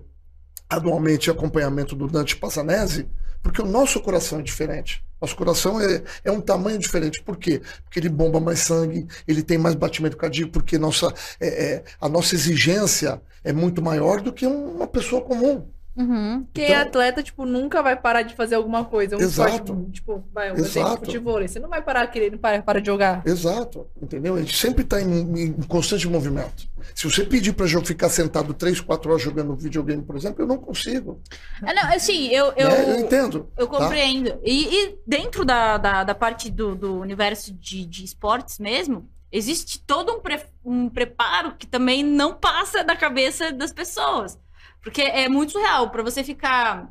[0.69, 3.07] anualmente acompanhamento do Dante Passanese,
[3.41, 5.02] porque o nosso coração é diferente.
[5.22, 7.23] Nosso coração é, é um tamanho diferente.
[7.23, 7.61] Por quê?
[7.86, 12.10] Porque ele bomba mais sangue, ele tem mais batimento cardíaco, porque nossa, é, é, a
[12.10, 15.65] nossa exigência é muito maior do que uma pessoa comum.
[15.99, 16.47] Uhum.
[16.53, 19.17] Quem Então- é atleta, tipo, nunca vai parar de fazer alguma coisa.
[19.17, 19.51] Um Exato.
[19.73, 21.05] esporte, tipo, vai, um exemplo, Exato.
[21.05, 21.41] futebol.
[21.41, 23.21] Você não vai parar querendo para, para de jogar.
[23.26, 24.35] Exato, entendeu?
[24.35, 26.69] A gente sempre está em, em constante movimento.
[26.95, 30.47] Se você pedir para eu ficar sentado 3, 4 horas jogando videogame, por exemplo, eu
[30.47, 31.19] não consigo.
[31.61, 32.91] É, não, assim, eu, eu, né?
[32.91, 33.49] eu entendo.
[33.57, 33.77] eu tá?
[33.77, 34.39] compreendo.
[34.43, 39.80] E, e dentro da, da, da parte do, do universo de, de esportes mesmo, existe
[39.80, 44.39] todo um, pre- um preparo que também não passa da cabeça das pessoas.
[44.81, 45.89] Porque é muito surreal.
[45.89, 46.89] Para você ficar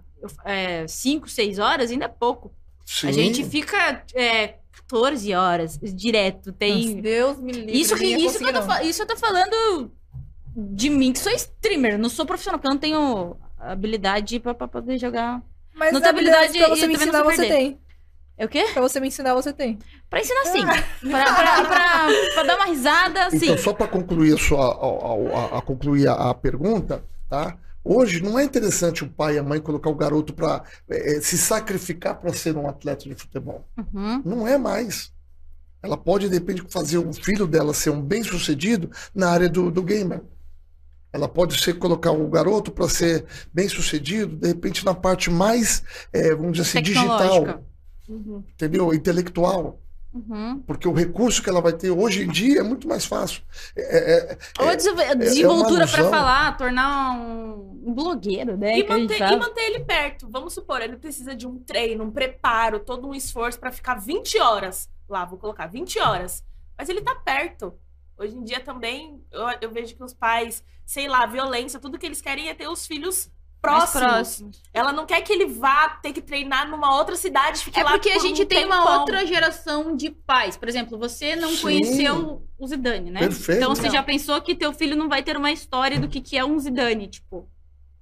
[0.86, 2.52] 5, 6 horas, ainda é pouco.
[2.84, 3.08] Sim.
[3.08, 6.52] A gente fica é, 14 horas direto.
[6.52, 6.88] Tem.
[6.90, 7.80] Nossa, Deus me livre.
[7.80, 9.90] Isso, que, isso, que eu tô, isso eu tô falando
[10.56, 14.66] de mim, que sou streamer, não sou profissional, porque eu não tenho habilidade pra, pra
[14.66, 15.42] poder jogar.
[15.74, 17.54] Mas não tem habilidade pra você me ensinar, você perder.
[17.54, 17.78] tem.
[18.36, 18.66] É o quê?
[18.72, 19.78] Pra você me ensinar, você tem.
[20.08, 20.62] Pra ensinar sim.
[20.64, 20.82] pra,
[21.24, 23.36] pra, pra, pra dar uma risada, sim.
[23.36, 27.56] Então, só para concluir a sua a, a- a concluir a, a pergunta, tá?
[27.84, 30.62] Hoje não é interessante o pai e a mãe colocar o garoto para
[31.22, 33.66] se sacrificar para ser um atleta de futebol.
[33.76, 34.22] Uhum.
[34.24, 35.12] Não é mais.
[35.82, 39.82] Ela pode, de repente, fazer o filho dela ser um bem-sucedido na área do, do
[39.82, 40.22] gamer.
[41.12, 43.24] Ela pode ser colocar o garoto para ser
[43.54, 45.82] bem-sucedido, de repente, na parte mais,
[46.12, 47.64] eh, vamos dizer assim, digital,
[48.08, 48.42] Uhum.
[48.54, 48.92] entendeu?
[48.92, 49.80] Intelectual.
[50.12, 50.60] Uhum.
[50.66, 53.42] Porque o recurso que ela vai ter hoje em dia é muito mais fácil.
[53.76, 56.10] É- é- Ou a desenvol- a desenvoltura pra ilusão.
[56.10, 58.78] falar, tornar um, blogueiro, né?
[58.78, 60.26] E manter, e manter ele perto.
[60.30, 64.38] Vamos supor, ele precisa de um treino, um preparo, todo um esforço pra ficar 20
[64.40, 66.42] horas lá, vou colocar 20 horas.
[66.76, 67.74] Mas ele tá perto.
[68.16, 72.06] Hoje em dia também, eu, eu vejo que os pais, sei lá, violência, tudo que
[72.06, 73.30] eles querem é ter os filhos
[73.60, 74.62] Próximos.
[74.72, 77.90] Ela não quer que ele vá ter que treinar numa outra cidade, fique É lá
[77.90, 78.98] porque a por gente um tem uma tempão.
[79.00, 80.56] outra geração de pais.
[80.56, 81.62] Por exemplo, você não Sim.
[81.62, 83.20] conheceu o Zidane, né?
[83.20, 83.58] Perfeito.
[83.58, 83.90] Então você Não.
[83.90, 86.58] já pensou que teu filho não vai ter uma história do que, que é um
[86.58, 87.48] Zidane, tipo,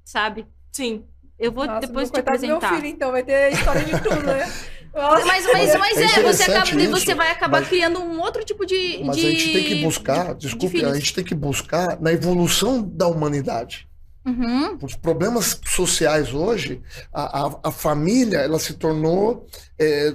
[0.04, 0.46] sabe?
[0.72, 1.04] Sim.
[1.38, 2.74] Eu vou Nossa, depois meu te do meu apresentar.
[2.76, 4.50] filho, então, vai ter história de tudo, né?
[4.94, 5.26] Nossa.
[5.26, 8.42] Mas, mas, mas É é, você, acaba, isso, você vai acabar mas- criando um outro
[8.42, 9.02] tipo de.
[9.04, 10.92] Mas de- a gente tem que buscar, de- de desculpe, filhos.
[10.92, 13.86] a gente tem que buscar na evolução da humanidade.
[14.26, 14.76] Uhum.
[14.82, 16.82] Os problemas sociais hoje,
[17.12, 19.46] a, a, a família, ela se tornou
[19.78, 20.12] é,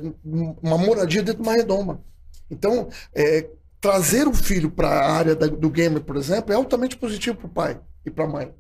[0.62, 2.02] uma moradia dentro de uma redoma.
[2.50, 3.48] Então, é,
[3.80, 7.48] trazer o filho para a área da- do gamer, por exemplo, é altamente positivo para
[7.48, 8.54] o pai e para a mãe.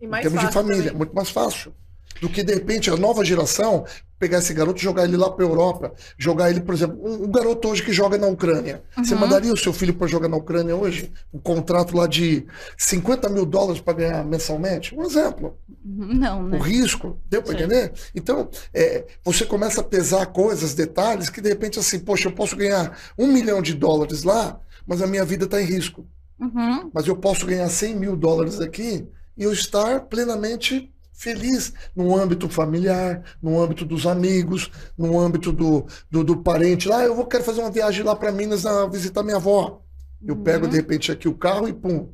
[0.00, 0.96] E Em termos de família, também.
[0.98, 1.74] muito mais fácil.
[2.20, 3.84] Do que, de repente, a nova geração
[4.22, 5.92] pegar esse garoto e jogar ele lá para Europa.
[6.16, 8.84] Jogar ele, por exemplo, um, um garoto hoje que joga na Ucrânia.
[8.96, 9.20] Você Uhum.
[9.20, 11.12] mandaria o seu filho para jogar na Ucrânia hoje?
[11.34, 12.46] Um contrato lá de
[12.78, 14.94] 50 mil dólares para ganhar mensalmente?
[14.94, 15.58] Um exemplo.
[15.84, 16.14] Uhum.
[16.14, 16.56] Não, né?
[16.56, 17.92] O risco, deu para entender?
[18.14, 22.54] Então, é, você começa a pesar coisas, detalhes, que de repente, assim, poxa, eu posso
[22.54, 26.06] ganhar um milhão de dólares lá, mas a minha vida está em risco.
[26.38, 26.90] Uhum.
[26.94, 29.04] Mas eu posso ganhar 100 mil dólares aqui
[29.36, 30.92] e eu estar plenamente
[31.22, 36.88] feliz no âmbito familiar, no âmbito dos amigos, no âmbito do, do, do parente.
[36.88, 39.80] Lá, eu vou quero fazer uma viagem lá para Minas a visitar minha avó.
[40.24, 42.08] Eu pego, de repente, aqui o carro e pum.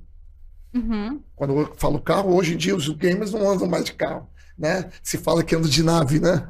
[0.74, 1.20] Uhum.
[1.34, 4.28] Quando eu falo carro, hoje em dia os gamers não andam mais de carro.
[4.58, 4.90] né?
[5.04, 6.46] Se fala que ando de nave, né?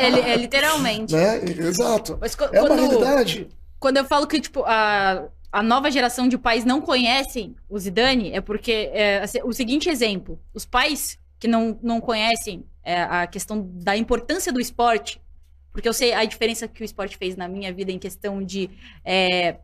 [0.00, 1.14] É, é- é- é literalmente.
[1.14, 1.40] né?
[1.44, 2.18] Exato.
[2.20, 3.48] Mas co- É uma quando- realidade.
[3.78, 8.32] quando eu falo que, tipo, a, a nova geração de pais não conhecem o Zidane,
[8.32, 13.26] é porque é, assim, o seguinte exemplo: os pais que não, não conhecem é, a
[13.26, 15.20] questão da importância do esporte,
[15.72, 18.70] porque eu sei a diferença que o esporte fez na minha vida em questão de
[19.04, 19.58] é,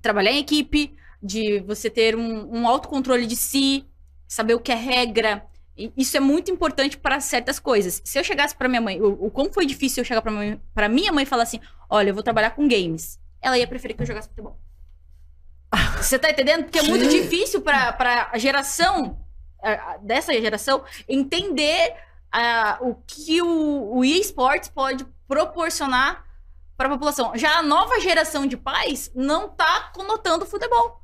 [0.00, 3.86] trabalhar em equipe, de você ter um, um autocontrole de si,
[4.28, 5.44] saber o que é regra.
[5.76, 8.00] E Isso é muito importante para certas coisas.
[8.04, 11.12] Se eu chegasse para minha mãe, o, o como foi difícil eu chegar para minha
[11.12, 11.60] mãe e falar assim:
[11.90, 13.18] "Olha, eu vou trabalhar com games".
[13.40, 14.60] Ela ia preferir que eu jogasse futebol.
[15.96, 16.64] Você tá entendendo?
[16.64, 19.23] Porque é muito difícil para a geração
[20.02, 21.94] dessa geração entender
[22.32, 26.24] ah, o que o, o eSports pode proporcionar
[26.76, 27.32] para a população.
[27.36, 31.03] Já a nova geração de pais não tá conotando futebol.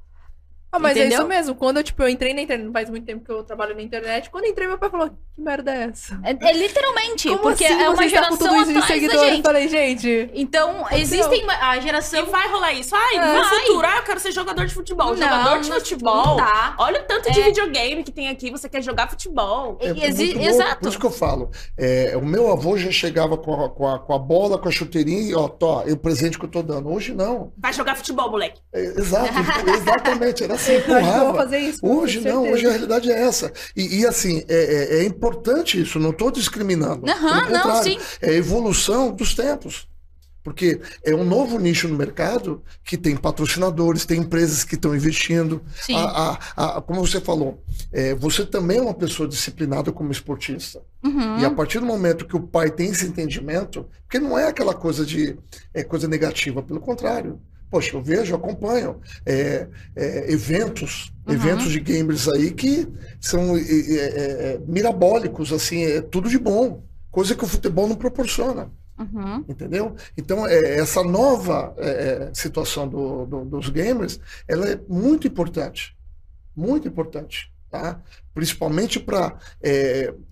[0.73, 1.19] Ah, mas é Entendeu?
[1.21, 1.55] isso mesmo.
[1.55, 3.83] Quando eu, tipo, eu entrei na internet, não faz muito tempo que eu trabalho na
[3.83, 4.31] internet.
[4.31, 6.21] Quando eu entrei, meu pai falou: que merda é essa?
[6.25, 8.95] É, é literalmente, Como porque assim é uma geração com tudo isso de atrás da
[8.95, 9.25] seguidor?
[9.25, 9.43] Eu gente.
[9.43, 10.31] falei, gente.
[10.35, 12.95] Então, existem a E geração vai rolar isso.
[12.95, 13.41] Ai, no É.
[13.43, 13.61] Vai.
[13.61, 15.09] futuro, ah, eu quero ser jogador de futebol.
[15.09, 16.27] Não, jogador de não- futebol.
[16.27, 16.75] não tá.
[16.79, 17.45] Olha o tanto de É.
[17.45, 19.77] videogame que tem aqui, você quer jogar futebol.
[19.81, 20.81] É Exi- exato.
[20.83, 21.51] Por isso que eu falo.
[21.77, 24.71] é, o meu avô já chegava com a, com, a, com a bola, com a
[24.73, 26.89] chuteirinha e, ó, tó, é o presente que eu tô dando.
[26.93, 27.53] Hoje não.
[27.59, 28.61] Vai jogar futebol, moleque.
[28.73, 29.31] É, exato,
[29.75, 30.45] exatamente.
[30.45, 31.35] Era empurrava.
[31.35, 31.81] fazer isso.
[31.82, 33.53] Hoje não, hoje a realidade é essa.
[33.77, 37.07] E, e, assim, é, é- é importante isso, não estou discriminando.
[37.47, 37.99] Pelo não, sim.
[38.20, 39.89] É a evolução dos tempos.
[40.43, 45.61] Porque é um novo nicho no mercado que tem patrocinadores, tem empresas que estão investindo.
[45.95, 47.62] A- a- a- como você falou,
[47.93, 50.81] é, você também é uma pessoa disciplinada como esportista.
[51.05, 51.39] Uhum.
[51.41, 54.73] E a partir do momento que o pai tem esse entendimento, porque não é aquela
[54.73, 55.37] coisa de
[55.74, 57.39] é, coisa negativa, pelo contrário.
[57.71, 61.35] Poxa, eu vejo, acompanho é, é, eventos, Uhum.
[61.35, 62.89] eventos de gamers aí que
[63.21, 67.95] são é, é, é, mirabólicos, assim, é tudo de bom, coisa que o futebol não
[67.97, 68.69] proporciona,
[68.99, 69.45] Uhum.
[69.49, 69.95] entendeu?
[70.17, 74.19] Então, é, essa nova é, é, situação do- do- dos gamers,
[74.49, 75.97] ela é muito importante,
[76.57, 78.01] muito importante, tá?
[78.35, 79.37] Principalmente para,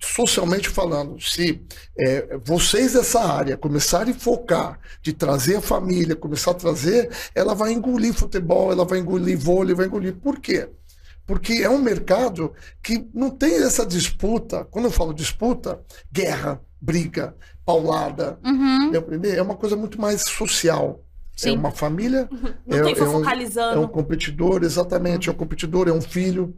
[0.01, 1.63] socialmente falando, se
[1.97, 7.55] é, vocês dessa área começarem a focar de trazer a família, começar a trazer, ela
[7.55, 10.15] vai engolir futebol, ela vai engolir vôlei, vai engolir.
[10.17, 10.69] Por quê?
[11.27, 12.53] Porque é um mercado
[12.83, 14.65] que não tem essa disputa.
[14.71, 17.35] Quando eu falo disputa, guerra, briga,
[17.67, 18.39] paulada.
[18.45, 18.95] Uhum.
[18.95, 19.37] Entender?
[19.37, 21.03] É uma coisa muito mais social.
[21.37, 21.57] É Sim.
[21.59, 22.29] uma família,
[22.67, 23.77] Não É- tem é um- focalizando.
[23.77, 26.55] é um competidor, exatamente, é um competidor, é um filho.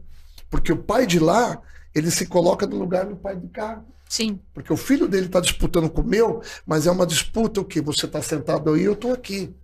[0.51, 1.59] Porque o pai de lá,
[1.95, 3.81] ele se coloca no lugar do pai de cá.
[4.07, 4.39] Sim.
[4.53, 7.81] Porque o filho dele está disputando com o meu, mas é uma disputa o que
[7.81, 9.55] você está sentado aí, eu estou aqui.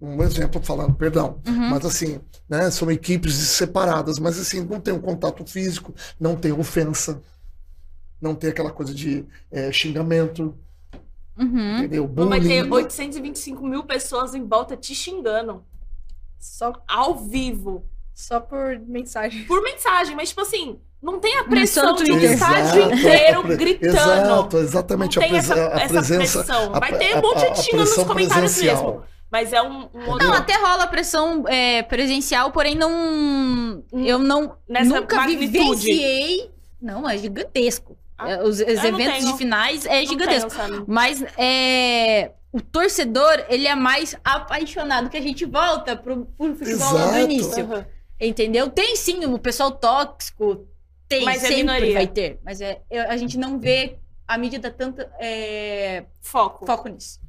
[0.00, 1.40] Um exemplo falando, perdão.
[1.46, 1.70] Uhum.
[1.70, 6.52] Mas assim, né, são equipes separadas, mas assim, não tem um contato físico, não tem
[6.52, 7.20] ofensa,
[8.20, 10.54] não tem aquela coisa de eh, xingamento,
[11.36, 11.78] Uhum.
[11.78, 12.08] entendeu?
[12.14, 12.84] Não vai ter Bullying.
[12.84, 15.64] 825 mil pessoas em volta te xingando.
[16.38, 17.84] Só, Ao vivo.
[18.14, 19.44] Só por mensagem.
[19.44, 22.94] Por mensagem, mas tipo assim, não tem a pressão só no de um estádio Exato,
[22.94, 23.92] inteiro a pre- gritando.
[23.96, 25.16] Exato, exatamente.
[25.18, 26.44] Não A, tem presen- essa- a essa presença.
[26.44, 26.74] pressão.
[26.74, 28.84] a- Vai ter a- um monte de a- a xinga nos pressão comentários presencial.
[28.84, 29.02] mesmo.
[29.30, 30.26] Mas é um, um outro.
[30.28, 33.82] Não, até rola pressão é, presencial, porém não.
[33.92, 34.56] Eu não.
[34.68, 35.48] Nessa nunca magnitude.
[35.48, 36.50] vivenciei.
[36.80, 37.96] Não, é gigantesco.
[38.16, 39.32] Ah, É, Os, os eventos tenho.
[39.32, 40.50] de finais é Não gigantesco.
[40.50, 40.84] tenho?
[40.86, 46.92] Mas é, o torcedor, ele é mais apaixonado, que a gente volta pro, pro futebol
[46.94, 47.18] lá do Exato.
[47.24, 47.64] início.
[47.64, 47.86] Aham.
[48.20, 48.70] Entendeu?
[48.70, 50.66] Tem sim o pessoal tóxico,
[51.08, 51.94] tem, Mas é sempre minoria.
[51.94, 52.38] vai ter.
[52.44, 56.66] Mas é, a gente não vê a mídia dá tanto é, Foco.
[56.66, 57.20] foco nisso.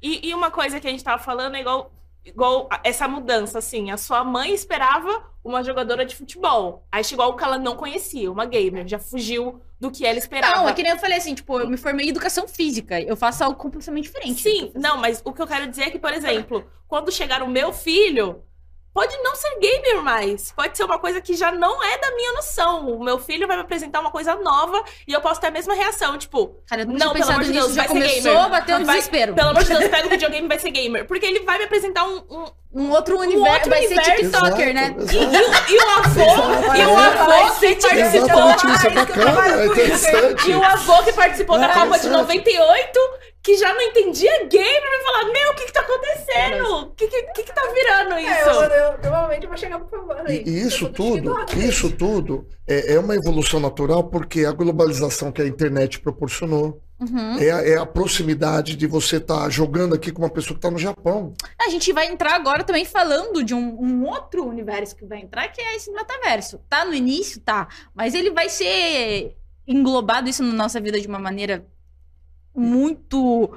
[0.00, 1.92] E, e uma coisa que a gente tava falando é igual,
[2.24, 3.90] igual essa mudança, assim.
[3.90, 6.86] A sua mãe esperava uma jogadora de futebol.
[6.92, 8.86] Aí chegou algo que ela não conhecia, uma gamer.
[8.86, 10.56] Já fugiu do que ela esperava.
[10.56, 13.00] Não, é que nem eu falei assim, tipo, eu me formei em educação física.
[13.00, 14.42] Eu faço algo completamente diferente.
[14.42, 17.48] Sim, não, mas o que eu quero dizer é que, por exemplo, quando chegar o
[17.48, 18.42] meu filho,
[18.94, 20.52] pode não ser gamer mais.
[20.52, 22.86] Pode ser uma coisa que já não é da minha noção.
[22.88, 25.74] O meu filho vai me apresentar uma coisa nova e eu posso ter a mesma
[25.74, 26.16] reação.
[26.16, 28.38] Tipo, Cara, eu Não, pelo pensado amor de Deus, vai ser gamer.
[28.40, 29.34] a bater um Vai- desespero.
[29.34, 31.04] pelo amor de Deus, pega o videogame e vai ser gamer.
[31.06, 32.18] Porque ele vai me apresentar um.
[32.30, 34.10] um- Um outro universo, outro vai universo.
[34.10, 34.94] ser TikToker, né?
[34.98, 35.72] Exato, E, exato.
[35.72, 38.36] e o, e o avô, e o avô que participou.
[38.36, 40.50] Exatamente isso, é bacana, é interessante.
[40.50, 42.16] E o avô que participou da Copa de certo.
[42.18, 43.00] 98,
[43.44, 46.76] que já não entendia game, vai falar: Meu, o que que tá acontecendo?
[46.78, 48.50] O que, que, que que tá virando isso?
[48.50, 50.42] É, eu, eu, provavelmente vou chegar pro favor aí.
[50.46, 55.30] E, e isso Eu tudo, isso tudo é, é uma evolução natural porque a globalização
[55.30, 57.38] que a internet proporcionou Uhum.
[57.40, 60.70] é, a- é a proximidade de você estar jogando aqui com uma pessoa que está
[60.70, 61.34] no Japão.
[61.60, 65.48] A gente vai entrar agora também falando de um, um outro universo que vai entrar,
[65.48, 66.60] que é esse metaverso.
[66.70, 67.66] Tá no início, tá.
[67.94, 69.34] Mas ele vai ser
[69.66, 71.66] englobado isso na nossa vida de uma maneira
[72.54, 73.50] muito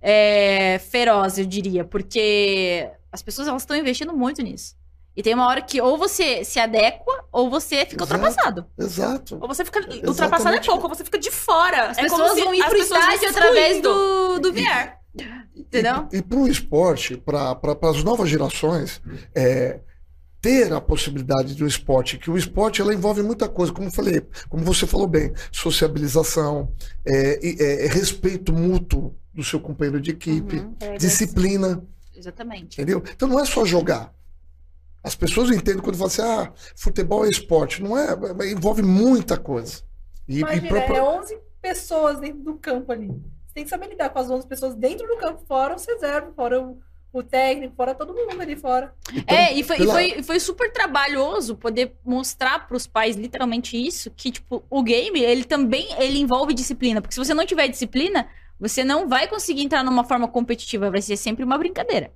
[0.00, 4.74] é, feroz, eu diria, porque as pessoas elas estão investindo muito nisso.
[5.16, 8.14] E tem uma hora que ou você se adequa ou você fica Exato.
[8.14, 8.66] ultrapassado.
[8.78, 9.38] Exato.
[9.40, 9.80] Ou você fica.
[10.06, 11.90] Ultrapassado é pouco, ou você fica de fora.
[11.90, 15.00] As é pessoas como se vão ir as pro pessoas estádio através do, do VR.
[15.54, 16.08] Entendeu?
[16.12, 19.02] E, e para o esporte, para as novas gerações,
[19.34, 19.80] é,
[20.40, 23.92] ter a possibilidade de um esporte, que o esporte ela envolve muita coisa, como eu
[23.92, 26.72] falei, como você falou bem, sociabilização,
[27.06, 31.82] é, e- é, é respeito mútuo do seu companheiro de equipe, Uhum, É, disciplina,
[32.14, 32.74] exatamente.
[32.80, 33.02] entendeu?
[33.14, 34.12] Então não é só jogar.
[35.02, 37.82] As pessoas entendem quando falam assim, ah, futebol é esporte.
[37.82, 38.08] Não é,
[38.42, 39.82] é- envolve muita coisa.
[40.28, 43.08] E, e Imagina, pra- é 11 pessoas dentro do campo ali.
[43.08, 46.34] Você tem que saber lidar com as 11 pessoas dentro do campo, fora os reservas,
[46.34, 46.78] fora o,
[47.12, 48.94] o técnico, fora todo mundo ali fora.
[49.12, 54.10] então, É, e foi, e foi, foi super trabalhoso poder mostrar pros pais literalmente isso,
[54.10, 58.28] que, tipo, o game, ele também, ele envolve disciplina, porque se você não tiver disciplina,
[58.58, 62.12] você não vai conseguir entrar numa forma competitiva, vai ser sempre uma brincadeira.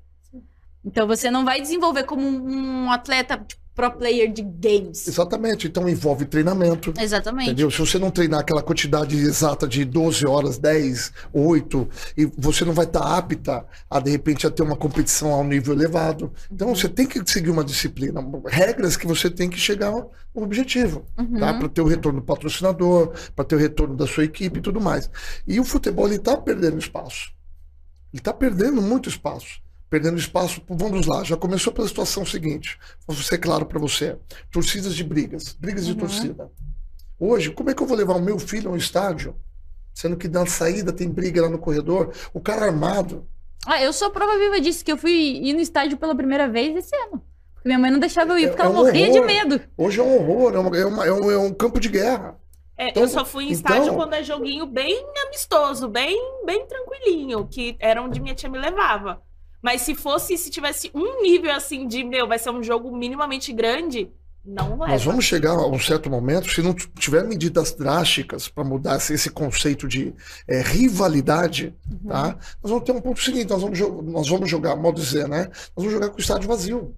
[0.84, 5.08] Então você não vai desenvolver como um, um atleta, tipo, pro player de games.
[5.08, 5.66] Exatamente.
[5.66, 6.94] Então envolve treinamento.
[6.98, 7.46] Exatamente.
[7.50, 7.70] Entendeu?
[7.70, 12.72] Se você não treinar aquela quantidade exata de 12 horas, 10, 8, e você não
[12.72, 16.32] vai estar apta a, de repente, a ter uma competição a um nível elevado.
[16.50, 16.74] Então, Uhum.
[16.76, 21.38] você tem que seguir uma disciplina, regras que você tem que chegar ao objetivo, Uhum.
[21.40, 21.54] tá?
[21.54, 24.80] Para ter o retorno do patrocinador, para ter o retorno da sua equipe e tudo
[24.80, 25.10] mais.
[25.46, 27.32] E o futebol, ele está perdendo espaço.
[28.12, 29.60] Ele está perdendo muito espaço.
[29.94, 32.76] Perdendo espaço, vamos lá, já começou pela situação seguinte.
[33.06, 34.16] Vou ser claro para você.
[34.50, 35.98] Torcidas de brigas, brigas de Uhum.
[35.98, 36.50] torcida.
[37.16, 39.36] Hoje, como é que eu vou levar o meu filho a um estádio,
[39.94, 43.24] sendo que na saída tem briga lá no corredor, o cara armado?
[43.64, 46.74] Ah, eu sou prova viva disso, que eu fui ir no estádio pela primeira vez
[46.74, 47.22] esse ano.
[47.54, 49.26] Porque minha mãe não deixava eu ir, É- porque é ela um morria de horror.
[49.26, 49.60] medo.
[49.78, 52.36] Hoje é um horror, é, uma- é uma- é um, é um campo de guerra.
[52.76, 56.66] É, Então- eu só fui em então- estádio quando é joguinho bem amistoso, bem, bem
[56.66, 59.22] tranquilinho, que era onde minha tia me levava.
[59.64, 63.50] Mas se fosse, se tivesse um nível assim de, meu, vai ser um jogo minimamente
[63.50, 64.10] grande,
[64.44, 64.88] não leva.
[64.88, 69.30] Nós vamos chegar a um certo momento, se não tiver medidas drásticas para mudar esse,
[69.30, 70.12] conceito de
[70.46, 72.10] é, rivalidade, Uhum.
[72.10, 72.36] tá?
[72.62, 75.44] Nós vamos ter um ponto seguinte, nós vamos, nós vamos jogar, modo dizer, né?
[75.46, 76.94] Nós vamos jogar com o estádio vazio.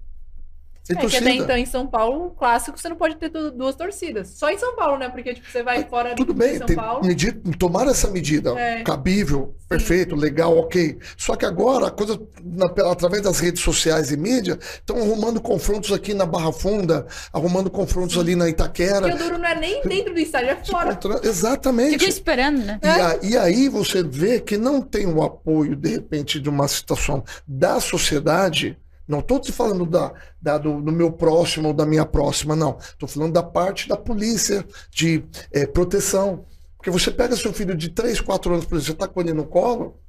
[0.86, 1.42] Sem É que até torcida.
[1.44, 4.28] então em São Paulo, clássico, você não pode ter du- duas torcidas.
[4.36, 5.08] Só em São Paulo, né?
[5.08, 7.04] Porque tipo, você vai fora Tudo de bem, São tem, Paulo.
[7.04, 8.84] medir, tomar essa medida É.
[8.84, 10.96] cabível, perfeito, legal, ok.
[11.16, 15.90] Só que agora, a coisa, na- através das redes sociais e mídia, estão arrumando confrontos
[15.92, 19.08] aqui na Barra Funda, arrumando confrontos ali na Itaquera.
[19.08, 20.94] E o duro não é nem dentro do estádio, é fora.
[20.94, 21.98] Contra- Exatamente.
[21.98, 22.78] Fica esperando, né?
[22.80, 26.68] E, a- e aí você vê que não tem o apoio, de repente, de uma
[26.68, 28.78] situação da sociedade.
[29.06, 32.76] Não estou te falando da, da- do, do meu próximo ou da minha próxima, não.
[32.78, 36.44] Estou falando da parte da polícia, de eh, proteção.
[36.76, 39.32] Porque você pega seu filho de 3, 4 anos, por exemplo, você está com ele
[39.32, 40.00] no colo,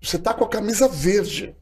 [0.00, 1.54] você está com a camisa verde.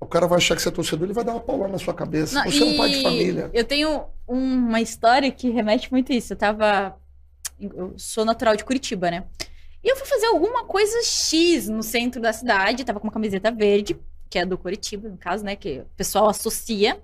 [0.00, 1.94] O cara vai achar que você é torcedor, ele vai dar uma paulada na sua
[1.94, 2.34] cabeça.
[2.34, 3.50] Não, você é um pai de família.
[3.52, 6.32] Eu tenho uma história que remete muito a isso.
[6.32, 6.96] Eu tava.
[7.58, 9.24] Eu sou natural de Curitiba, né?
[9.82, 12.84] E eu fui fazer alguma coisa X no centro da cidade.
[12.84, 15.56] Tava com uma camiseta verde, que é do Curitiba, no caso, né?
[15.56, 17.02] Que o pessoal associa.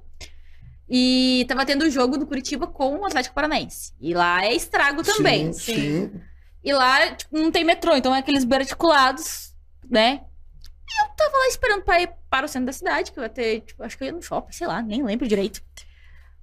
[0.89, 3.95] E tava tendo o jogo do Curitiba com o Atlético Paranaense.
[4.01, 5.53] E lá é estrago também.
[5.53, 5.75] Sim,
[6.11, 6.21] sim.
[6.63, 9.55] E lá, tipo, não tem metrô, então é aqueles beira articulados,
[9.89, 10.23] né?
[10.89, 13.29] E eu tava lá esperando pra ir para o centro da cidade, que eu ia
[13.29, 15.63] ter, tipo, acho que eu ia no shopping, sei lá, nem lembro direito.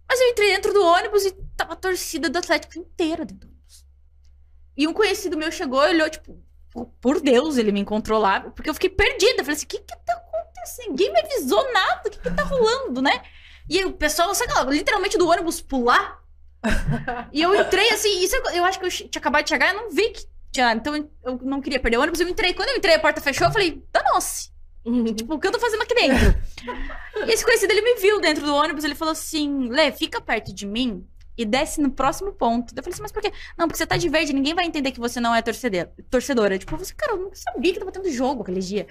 [0.07, 3.51] Mas eu entrei dentro do ônibus e tava a torcida do Atlético inteira dentro do
[3.51, 3.85] ônibus.
[4.76, 6.41] E um conhecido meu chegou e olhou, tipo,
[6.72, 9.41] por- por Deus, ele me encontrou lá, porque eu fiquei perdida.
[9.41, 10.15] Eu falei assim, o que que tá
[10.60, 10.90] acontecendo?
[10.90, 13.22] Ninguém me avisou nada, o que que tá rolando, né?
[13.69, 16.19] E o pessoal, sei lá, literalmente do ônibus pular.
[17.31, 19.81] E eu entrei assim, isso eu, eu acho que eu tinha acabado de chegar, eu
[19.81, 20.73] não vi que tinha.
[20.73, 22.53] Então eu não queria perder o ônibus, eu entrei.
[22.53, 24.49] Quando eu entrei, a porta fechou, eu falei, danou-se.
[25.15, 26.36] Tipo, o que eu tô fazendo aqui dentro?
[27.27, 30.53] e esse conhecido, ele me viu dentro do ônibus, ele falou assim: Lê, fica perto
[30.53, 31.06] de mim
[31.40, 32.73] e desce no próximo ponto.
[32.76, 33.31] Eu falei assim, mas por quê?
[33.57, 36.57] Não, porque você tá de verde, ninguém vai entender que você não é torcedor, torcedora.
[36.57, 38.86] Tipo, você, cara, eu não sabia que tava tendo jogo aquele dia.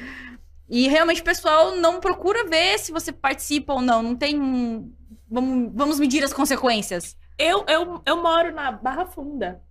[0.69, 4.03] E realmente o pessoal não procura ver se você participa ou não.
[4.03, 4.93] Não tem um.
[5.31, 7.17] Vamos, vamos medir as consequências.
[7.39, 9.63] Eu, eu, eu moro na Barra Funda.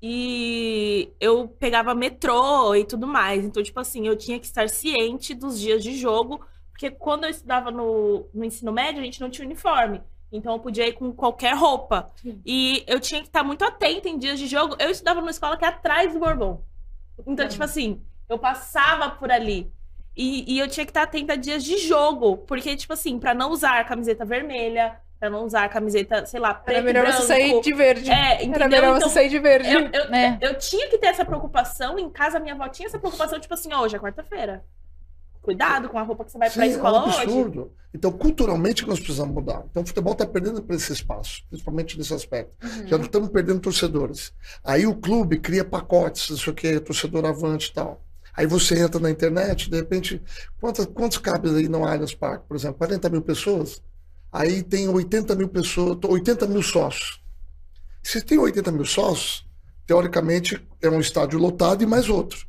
[0.00, 3.44] E eu pegava metrô e tudo mais.
[3.44, 6.44] Então, tipo assim, eu tinha que estar ciente dos dias de jogo.
[6.70, 10.02] Porque quando eu estudava no, no ensino médio, a gente não tinha uniforme.
[10.30, 12.12] Então eu podia ir com qualquer roupa.
[12.44, 14.76] E eu tinha que estar muito atenta em dias de jogo.
[14.78, 16.62] Eu estudava numa escola que é atrás do Bourbon.
[17.26, 19.72] Então, tipo assim, eu passava por ali.
[20.16, 22.36] E, e eu tinha que estar atenta a dias de jogo.
[22.38, 26.52] Porque, tipo assim, pra não usar camiseta vermelha, Pra não usar a camiseta, sei lá,
[26.52, 27.20] preto Era melhor branco.
[27.22, 28.10] você sair de verde.
[28.10, 28.54] É, entendeu?
[28.56, 29.72] Era melhor Então, você sair de verde.
[29.72, 30.38] eu, eu, É.
[30.42, 31.98] eu tinha que ter essa preocupação.
[31.98, 34.62] Em casa, minha avó tinha essa preocupação, tipo assim, hoje é quarta-feira.
[35.40, 37.22] Cuidado com a roupa que você vai pra Sim, escola é um hoje.
[37.22, 37.72] absurdo.
[37.94, 39.62] Então, culturalmente, nós precisamos mudar.
[39.70, 42.52] Então, o futebol está perdendo para esse espaço, principalmente nesse aspecto.
[42.62, 42.86] Uhum.
[42.86, 44.32] Já não estamos perdendo torcedores.
[44.64, 48.02] Aí o clube cria pacotes, isso aqui, torcedor avante e tal.
[48.36, 50.20] Aí você entra na internet, de repente,
[50.60, 52.78] quantos, quantos cabe aí no Allianz Parque, por exemplo?
[52.78, 53.80] 40 mil pessoas?
[54.32, 57.22] Aí tem 80 mil pessoas, 80 mil sócios.
[58.02, 59.46] Se tem 80 mil sócios,
[59.86, 62.46] teoricamente é um estádio lotado e mais outro.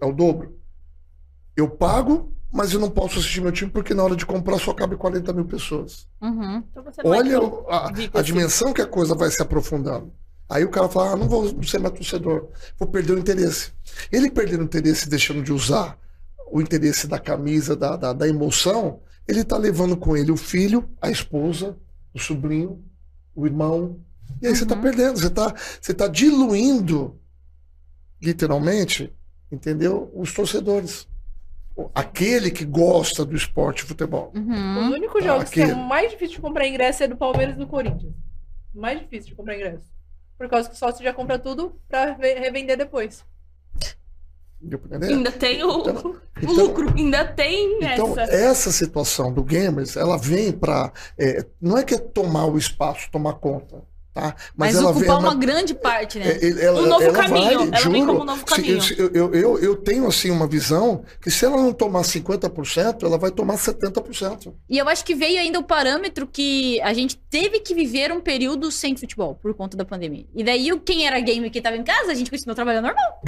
[0.00, 0.58] É o dobro.
[1.54, 4.72] Eu pago, mas eu não posso assistir meu time porque na hora de comprar só
[4.72, 6.08] cabe 40 mil pessoas.
[6.22, 6.64] Uhum.
[6.70, 8.22] Então vai Olha a, a assim.
[8.22, 10.12] dimensão que a coisa vai se aprofundando.
[10.48, 12.48] Aí o cara fala, ah, não vou ser mais torcedor,
[12.78, 13.72] vou perder o interesse.
[14.12, 15.98] Ele perdendo o interesse, deixando de usar
[16.50, 20.88] o interesse da camisa, da, da, da emoção, ele está levando com ele o filho,
[21.00, 21.76] a esposa,
[22.12, 22.84] o sobrinho,
[23.34, 23.98] o irmão.
[24.42, 24.82] E aí você está Uhum.
[24.82, 27.18] perdendo, você está você tá diluindo,
[28.22, 29.12] literalmente,
[29.50, 30.10] entendeu?
[30.14, 31.08] Os torcedores.
[31.94, 34.30] Aquele que gosta do esporte de futebol.
[34.32, 34.92] Os Uhum.
[34.92, 37.66] únicos Tá, jogos que é mais difícil de comprar ingresso é do Palmeiras e do
[37.66, 38.14] Corinthians.
[38.72, 39.92] Mais difícil de comprar ingresso.
[40.36, 43.24] Por causa que o sócio já compra tudo pra re- revender depois.
[44.60, 45.12] Deu pra entender?
[45.14, 48.32] Ainda tem o, Então- o então- lucro, ainda tem Então, essa.
[48.34, 50.90] essa situação do gamers, ela vem para.
[51.60, 53.82] não é que é tomar o espaço, tomar conta,
[54.14, 54.36] tá?
[54.56, 56.38] Mas, ela ocupar uma grande parte, né?
[56.40, 58.80] é- ela, Um novo ela caminho, vai, ela juro, vem como um novo caminho.
[58.80, 63.18] se- eu, eu, eu, tenho assim uma visão que se ela não tomar 50%, ela
[63.18, 64.54] vai tomar 70%.
[64.70, 68.20] E eu acho que veio ainda o parâmetro que a gente teve que viver um
[68.20, 70.26] período sem futebol por conta da pandemia.
[70.32, 73.20] E daí, quem era gamer que tava em casa, a gente continuou trabalhando normal.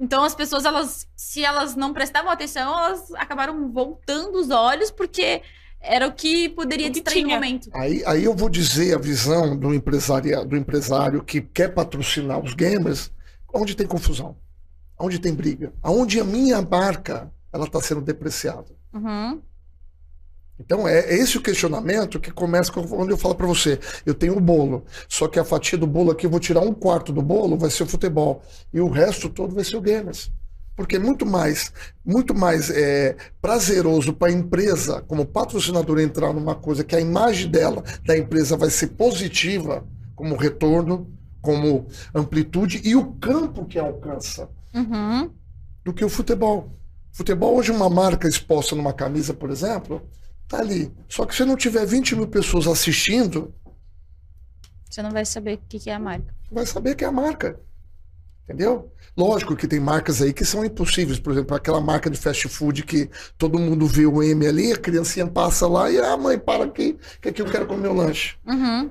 [0.00, 5.42] Então, as pessoas, elas, se elas não prestavam atenção, elas acabaram voltando os olhos porque
[5.80, 7.36] era o que poderia O que distrair no tinha.
[7.36, 7.70] momento.
[7.72, 12.54] Aí, aí eu vou dizer a visão do empresário, do empresário que quer patrocinar os
[12.54, 13.10] gamers,
[13.52, 14.36] onde tem confusão,
[14.98, 18.66] onde tem briga, aonde a minha marca ela está sendo depreciada.
[18.92, 19.40] Uhum.
[20.60, 24.36] Então é esse o questionamento que começa com- onde eu falo para você, eu tenho
[24.36, 27.22] o bolo, só que a fatia do bolo aqui eu vou tirar um quarto do
[27.22, 28.42] bolo, vai ser o futebol
[28.74, 30.32] e o resto todo vai ser o gamers.
[30.78, 31.72] Porque é muito mais,
[32.06, 37.50] muito mais é, prazeroso para a empresa, como patrocinador, entrar numa coisa que a imagem
[37.50, 39.84] dela, da empresa, vai ser positiva,
[40.14, 45.32] como retorno, como amplitude e o campo que alcança Uhum.
[45.84, 46.72] do que o futebol.
[47.10, 50.00] Futebol, hoje, uma marca exposta numa camisa, por exemplo,
[50.46, 50.92] tá ali.
[51.08, 53.52] Só que se não tiver 20 mil pessoas assistindo,
[54.88, 56.32] Você não vai saber o que que é a marca.
[56.52, 57.58] vai saber que é a marca.
[58.44, 58.92] Entendeu?
[59.18, 61.18] Lógico que tem marcas aí que são impossíveis.
[61.18, 64.76] Por exemplo, aquela marca de fast food que todo mundo vê o M ali, a
[64.76, 68.36] criancinha passa lá e a mãe para aqui, que aqui eu quero comer o lanche.
[68.46, 68.88] Uhum.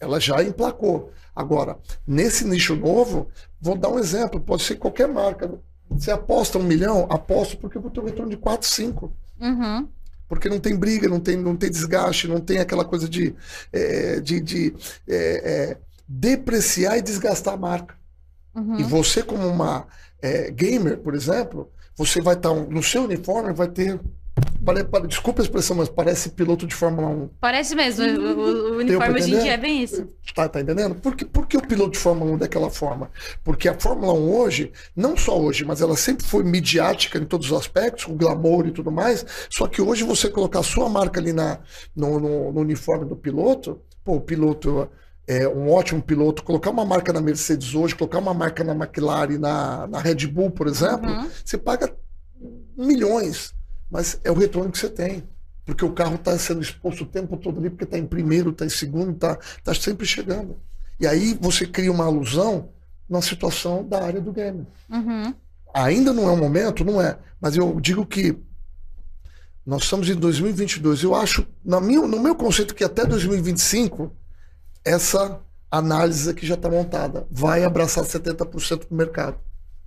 [0.00, 1.10] ela já emplacou.
[1.34, 1.76] Agora,
[2.06, 3.30] nesse nicho novo,
[3.60, 5.50] vou dar um exemplo, pode ser qualquer marca.
[5.90, 9.12] Você aposta um milhão, aposto porque eu vou ter um retorno de 4, 5.
[9.40, 9.88] Uhum.
[10.28, 13.34] Porque não tem briga, não tem, não tem desgaste, não tem aquela coisa de,
[13.72, 14.76] é, de, de
[15.08, 17.98] é, é, depreciar e desgastar a marca.
[18.58, 18.78] Uhum.
[18.80, 19.86] E você, como uma
[20.20, 23.98] é, gamer, por exemplo, você vai estar no seu uniforme, vai ter.
[24.64, 27.28] pare- pare- desculpa a expressão, mas parece piloto de Fórmula 1.
[27.40, 28.04] Parece mesmo.
[28.04, 28.08] O,
[28.38, 30.06] o- o uniforme hoje em dia é bem isso.
[30.34, 30.94] Tá, tá entendendo?
[30.96, 33.10] Por que, por que o piloto de Fórmula 1 daquela forma?
[33.42, 37.50] Porque a Fórmula 1 hoje, não só hoje, mas ela sempre foi midiática em todos
[37.50, 39.24] os aspectos, com glamour e tudo mais.
[39.50, 41.58] Só que hoje você colocar a sua marca ali na,
[41.96, 44.88] no, no- no uniforme do piloto, pô, o piloto
[45.28, 49.36] é um ótimo piloto, colocar uma marca na Mercedes hoje, colocar uma marca na McLaren,
[49.38, 51.28] na, na Red Bull, por exemplo, Uhum.
[51.44, 51.94] você paga
[52.74, 53.54] milhões,
[53.90, 55.22] mas é o retorno que você tem.
[55.66, 58.64] Porque o carro está sendo exposto o tempo todo ali, porque está em primeiro, está
[58.64, 60.56] em segundo, está tá sempre chegando.
[60.98, 62.70] E aí você cria uma alusão
[63.06, 64.66] na situação da área do game.
[64.88, 65.34] Uhum.
[65.74, 67.18] Ainda não é o momento, não é.
[67.38, 68.34] Mas eu digo que
[69.66, 71.02] nós estamos em 2022.
[71.02, 74.10] Eu acho, na minha, no meu conceito, que até 2025,
[74.88, 75.40] essa
[75.70, 77.26] análise aqui já está montada.
[77.30, 79.38] Vai abraçar 70% do mercado.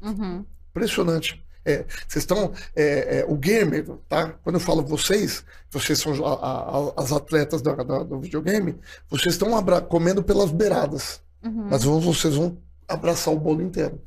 [0.01, 0.45] Uhum.
[0.69, 1.43] Impressionante.
[1.63, 2.53] É, vocês estão.
[2.75, 4.29] é, é, o gamer, tá?
[4.43, 8.79] Quando eu falo vocês, vocês são a- a- as atletas da- da- do videogame,
[9.09, 9.49] vocês estão
[9.87, 11.21] comendo pelas beiradas.
[11.43, 11.67] Uhum.
[11.69, 12.57] Mas vão- vocês vão
[12.87, 14.01] abraçar o bolo inteiro.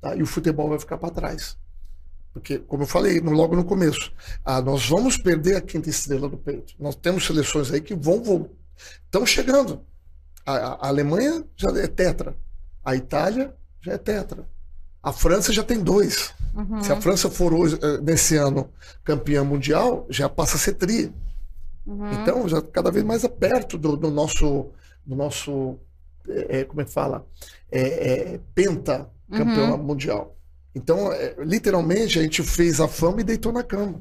[0.00, 0.14] Tá?
[0.14, 1.56] E o futebol vai ficar para trás.
[2.32, 4.12] Porque, como eu falei no- logo no começo,
[4.44, 6.74] ah, nós vamos perder a quinta estrela do peito.
[6.78, 8.54] Nós temos seleções aí que vão voltar.
[9.04, 9.80] Estão chegando.
[10.46, 12.36] A, a- Alemanha já é tetra.
[12.84, 14.46] A Itália já é tetra.
[15.02, 16.32] A França já tem dois.
[16.54, 16.82] Uhum.
[16.82, 18.70] Se a França for hoje, eh, nesse ano
[19.02, 21.12] campeã mundial, já passa a ser tri.
[21.86, 22.12] Uhum.
[22.12, 24.70] Então, já cada vez mais é perto do, do nosso,
[25.04, 25.78] do nosso
[26.28, 27.26] é, como é que fala?
[27.70, 29.82] É, é, penta campeão Uhum.
[29.82, 30.36] mundial.
[30.74, 34.00] Então, literalmente, a gente fez a fama e deitou na cama.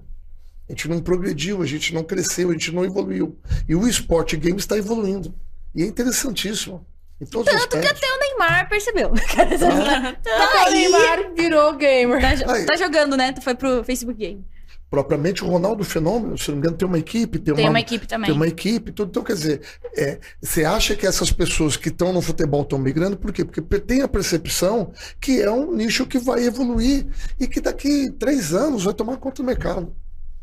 [0.69, 3.37] A gente não progrediu, a gente não cresceu, a gente não evoluiu.
[3.67, 5.33] E o esporte game está evoluindo.
[5.75, 6.85] E é interessantíssimo.
[7.29, 9.11] Tanto que até o Neymar percebeu.
[9.33, 12.21] Ah, tá O Neymar virou gamer.
[12.21, 13.33] Tá, tá jogando, né?
[13.41, 14.45] Foi pro Facebook Game.
[14.89, 17.79] propriamente o Ronaldo Fenômeno, se não me engano, tem uma equipe, tem, Tem uma, uma
[17.79, 18.27] equipe também.
[18.27, 19.09] tem uma equipe, tudo.
[19.09, 19.61] Então, quer dizer,
[19.97, 23.43] é, você acha que essas pessoas que estão no futebol estão migrando, por quê?
[23.43, 27.07] Porque tem a percepção que é um nicho que vai evoluir
[27.39, 29.95] e que daqui três anos vai tomar conta do mercado.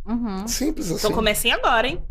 [0.06, 0.46] Uhum.
[0.48, 0.98] Simples assim.
[0.98, 2.02] Então comecem agora, hein?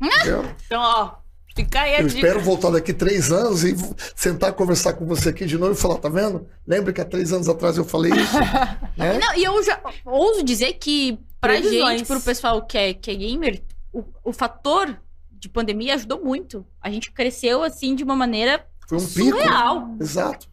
[0.00, 0.44] entendeu?
[0.66, 1.12] Então, ó,
[1.54, 2.20] fica aí a Eu dica.
[2.20, 3.74] espero voltar daqui três anos e
[4.14, 6.46] sentar conversar com você aqui de novo e falar, tá vendo?
[6.66, 8.36] Lembra que há três anos atrás eu falei isso?
[8.96, 9.18] né?
[9.18, 11.98] Não, e eu já ouso dizer que pra Previsões.
[11.98, 13.62] gente, pro pessoal que é, que é gamer,
[13.92, 14.96] o, o fator
[15.32, 16.66] de pandemia ajudou muito.
[16.82, 19.30] A gente cresceu assim de uma maneira Foi um pico.
[19.38, 19.96] surreal.
[20.00, 20.48] Exato.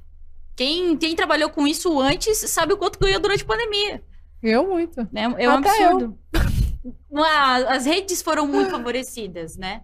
[0.55, 4.01] Quem, quem trabalhou com isso antes sabe o quanto ganhou durante a pandemia.
[4.41, 5.01] Eu muito.
[5.11, 5.23] Né?
[5.37, 6.17] É um Até absurdo.
[6.33, 6.44] Ah,
[7.69, 9.81] As redes foram muito favorecidas, né?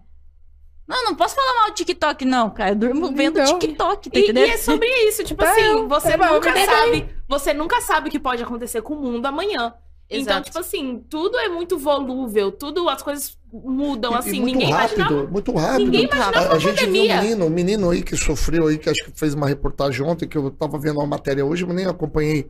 [0.86, 2.70] Não, não posso falar mal do TikTok, não, cara.
[2.72, 3.58] Eu durmo vendo Então.
[3.58, 4.46] TikTok, tá E, entendendo?
[4.46, 7.80] e é sobre isso, tipo Tá, assim, eu- você eu nunca me sabe, você nunca
[7.80, 9.74] sabe o que pode acontecer com o mundo amanhã.
[10.12, 10.42] Então, Exato.
[10.44, 14.70] tipo assim, tudo é muito volúvel, tudo, as coisas mudam, E- e assim, muito ninguém
[14.70, 15.30] rápido, imaginava.
[15.30, 15.84] muito rápido.
[15.84, 18.88] Ninguém imaginava a, a gente viu um menino, um menino aí que sofreu aí, que
[18.88, 21.86] acho que fez uma reportagem ontem, que eu tava vendo uma matéria hoje, mas nem
[21.86, 22.48] acompanhei.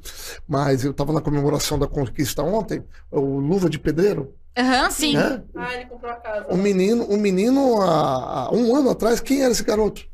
[0.48, 5.14] Mas eu tava na comemoração da conquista ontem, o Luva de Pedreiro, Aham, sim.
[5.14, 5.42] né?
[5.56, 6.46] Ah, ele comprou a casa.
[6.50, 10.11] O menino, o menino há, há um ano atrás, quem era esse garoto?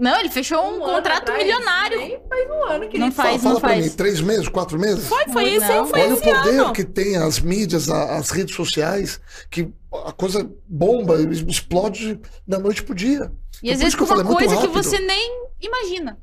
[0.00, 1.98] Não, ele fechou um, ano contrato atrás, milionário.
[1.98, 3.84] Nem faz um ano que Não ele faz, Fala não pra faz.
[3.84, 5.06] mim, três meses, quatro meses?
[5.06, 5.86] Foi, foi Não, isso, não.
[5.86, 6.72] foi Olha o poder ano.
[6.72, 9.20] que tem as mídias, a- as redes sociais,
[9.50, 9.68] que
[10.06, 12.18] a coisa bomba, explode
[12.48, 13.30] da noite pro dia.
[13.62, 16.18] E às Então, por vezes com eu falei, uma é coisa que você nem imagina.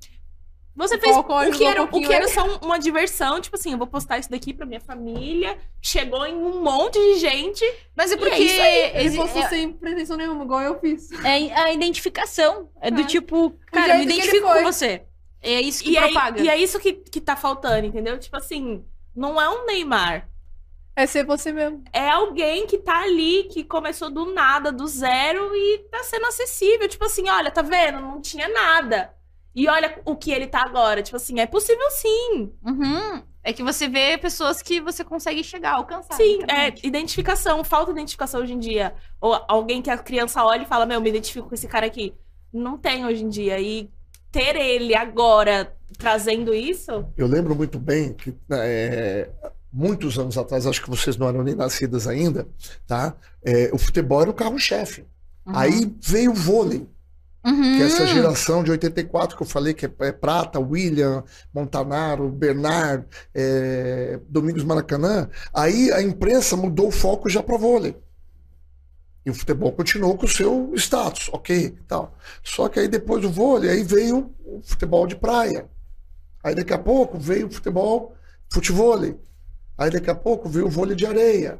[0.78, 3.72] Você fez o que era, um o que era só um- uma diversão, tipo assim,
[3.72, 5.58] eu vou postar isso daqui pra minha família.
[5.82, 7.66] Chegou em um monte de gente.
[7.96, 11.10] Mas é porque é Ele postou é, sem pretensão nenhuma, igual eu fiz.
[11.26, 12.70] é a identificação.
[12.80, 13.06] É do É.
[13.06, 15.04] tipo, cara, me que ele identifico com você.
[15.42, 16.42] É isso que E, propaga.
[16.42, 18.18] e é isso que, que tá faltando, entendeu?
[18.20, 18.86] Tipo assim,
[19.16, 20.30] não é um Neymar.
[20.96, 21.84] É ser você mesmo.
[21.94, 26.88] É alguém que tá ali, que começou do nada, do zero, e tá sendo acessível.
[26.88, 28.00] Tipo assim, olha, tá vendo?
[28.00, 29.14] Não tinha nada.
[29.58, 31.02] E olha o que ele tá agora.
[31.02, 32.54] Tipo assim, é possível sim.
[32.64, 33.24] Uhum.
[33.44, 36.14] É que você vê pessoas que você consegue chegar, alcançar.
[36.14, 38.94] Sim, é identificação, falta identificação hoje em dia.
[39.20, 42.14] Ou alguém que a criança olha e fala, meu, me identifico com esse cara aqui.
[42.54, 43.60] Não tem hoje em dia.
[43.60, 43.90] E
[44.32, 47.04] ter ele agora trazendo isso.
[47.18, 49.28] Eu lembro muito bem que é,
[49.74, 52.48] muitos anos atrás, acho que vocês não eram nem nascidas ainda,
[52.86, 53.16] tá?
[53.44, 55.04] É, o futebol era o carro-chefe.
[55.48, 55.58] Uhum.
[55.58, 56.88] Aí veio o vôlei,
[57.48, 57.78] Uhum.
[57.78, 62.30] que é essa geração de 84 que eu falei, que é, é Prata, William, Montanaro,
[62.30, 65.30] Bernard, é, Domingos Maracanã.
[65.54, 67.96] Aí a imprensa mudou o foco já para vôlei.
[69.26, 72.18] E o futebol continuou com o seu status, ok, tal.
[72.44, 75.70] Só que aí depois do vôlei, aí veio o futebol de praia.
[76.44, 78.14] Aí daqui a pouco veio o futebol,
[78.52, 79.18] futevôlei.
[79.78, 81.60] Aí daqui a pouco veio o vôlei de areia.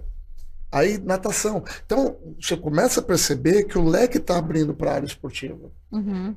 [0.72, 1.64] Aí natação.
[1.86, 5.72] Então, você começa a perceber que o leque está abrindo para a área esportiva.
[5.92, 6.36] Uhum.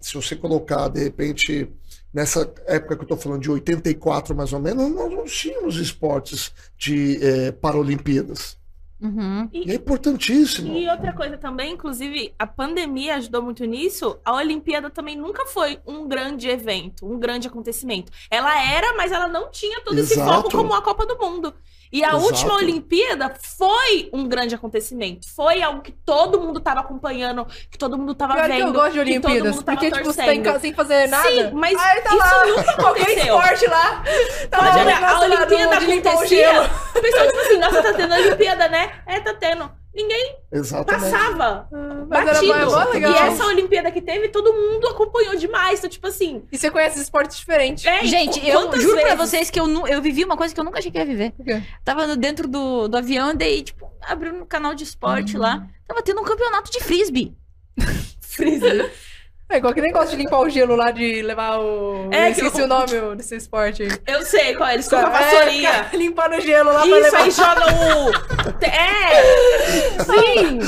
[0.00, 1.70] Se você colocar, de repente,
[2.12, 6.52] nessa época que eu estou falando de 84 mais ou menos, nós não tínhamos esportes
[6.76, 8.58] de eh, Paralimpíadas.
[9.00, 9.48] Uhum.
[9.50, 10.76] E é importantíssimo.
[10.76, 14.18] E outra coisa também, inclusive, a pandemia ajudou muito nisso.
[14.22, 18.12] A Olimpíada também nunca foi um grande evento, um grande acontecimento.
[18.30, 20.42] Ela era, mas ela não tinha todo esse Exato.
[20.42, 21.54] foco como a Copa do Mundo.
[21.92, 22.24] E a Exato.
[22.24, 25.26] última Olimpíada foi um grande acontecimento.
[25.34, 28.66] Foi algo que todo mundo tava acompanhando, que todo mundo tava Pior que vendo.
[28.68, 31.28] eu gosto de que Olimpíadas, porque, tipo, você tá em casa sem fazer nada.
[31.28, 33.36] Sim, mas Aí tá isso lá, nunca qualquer aconteceu.
[33.36, 34.04] esporte lá.
[34.50, 36.62] Tá Pode lá, a Olimpíada acontecia.
[36.94, 38.92] O pessoal, tipo assim, nossa, tá tendo Olimpíada, né?
[39.06, 39.79] É, tá tendo.
[39.92, 41.10] Ninguém Exatamente.
[41.10, 41.68] passava.
[42.08, 42.70] Mas era batido.
[42.70, 43.12] mó legal.
[43.12, 45.78] E essa Olimpíada que teve, todo mundo acompanhou demais.
[45.80, 46.44] Então, tipo assim.
[46.52, 47.84] E você conhece esportes diferentes.
[47.84, 49.30] É, Gente, eu juro pra vezes?
[49.30, 51.32] vocês que eu, eu vivi uma coisa que eu nunca achei que ia viver.
[51.84, 55.66] Tava no- dentro do, do avião, daí, tipo, abriu no canal de esporte lá.
[55.88, 57.36] Tava tendo um campeonato de frisbee.
[58.20, 58.92] Freezer.
[59.50, 62.08] É igual que nem gosta de limpar o gelo lá, de levar o...
[62.12, 63.90] É, eu esqueci que- o nome desse esporte aí.
[64.06, 64.74] Eu sei qual é.
[64.74, 65.72] Eles colocam a É, vassourinha.
[65.84, 67.18] ficar limpando o gelo lá pra Isso, levar.
[67.22, 68.10] aí joga o.
[68.64, 70.02] É!
[70.04, 70.58] Sim!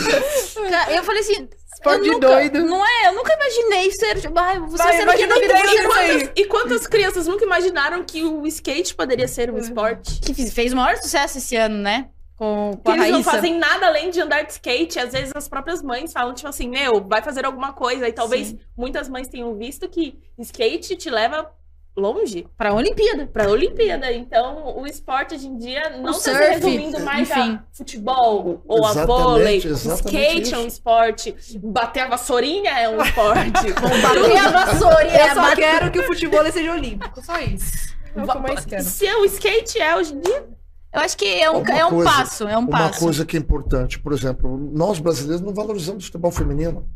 [0.95, 1.49] Eu falei assim.
[1.75, 2.61] Esporte nunca, doido.
[2.65, 3.09] Não é?
[3.09, 4.21] Eu nunca imaginei ser.
[4.21, 5.89] Tipo, ai, você Vai, vai ser daqui imagina na vida o treino inteira.
[5.89, 6.09] disso aí.
[6.19, 10.21] Quantas- e quantas crianças nunca imaginaram que o skate poderia ser um esporte?
[10.21, 12.07] Que fez o maior sucesso esse ano, né?
[12.37, 13.31] Com, com a eles não Raíssa.
[13.31, 14.99] fazem nada além de andar de skate.
[14.99, 18.09] Às vezes as próprias mães falam, tipo assim, meu, vai fazer alguma coisa.
[18.09, 18.59] E talvez Sim.
[18.77, 21.51] muitas mães tenham visto que skate te leva
[21.95, 23.27] longe Pra Olimpíada.
[23.27, 24.11] pra Olimpíada.
[24.11, 27.53] Então, o esporte hoje em dia não O está se resumindo mais enfim.
[27.55, 29.57] a futebol ou a Exatamente, vôlei.
[29.59, 30.69] exatamente Skate é um isso.
[30.69, 31.37] esporte.
[31.63, 33.73] Bater a vassourinha é um esporte.
[34.03, 35.57] Bater a vassoura Eu é só bater...
[35.57, 37.23] quero que o futebol seja olímpico.
[37.23, 37.93] Só isso.
[38.17, 38.83] É o que eu mais quero.
[38.85, 40.47] Se o skate é hoje em dia,
[40.93, 43.01] Eu acho que é um, Uma é um coisa- passo, é um Uma passo.
[43.01, 46.87] coisa que é importante, por exemplo, nós brasileiros não valorizamos o futebol feminino.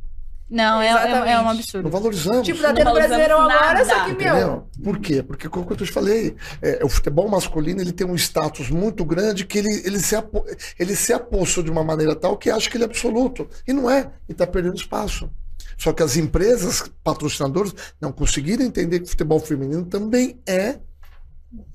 [0.49, 1.85] Não, é, é, é um absurdo.
[1.85, 2.47] Não valorizamos.
[2.47, 4.35] Tipo, tá tendo Brasileirão agora, só que, meu.
[4.37, 4.69] Entendeu?
[4.85, 5.21] Por quê?
[5.21, 9.45] Porque, como eu te falei, é, o futebol masculino ele tem um status muito grande
[9.45, 10.45] que ele, ele, se, apo,
[10.79, 13.49] ele se apossou de uma maneira tal que acha que ele é absoluto.
[13.67, 14.13] E não é.
[14.29, 15.29] E está perdendo espaço.
[15.77, 20.79] Só que as empresas patrocinadoras não conseguiram entender que o futebol feminino também é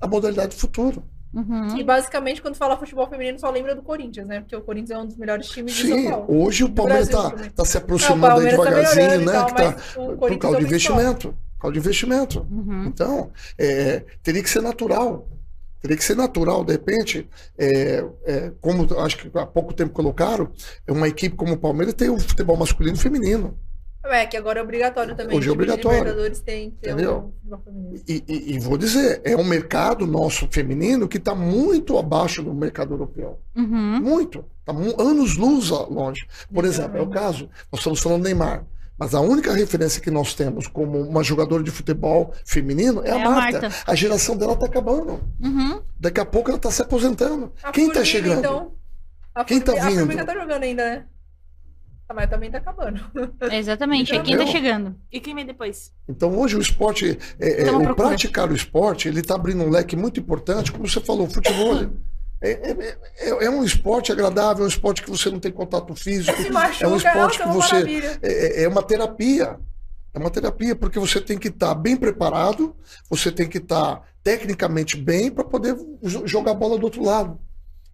[0.00, 1.04] a modalidade do futuro.
[1.34, 1.78] Uhum.
[1.78, 4.40] E basicamente, quando fala futebol feminino, só lembra do Corinthians, né?
[4.40, 6.44] Porque o Corinthians é um dos melhores times de São Sim, Paulo.
[6.44, 9.32] hoje o Palmeiras está tá se aproximando aí Palmeiras tá devagarzinho, e né?
[9.32, 11.00] tal, que tá, por causa é de principal.
[11.00, 11.28] investimento.
[11.28, 12.46] Por causa de investimento.
[12.50, 12.84] Uhum.
[12.86, 15.28] Então, é, teria que ser natural.
[15.80, 17.28] Teria que ser natural, de repente,
[17.58, 20.48] é, é, como acho que há pouco tempo colocaram,
[20.88, 23.58] uma equipe como o Palmeiras tem o futebol masculino e feminino.
[24.04, 25.36] É, que agora é obrigatório também.
[25.36, 25.98] Hoje é de obrigatório.
[25.98, 27.32] Libertadores tem que ter Entendeu?
[27.64, 28.00] feminino.
[28.08, 32.52] E, e- e vou dizer, é um mercado nosso feminino que está muito abaixo do
[32.52, 33.38] mercado europeu.
[33.56, 34.00] Uhum.
[34.00, 34.44] Muito.
[34.60, 34.72] Está
[35.02, 36.26] anos luz a- longe.
[36.52, 38.64] Por exemplo, é o caso, nós estamos falando do Neymar.
[38.98, 43.12] Mas a única referência que nós temos como uma jogadora de futebol feminino é, É
[43.12, 43.60] a a Marta.
[43.62, 43.76] Marta.
[43.86, 45.20] A geração dela está acabando.
[45.40, 45.80] Uhum.
[45.98, 47.52] Daqui a pouco ela está se aposentando.
[47.62, 48.38] A Quem está chegando?
[48.40, 48.72] Então,
[49.34, 49.98] a Quem tá Formiga- vindo?
[49.98, 51.04] A Formiga tá jogando ainda, né?
[52.12, 53.00] Ah, mas também tá acabando.
[53.50, 54.94] Exatamente, é quem tá chegando.
[55.10, 55.92] e quem vem depois?
[56.06, 59.96] Então hoje o esporte, é, é, o praticar o esporte, ele está abrindo um leque
[59.96, 61.90] muito importante, como você falou, o futebol.
[62.42, 62.96] É, é-
[63.30, 66.48] é- é um esporte agradável, é um esporte que você não tem contato físico, Se
[66.48, 68.18] é um machuca, esporte é que uma você.
[68.22, 69.58] É, é uma terapia.
[70.14, 72.76] É uma terapia, porque você tem que estar bem preparado,
[73.08, 77.40] você tem que estar tecnicamente bem para poder jo- jogar bola do outro lado.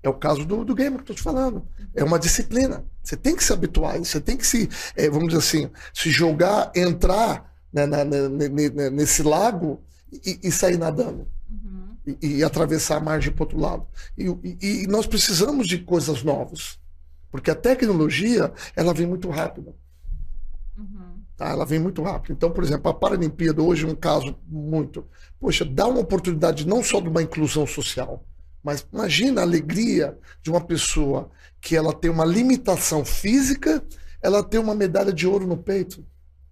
[0.03, 1.67] É o caso do, do game que eu estou te falando.
[1.95, 2.85] É uma disciplina.
[3.03, 6.71] Você tem que se habituar, você tem que se, é, vamos dizer assim, se jogar,
[6.77, 11.27] entrar né, na- na- ne- ne- nesse lago e, e sair nadando.
[11.51, 11.97] Uhum.
[12.23, 13.87] E, e atravessar a margem para outro lado.
[14.17, 14.25] E,
[14.63, 16.79] e- nós precisamos de coisas novas.
[17.31, 19.75] Porque a tecnologia, ela vem muito rápida.
[20.77, 21.23] Uhum.
[21.37, 21.49] Tá?
[21.51, 22.33] Ela vem muito rápido.
[22.33, 25.05] Então, por exemplo, a Paralimpíada hoje é um caso muito.
[25.41, 28.25] Poxa, dá uma oportunidade não só de uma inclusão social,
[28.63, 31.31] mas imagina a alegria de uma pessoa
[31.61, 33.83] que ela tem uma limitação física,
[34.23, 36.05] ela tem uma medalha de ouro no peito.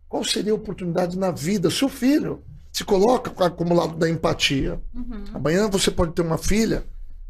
[0.09, 1.71] Qual seria a oportunidade na vida?
[1.71, 2.43] Seu filho
[2.73, 4.81] se coloca com o acumulado da empatia.
[4.95, 5.25] Uhum.
[5.35, 6.85] Amanhã você pode ter uma filha,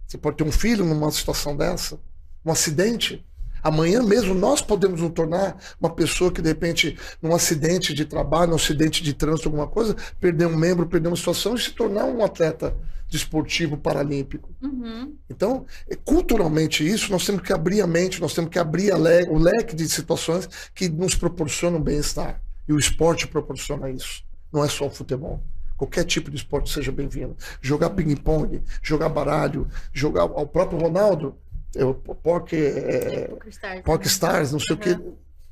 [0.07, 1.99] você pode ter um filho numa situação dessa,
[2.45, 3.25] um acidente.
[3.63, 8.51] Amanhã mesmo nós podemos nos tornar uma pessoa que, de repente, num acidente de trabalho,
[8.51, 12.05] num acidente de trânsito, alguma coisa, perder um membro, perder uma situação e se tornar
[12.05, 12.77] um atleta
[13.17, 14.49] desportivo paralímpico.
[14.63, 15.15] Uhum.
[15.29, 15.65] Então,
[16.05, 19.75] culturalmente isso, nós temos que abrir a mente, nós temos que abrir le- o leque
[19.75, 22.41] de situações que nos proporcionam bem-estar.
[22.69, 24.25] E o esporte proporciona isso.
[24.53, 25.43] Não é só o futebol.
[25.77, 27.37] Qualquer tipo de esporte seja bem-vindo.
[27.61, 31.37] Jogar ping-pong, jogar baralho, jogar o próprio Ronaldo,
[31.77, 34.11] o Poké, é, Poké né?
[34.11, 34.99] Stars, não sei o que.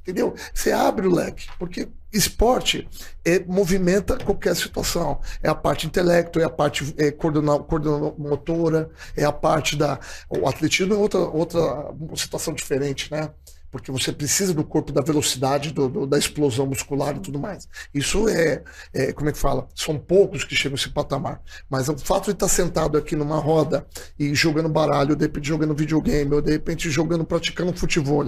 [0.05, 0.35] Entendeu?
[0.53, 2.87] Você abre o leque, porque esporte
[3.25, 5.19] é, movimenta qualquer situação.
[5.43, 9.99] É a parte intelecto, é a parte é, coordena- coordenamotora, é a parte da.
[10.29, 13.31] O atletismo é outra, outra situação diferente, né?
[13.71, 17.67] Porque você precisa do corpo, da velocidade, do- do- da explosão muscular e tudo mais.
[17.95, 18.63] Isso é,
[18.93, 19.67] é, como é que fala?
[19.75, 21.41] São poucos que chegam a esse patamar.
[21.69, 23.87] Mas o fato de estar sentado aqui numa roda
[24.19, 28.25] e jogando baralho, ou de repente jogando videogame, ou de repente jogando, praticando futebol,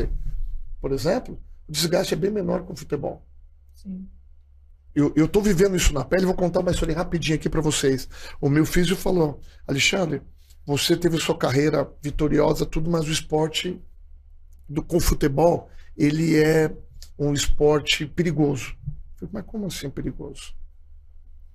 [0.81, 3.26] por exemplo, o desgaste é bem menor que o futebol.
[3.74, 4.09] Sim.
[4.94, 8.09] Eu, tô vivendo isso na pele, vou contar uma história rapidinho aqui para vocês.
[8.40, 10.22] O meu físico falou, Alexandre,
[10.64, 13.78] você teve sua carreira vitoriosa, tudo, mas o esporte
[14.66, 16.74] do, com futebol, ele é
[17.18, 18.74] um esporte perigoso.
[19.20, 20.55] Eu falei, mas como assim perigoso?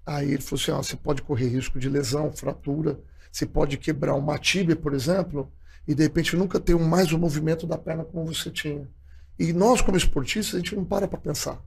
[0.05, 2.99] Aí ele falou assim, ó, você pode correr risco de lesão, fratura,
[3.31, 5.51] você pode quebrar uma tíbia, por exemplo,
[5.87, 8.87] e de repente nunca ter mais o movimento da perna como você tinha.
[9.37, 11.59] E nós, como esportistas, a gente não para para pensar,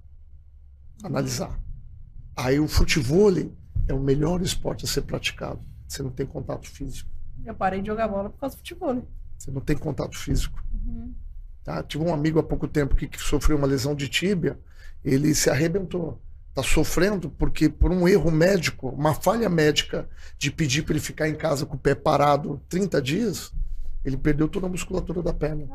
[1.03, 1.59] analisar.
[2.37, 3.31] Aí o futebol
[3.89, 5.61] é o melhor esporte a ser praticado.
[5.87, 7.11] Você não tem contato físico.
[7.45, 9.03] Eu parei de jogar bola por causa do futebol, né?
[9.39, 10.63] Você não tem contato físico.
[10.73, 11.15] Uhum.
[11.63, 11.83] Tá?
[11.83, 14.59] Tive um amigo há pouco tempo que, que sofreu uma lesão de tíbia,
[15.05, 16.21] ele se arrebentou.
[16.49, 20.09] Está sofrendo porque, por um erro médico, uma falha médica
[20.39, 23.53] de pedir para ele ficar em casa com o pé parado 30 dias,
[24.05, 25.67] Ele perdeu toda a musculatura da perna.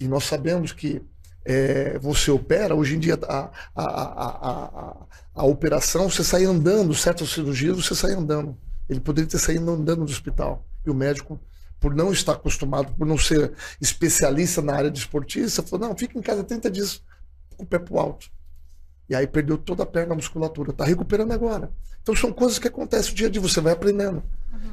[0.00, 1.02] E nós sabemos que
[1.44, 7.30] é, você opera, hoje em dia a, a, a, a, operação, você sai andando, certas
[7.30, 8.58] cirurgias você sai andando.
[8.88, 10.66] Ele poderia ter saído andando do hospital.
[10.84, 11.40] E o médico,
[11.78, 16.18] por não estar acostumado, por não ser especialista na área de esportista, falou: não, fica
[16.18, 17.02] em casa 30 dias
[17.56, 18.28] com o pé pro alto.
[19.08, 20.70] E aí perdeu toda a perna, a musculatura.
[20.72, 21.70] Está recuperando agora.
[22.02, 24.22] Então são coisas que acontecem o dia a dia, você vai aprendendo.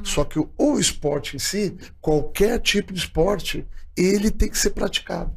[0.02, 4.70] Só que o, o esporte em si, qualquer tipo de esporte, ele tem que ser
[4.70, 5.32] praticado.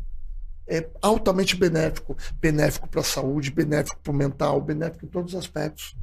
[0.68, 2.16] É altamente benéfico.
[2.42, 5.96] Benéfico para a saúde, benéfico para o mental, benéfico em todos os aspectos.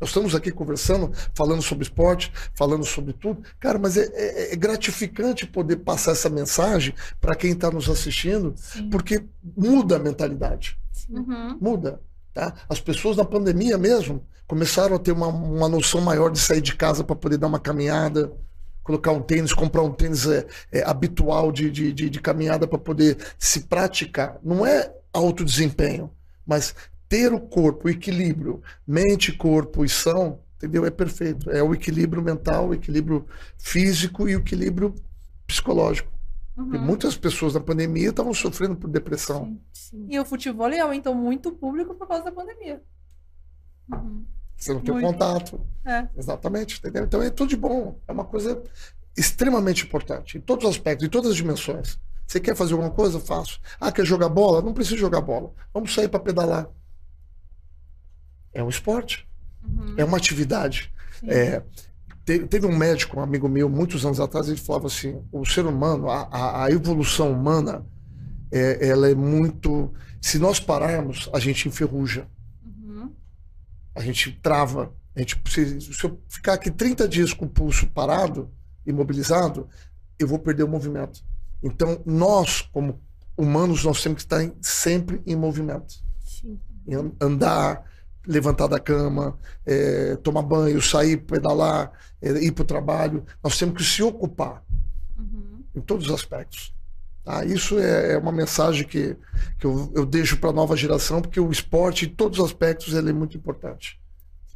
[0.00, 3.42] Nós estamos aqui conversando, falando sobre esporte, falando sobre tudo.
[3.60, 8.54] Cara, mas é, é- é gratificante poder passar essa mensagem para quem está nos assistindo,
[8.90, 9.24] porque
[9.56, 10.76] muda a mentalidade
[11.08, 11.56] Uhum.
[11.60, 12.00] muda.
[12.34, 12.52] Tá?
[12.68, 16.74] As pessoas na pandemia mesmo começaram a ter uma, uma noção maior de sair de
[16.74, 18.32] casa para poder dar uma caminhada,
[18.82, 22.78] colocar um tênis, comprar um tênis é, é, habitual de, de, de, de caminhada para
[22.78, 24.38] poder se praticar.
[24.42, 26.10] Não é alto desempenho,
[26.46, 26.74] mas
[27.08, 30.84] ter o corpo, o equilíbrio, mente, corpo e são, entendeu?
[30.84, 31.50] É perfeito.
[31.50, 33.26] É o equilíbrio mental, o equilíbrio
[33.58, 34.94] físico e o equilíbrio
[35.46, 36.10] psicológico.
[36.54, 36.78] Uhum.
[36.78, 39.58] muitas pessoas na pandemia estavam sofrendo por depressão.
[39.72, 40.06] Sim.
[40.10, 42.82] E o futebol aumentou muito o público por causa da pandemia.
[43.90, 44.24] Uhum.
[44.62, 45.04] Você não tem Muito.
[45.06, 45.60] contato.
[45.84, 46.06] É.
[46.16, 47.02] Exatamente, entendeu?
[47.02, 47.98] Então é tudo de bom.
[48.06, 48.62] É uma coisa
[49.16, 51.98] extremamente importante, em todos os aspectos, em todas as dimensões.
[52.24, 53.18] Você quer fazer alguma coisa?
[53.18, 53.60] Faço.
[53.80, 54.62] Ah, quer jogar bola?
[54.62, 55.52] Não precisa jogar bola.
[55.74, 56.68] Vamos sair para pedalar.
[58.54, 59.28] É um esporte.
[59.66, 59.94] Uhum.
[59.96, 60.92] É uma atividade.
[61.26, 61.60] É,
[62.24, 65.66] te- teve um médico, um amigo meu, muitos anos atrás, ele falava assim: o ser
[65.66, 67.84] humano, a, a- evolução humana,
[68.52, 69.92] é, ela é muito.
[70.20, 72.28] Se nós pararmos, a gente enferruja.
[73.94, 74.92] A gente trava.
[75.14, 78.50] A gente, se, se eu ficar aqui 30 dias com o pulso parado,
[78.86, 79.68] imobilizado,
[80.18, 81.22] eu vou perder o movimento.
[81.62, 83.00] Então, nós, como
[83.36, 85.94] humanos, nós temos que estar em- sempre em movimento.
[86.24, 86.58] Sim.
[87.20, 87.84] Andar,
[88.26, 93.24] levantar da cama, eh, tomar banho, sair, pedalar, eh, ir para o trabalho.
[93.42, 94.62] Nós temos que se ocupar
[95.18, 95.62] Uhum.
[95.74, 96.74] em todos os aspectos.
[97.24, 97.44] Tá?
[97.44, 99.16] Isso é, é uma mensagem que,
[99.58, 102.94] que eu, eu deixo para a nova geração, porque o esporte, em todos os aspectos,
[102.94, 104.00] ele é muito importante.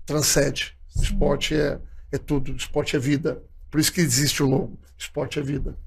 [0.05, 0.76] Transcende.
[0.97, 1.80] O esporte é,
[2.10, 2.52] é tudo.
[2.52, 3.43] O esporte é vida.
[3.70, 4.78] Por isso que existe o logo.
[4.97, 5.78] Esporte é vida.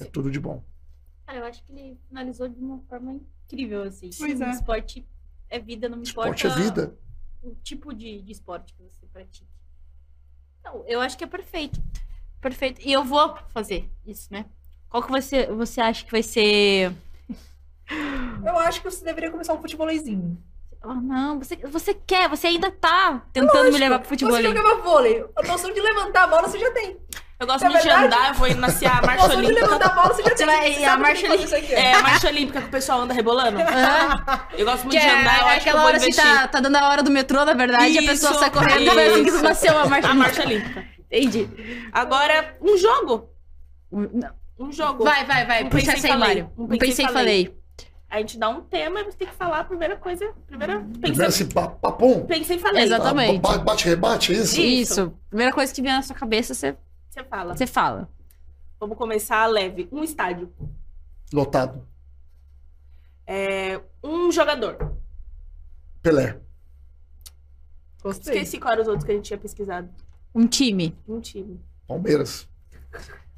[0.00, 0.64] É tudo de bom.
[1.26, 4.10] Cara, eu acho que ele finalizou de uma forma incrível, assim.
[4.16, 4.50] Pois é.
[4.50, 5.06] Esporte
[5.48, 6.96] é vida, não me importa Esporte é vida.
[7.42, 9.50] o tipo de, de esporte que você pratica.
[10.60, 11.82] Então, eu acho que é perfeito.
[12.40, 12.80] Perfeito.
[12.80, 14.46] E eu vou fazer isso, né?
[14.88, 16.92] Qual que você, você acha que vai ser...
[18.44, 20.36] Eu acho que você deveria começar um futebolzinho.
[20.84, 24.36] Oh, não, você, você quer, você ainda tá tentando me levar pro futebol.
[24.36, 25.24] Você jogava vôlei.
[25.36, 26.96] A noção de levantar a bola você já tem.
[27.38, 28.06] Eu gosto É muito de verdade?
[28.06, 29.66] andar, eu vou indo nascer a marcha noção de olímpica.
[29.66, 30.46] levantar a bola você já Você tem.
[30.46, 31.72] vai- Você e a sabe marcha isso aqui.
[31.74, 33.58] É a marcha olímpica que o pessoal anda rebolando.
[33.60, 35.96] Ah, Eu gosto muito que de é andar, eu acho que eu aquela vou hora
[35.96, 38.50] assim, tá, tá dando a hora do metrô, na verdade, e a pessoa Isso, sai
[38.50, 39.42] correndo e vai assim que isso.
[39.42, 40.08] nasceu a marcha.
[40.08, 40.84] A marcha olímpica.
[41.10, 41.48] Entendi.
[41.92, 43.28] Agora, um jogo.
[43.90, 44.30] Não.
[44.58, 45.04] Um jogo.
[45.04, 45.64] Vai, vai, vai.
[45.64, 46.26] Um Puxa pensei, falei.
[46.26, 46.52] Mário.
[46.56, 47.44] Um Um pensei, pensei e falei.
[47.46, 47.56] falei.
[48.08, 50.32] A gente dá um tema e você tem que falar a primeira coisa.
[50.46, 50.78] Primeira.
[50.80, 52.24] Primeiro Pensei, assim, pa- papum.
[52.24, 52.84] pensei e falei.
[52.84, 53.40] Exatamente.
[53.40, 54.60] Ba- Bate, rebate, é isso?
[54.60, 54.92] Isso.
[55.00, 55.18] Isso.
[55.28, 56.76] Primeira coisa que vier na sua cabeça, você,
[57.10, 57.56] Você fala.
[57.56, 58.08] você fala.
[58.78, 59.88] Vamos começar leve.
[59.90, 60.52] Um estádio.
[61.32, 61.86] Lotado.
[63.26, 64.96] É, um jogador.
[66.00, 66.38] Pelé.
[68.02, 68.34] Gostei.
[68.34, 69.88] Esqueci qual eram os outros que a gente tinha pesquisado.
[70.32, 70.96] Um time.
[71.08, 71.60] Um time.
[71.88, 72.48] Palmeiras.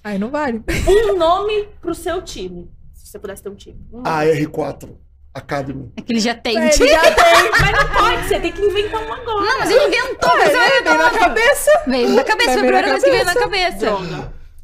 [0.03, 0.63] Aí não vale.
[0.87, 2.71] Um nome pro seu time.
[2.95, 3.87] Se você pudesse ter um time.
[3.93, 4.09] Um nome.
[4.09, 4.97] AR4.
[5.35, 5.93] Academy.
[5.97, 6.59] É que ele já tem.
[6.59, 7.51] É, ele já tem.
[7.51, 9.41] Mas não pode, você tem que inventar um agora.
[9.45, 10.31] Não, mas ele inventou.
[10.31, 11.71] É, Você vai veio na cabeça.
[11.87, 13.87] Veio na cabeça, foi a primeira coisa que veio na cabeça.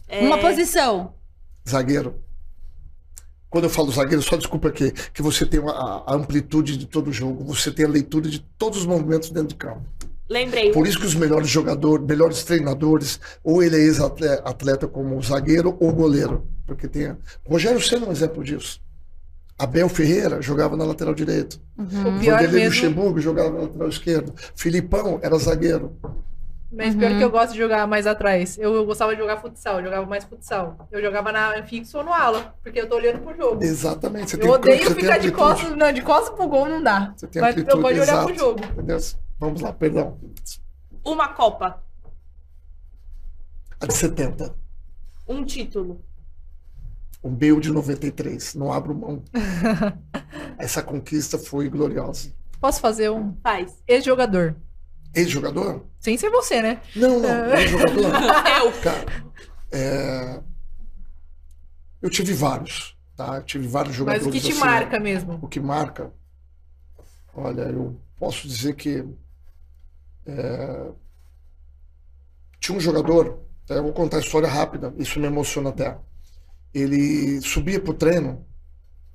[0.09, 1.15] É, Uma posição.
[1.69, 2.21] Zagueiro.
[3.49, 7.13] Quando eu falo zagueiro, só desculpa aqui, que você tem a amplitude de todo o
[7.13, 9.83] jogo, você tem a leitura de todos os movimentos dentro de campo.
[10.29, 10.73] Lembrei.
[10.73, 15.93] Por isso que os melhores jogadores, melhores treinadores, ou ele é ex-atleta como zagueiro ou
[15.93, 16.47] goleiro.
[16.67, 17.07] Porque tem.
[17.09, 18.81] a- Rogério Senna é um exemplo disso.
[19.59, 21.57] Abel Ferreira jogava na lateral direita.
[21.79, 22.19] O Uhum.
[22.19, 22.69] pior Vanderlei mesmo.
[22.75, 24.33] Luxemburgo jogava na lateral esquerda.
[24.57, 25.93] Filipão era zagueiro.
[26.73, 27.19] Mas pior Uhum.
[27.19, 28.59] que eu gosto de jogar mais atrás.
[28.59, 30.89] Eu, eu gostava de jogar futsal, eu jogava mais futsal.
[30.91, 33.63] Eu jogava na fixo ou no ala, porque eu tô olhando pro jogo.
[33.63, 34.31] Exatamente.
[34.31, 36.83] Você Eu tem, odeio você tem ficar de costas, não, de costas pro gol não
[36.83, 37.13] dá.
[37.17, 38.61] Você tem Mas eu amplitude, gosto de olhar pro jogo.
[38.73, 38.99] Entendeu?
[39.39, 40.19] Vamos lá, perdão.
[41.05, 41.83] Uma Copa.
[43.81, 44.55] A de 70.
[45.29, 46.03] Um título.
[47.23, 48.55] O meu de 93.
[48.55, 49.23] Não abro mão.
[50.59, 52.33] Essa conquista foi gloriosa.
[52.61, 53.83] Posso fazer um Faz.
[53.87, 54.57] ex-jogador?
[55.15, 55.85] Ex-jogador?
[56.01, 56.81] Sem ser você, né?
[56.97, 57.55] Não, não.
[57.55, 58.05] Ex-jogador?
[58.65, 58.73] Eu.
[58.83, 59.07] Cara,
[59.73, 60.41] é,
[62.01, 63.37] Eu tive vários, tá?
[63.37, 65.39] Eu tive vários Mas jogadores o que te assim, marca mesmo?
[65.43, 66.13] O que marca,
[67.35, 69.05] olha, eu posso dizer que
[70.27, 70.91] é,
[72.61, 73.75] tinha um jogador, tá?
[73.75, 75.99] eu vou contar a história rápida, isso me emociona até.
[76.73, 78.45] Ele subia pro treino,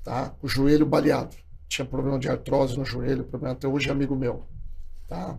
[0.03, 0.33] tá?
[0.41, 1.35] O joelho baleado.
[1.67, 4.45] Tinha problema de artrose no joelho, problema até hoje é amigo meu,
[5.07, 5.37] tá?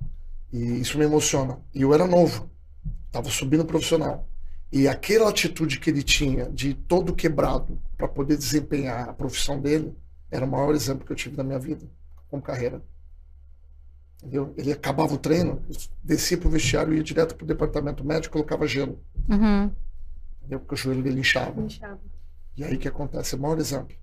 [0.53, 1.59] E isso me emociona.
[1.75, 2.51] E eu era novo,
[3.11, 4.29] tava subindo profissional.
[4.73, 9.97] E aquela atitude que ele tinha de todo quebrado para poder desempenhar a profissão dele
[10.31, 11.85] era o maior exemplo que eu tive na minha vida
[12.29, 12.81] como carreira.
[14.23, 14.53] Entendeu?
[14.57, 15.63] Ele acabava o treino,
[16.05, 19.71] descia pro vestiário, ia direto pro departamento médico, colocava gelo, Uhum.
[20.41, 20.61] entendeu?
[20.61, 21.67] Porque o joelho dele inchava.
[22.57, 23.35] E aí o que acontece?
[23.35, 23.97] É o maior exemplo.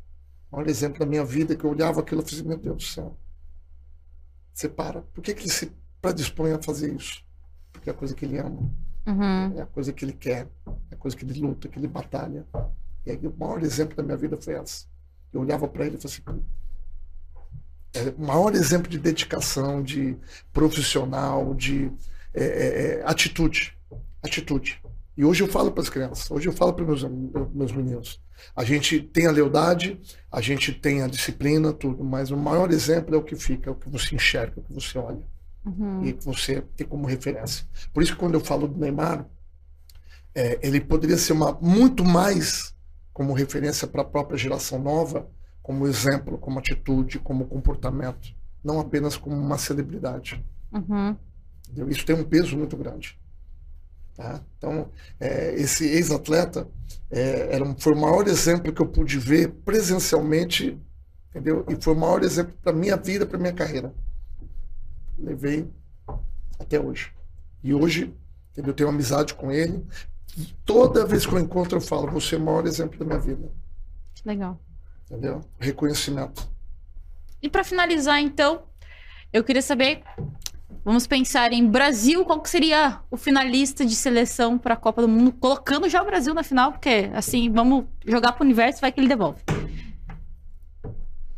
[0.51, 2.83] O maior exemplo da minha vida que eu olhava aquilo e falei, meu Deus do
[2.83, 3.17] céu.
[4.53, 5.01] Você para.
[5.01, 5.71] Por que, que ele se
[6.01, 7.23] predispõe a fazer isso?
[7.71, 8.59] Porque é a coisa que ele ama,
[9.05, 9.57] Uhum.
[9.57, 10.47] é a coisa que ele quer,
[10.89, 12.45] é a coisa que ele luta, que ele batalha.
[13.05, 14.85] E aí o maior exemplo da minha vida foi essa.
[15.31, 16.43] Eu olhava para ele e falei assim,
[17.97, 20.15] é o maior exemplo de dedicação, de
[20.53, 21.91] profissional, de
[22.33, 23.77] é, é, é, atitude.
[24.21, 24.81] Atitude.
[25.15, 27.03] E hoje eu falo para as crianças, hoje eu falo para meus
[27.53, 28.21] meus meninos.
[28.55, 29.99] A gente tem a lealdade,
[30.31, 33.73] a gente tem a disciplina, tudo, mas o maior exemplo é o que fica, é
[33.73, 35.23] o que você enxerga, é o que você olha
[35.67, 36.05] Uhum.
[36.05, 37.65] e que você tem como referência.
[37.93, 39.25] Por isso que quando eu falo do Neymar,
[40.33, 42.73] é, ele poderia ser uma, muito mais
[43.11, 45.27] como referência para a própria geração nova,
[45.67, 48.33] como exemplo, como atitude, como comportamento,
[48.63, 50.41] não apenas como uma celebridade.
[50.71, 51.13] Uhum.
[51.89, 53.19] Isso tem um peso muito grande.
[54.15, 54.41] Tá?
[54.57, 54.89] Então,
[55.19, 56.69] é, esse ex-atleta
[57.11, 60.79] é, era foi o maior exemplo que eu pude ver presencialmente,
[61.29, 61.65] entendeu?
[61.67, 63.93] E foi o maior exemplo para minha vida, para minha carreira.
[65.19, 65.67] Levei
[66.57, 67.11] até hoje.
[67.61, 68.15] E hoje,
[68.53, 68.71] entendeu?
[68.71, 69.85] eu tenho amizade com ele.
[70.37, 73.19] E toda vez que eu encontro, eu falo: você é o maior exemplo da minha
[73.19, 73.51] vida.
[74.23, 74.57] Legal.
[75.09, 75.41] Entendeu?
[75.57, 76.47] Reconhecimento.
[77.41, 78.63] E pra finalizar, então,
[79.31, 80.03] eu queria saber.
[80.83, 85.07] Vamos pensar em Brasil, qual que seria o finalista de seleção para a Copa do
[85.07, 88.99] Mundo, colocando já o Brasil na final, porque assim, vamos jogar pro universo, vai que
[88.99, 89.41] ele devolve.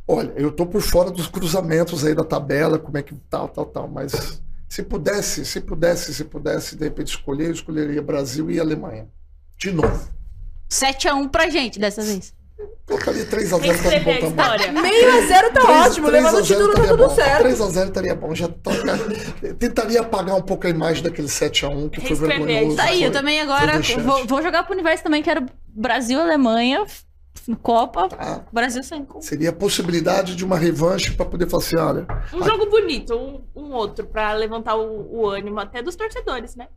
[0.07, 3.65] Olha, eu tô por fora dos cruzamentos aí da tabela, como é que tal, tal,
[3.65, 8.59] tal, mas se pudesse, se pudesse, se pudesse, de repente escolher, eu escolheria Brasil e
[8.59, 9.07] Alemanha.
[9.57, 10.09] De novo.
[10.69, 12.33] 7x1 pra gente dessa vez.
[12.85, 14.29] Colocaria 3x0 Quem tá de bom tamanho.
[14.29, 14.71] história?
[14.71, 17.43] Meio a zero tá ótimo, levando o título tá tudo certo.
[17.47, 18.33] 3x0 estaria bom.
[18.35, 18.97] Já toca...
[19.59, 22.75] Tentaria apagar um pouco a imagem daquele 7x1, que foi Reescrever vergonhoso.
[22.77, 26.83] Tá aí, foi- eu também agora vou, vou jogar pro universo também, quero Brasil, Alemanha,
[27.61, 29.07] Copa, Ah, Brasil sem.
[29.21, 33.41] seria a possibilidade de uma revanche para poder falar assim, olha, Um jogo bonito, um,
[33.55, 36.67] um outro, pra levantar o, o ânimo até dos torcedores, né?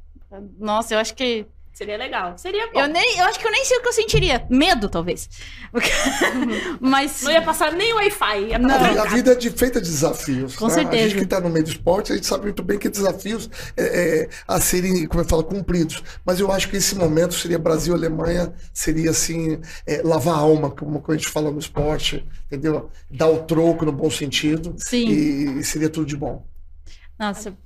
[0.58, 1.46] Nossa, eu acho que.
[1.72, 2.36] Seria legal.
[2.36, 2.80] Seria bom.
[2.80, 4.46] Eu, nem, eu acho que eu nem sei o que eu sentiria.
[4.50, 5.28] Medo, talvez.
[6.78, 7.22] Mas.
[7.22, 8.58] Não ia passar nem o Wi-Fi.
[8.58, 9.00] Não.
[9.00, 10.54] A vida é de, feita de desafios.
[10.54, 10.72] Com né?
[10.72, 11.02] A certeza.
[11.02, 13.84] gente que está no meio do esporte, a gente sabe muito bem que desafios é,
[13.84, 16.02] é, a serem, como eu falo, cumpridos.
[16.26, 20.38] Mas eu acho que esse momento seria Brasil e Alemanha, seria assim, é, lavar a
[20.38, 22.90] alma, como a gente fala no esporte, entendeu?
[23.10, 24.74] Dar o troco no bom sentido.
[24.76, 25.08] Sim.
[25.08, 26.44] E, e seria tudo de bom.
[27.18, 27.56] Nossa,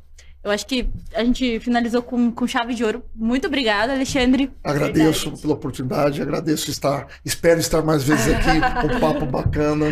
[0.47, 3.02] eu acho que a gente finalizou com, com chave de ouro.
[3.14, 4.51] Muito obrigada, Alexandre.
[4.62, 8.48] Agradeço pela oportunidade, agradeço estar, espero estar mais vezes aqui,
[8.97, 9.86] um papo bacana,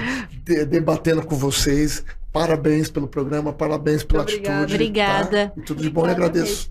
[0.44, 2.04] de- debatendo com vocês.
[2.32, 4.74] Parabéns pelo programa, parabéns pela Muito atitude.
[4.74, 5.48] Obrigada.
[5.48, 5.60] tá?
[5.60, 6.70] E tudo de bom e agradeço.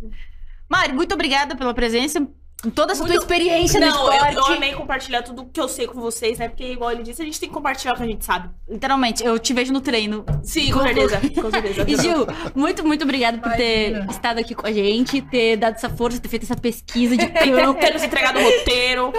[0.69, 2.26] Mari, muito obrigada pela presença.
[2.64, 4.35] Com toda essa tua experiência no Não, eu, esporte.
[4.38, 6.48] eu amei compartilhar tudo que eu sei com vocês, né?
[6.48, 8.49] Porque, igual ele disse, a gente tem que compartilhar o que a gente sabe.
[8.69, 10.26] Literalmente, eu te vejo no treino.
[10.44, 11.19] Sim, com certeza.
[11.41, 11.84] Com certeza.
[11.94, 12.26] E Gil,
[12.56, 16.30] muito, muito obrigada por ter estado aqui com a gente, ter dado essa força, ter
[16.30, 17.81] feito essa pesquisa de campo.
[17.81, 19.11] Ter nos entregado o roteiro.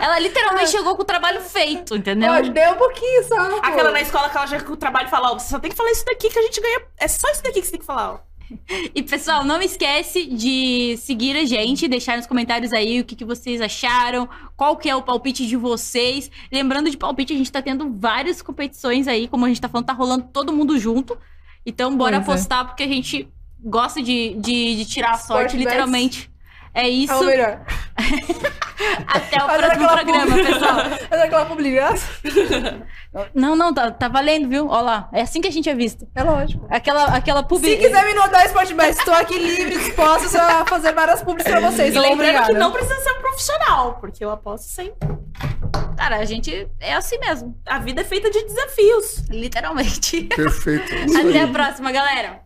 [0.00, 2.32] Ela literalmente chegou com o trabalho feito, entendeu?
[2.32, 3.58] Pode, deu um pouquinho só.
[3.58, 5.70] Aquela na escola que ela já com o trabalho e fala, ó, você só tem
[5.70, 6.80] que falar isso daqui que a gente ganha.
[6.98, 8.29] É só isso daqui que você tem que falar, ó.
[8.94, 13.24] E pessoal, não esquece de seguir a gente, deixar nos comentários aí o que, que
[13.24, 16.30] vocês acharam, qual que é o palpite de vocês.
[16.52, 19.86] Lembrando de palpite, a gente tá tendo várias competições aí, como a gente tá falando,
[19.86, 21.16] tá rolando todo mundo junto.
[21.64, 22.32] Então bora Pois é.
[22.32, 23.28] apostar, porque a gente
[23.62, 25.64] gosta de, de, de tirar a sorte, bets.
[25.64, 26.30] literalmente.
[26.74, 27.12] É isso.
[27.12, 27.60] É o melhor.
[29.06, 30.74] Até o Fazer próximo programa, publi- pessoal.
[31.10, 32.08] Fazer aquela publicação.
[33.34, 34.68] Não, não, tá, tá valendo, viu?
[34.68, 35.08] Ó lá.
[35.12, 36.06] É assim que a gente é visto.
[36.14, 36.64] É lógico.
[36.70, 37.70] Aquela, aquela publi...
[37.72, 41.58] Se quiser me notar Sport Bet, estou aqui livre, disposta a fazer várias publis pra
[41.58, 41.88] vocês.
[41.88, 42.52] E Então, lembrando obrigada.
[42.52, 45.08] que não precisa ser um profissional, porque eu aposto sempre.
[45.96, 47.60] Cara, a gente é assim mesmo.
[47.66, 49.24] A vida é feita de desafios.
[49.28, 50.22] Literalmente.
[50.24, 50.94] Perfeito.
[50.94, 52.42] Isso Até a próxima, galera.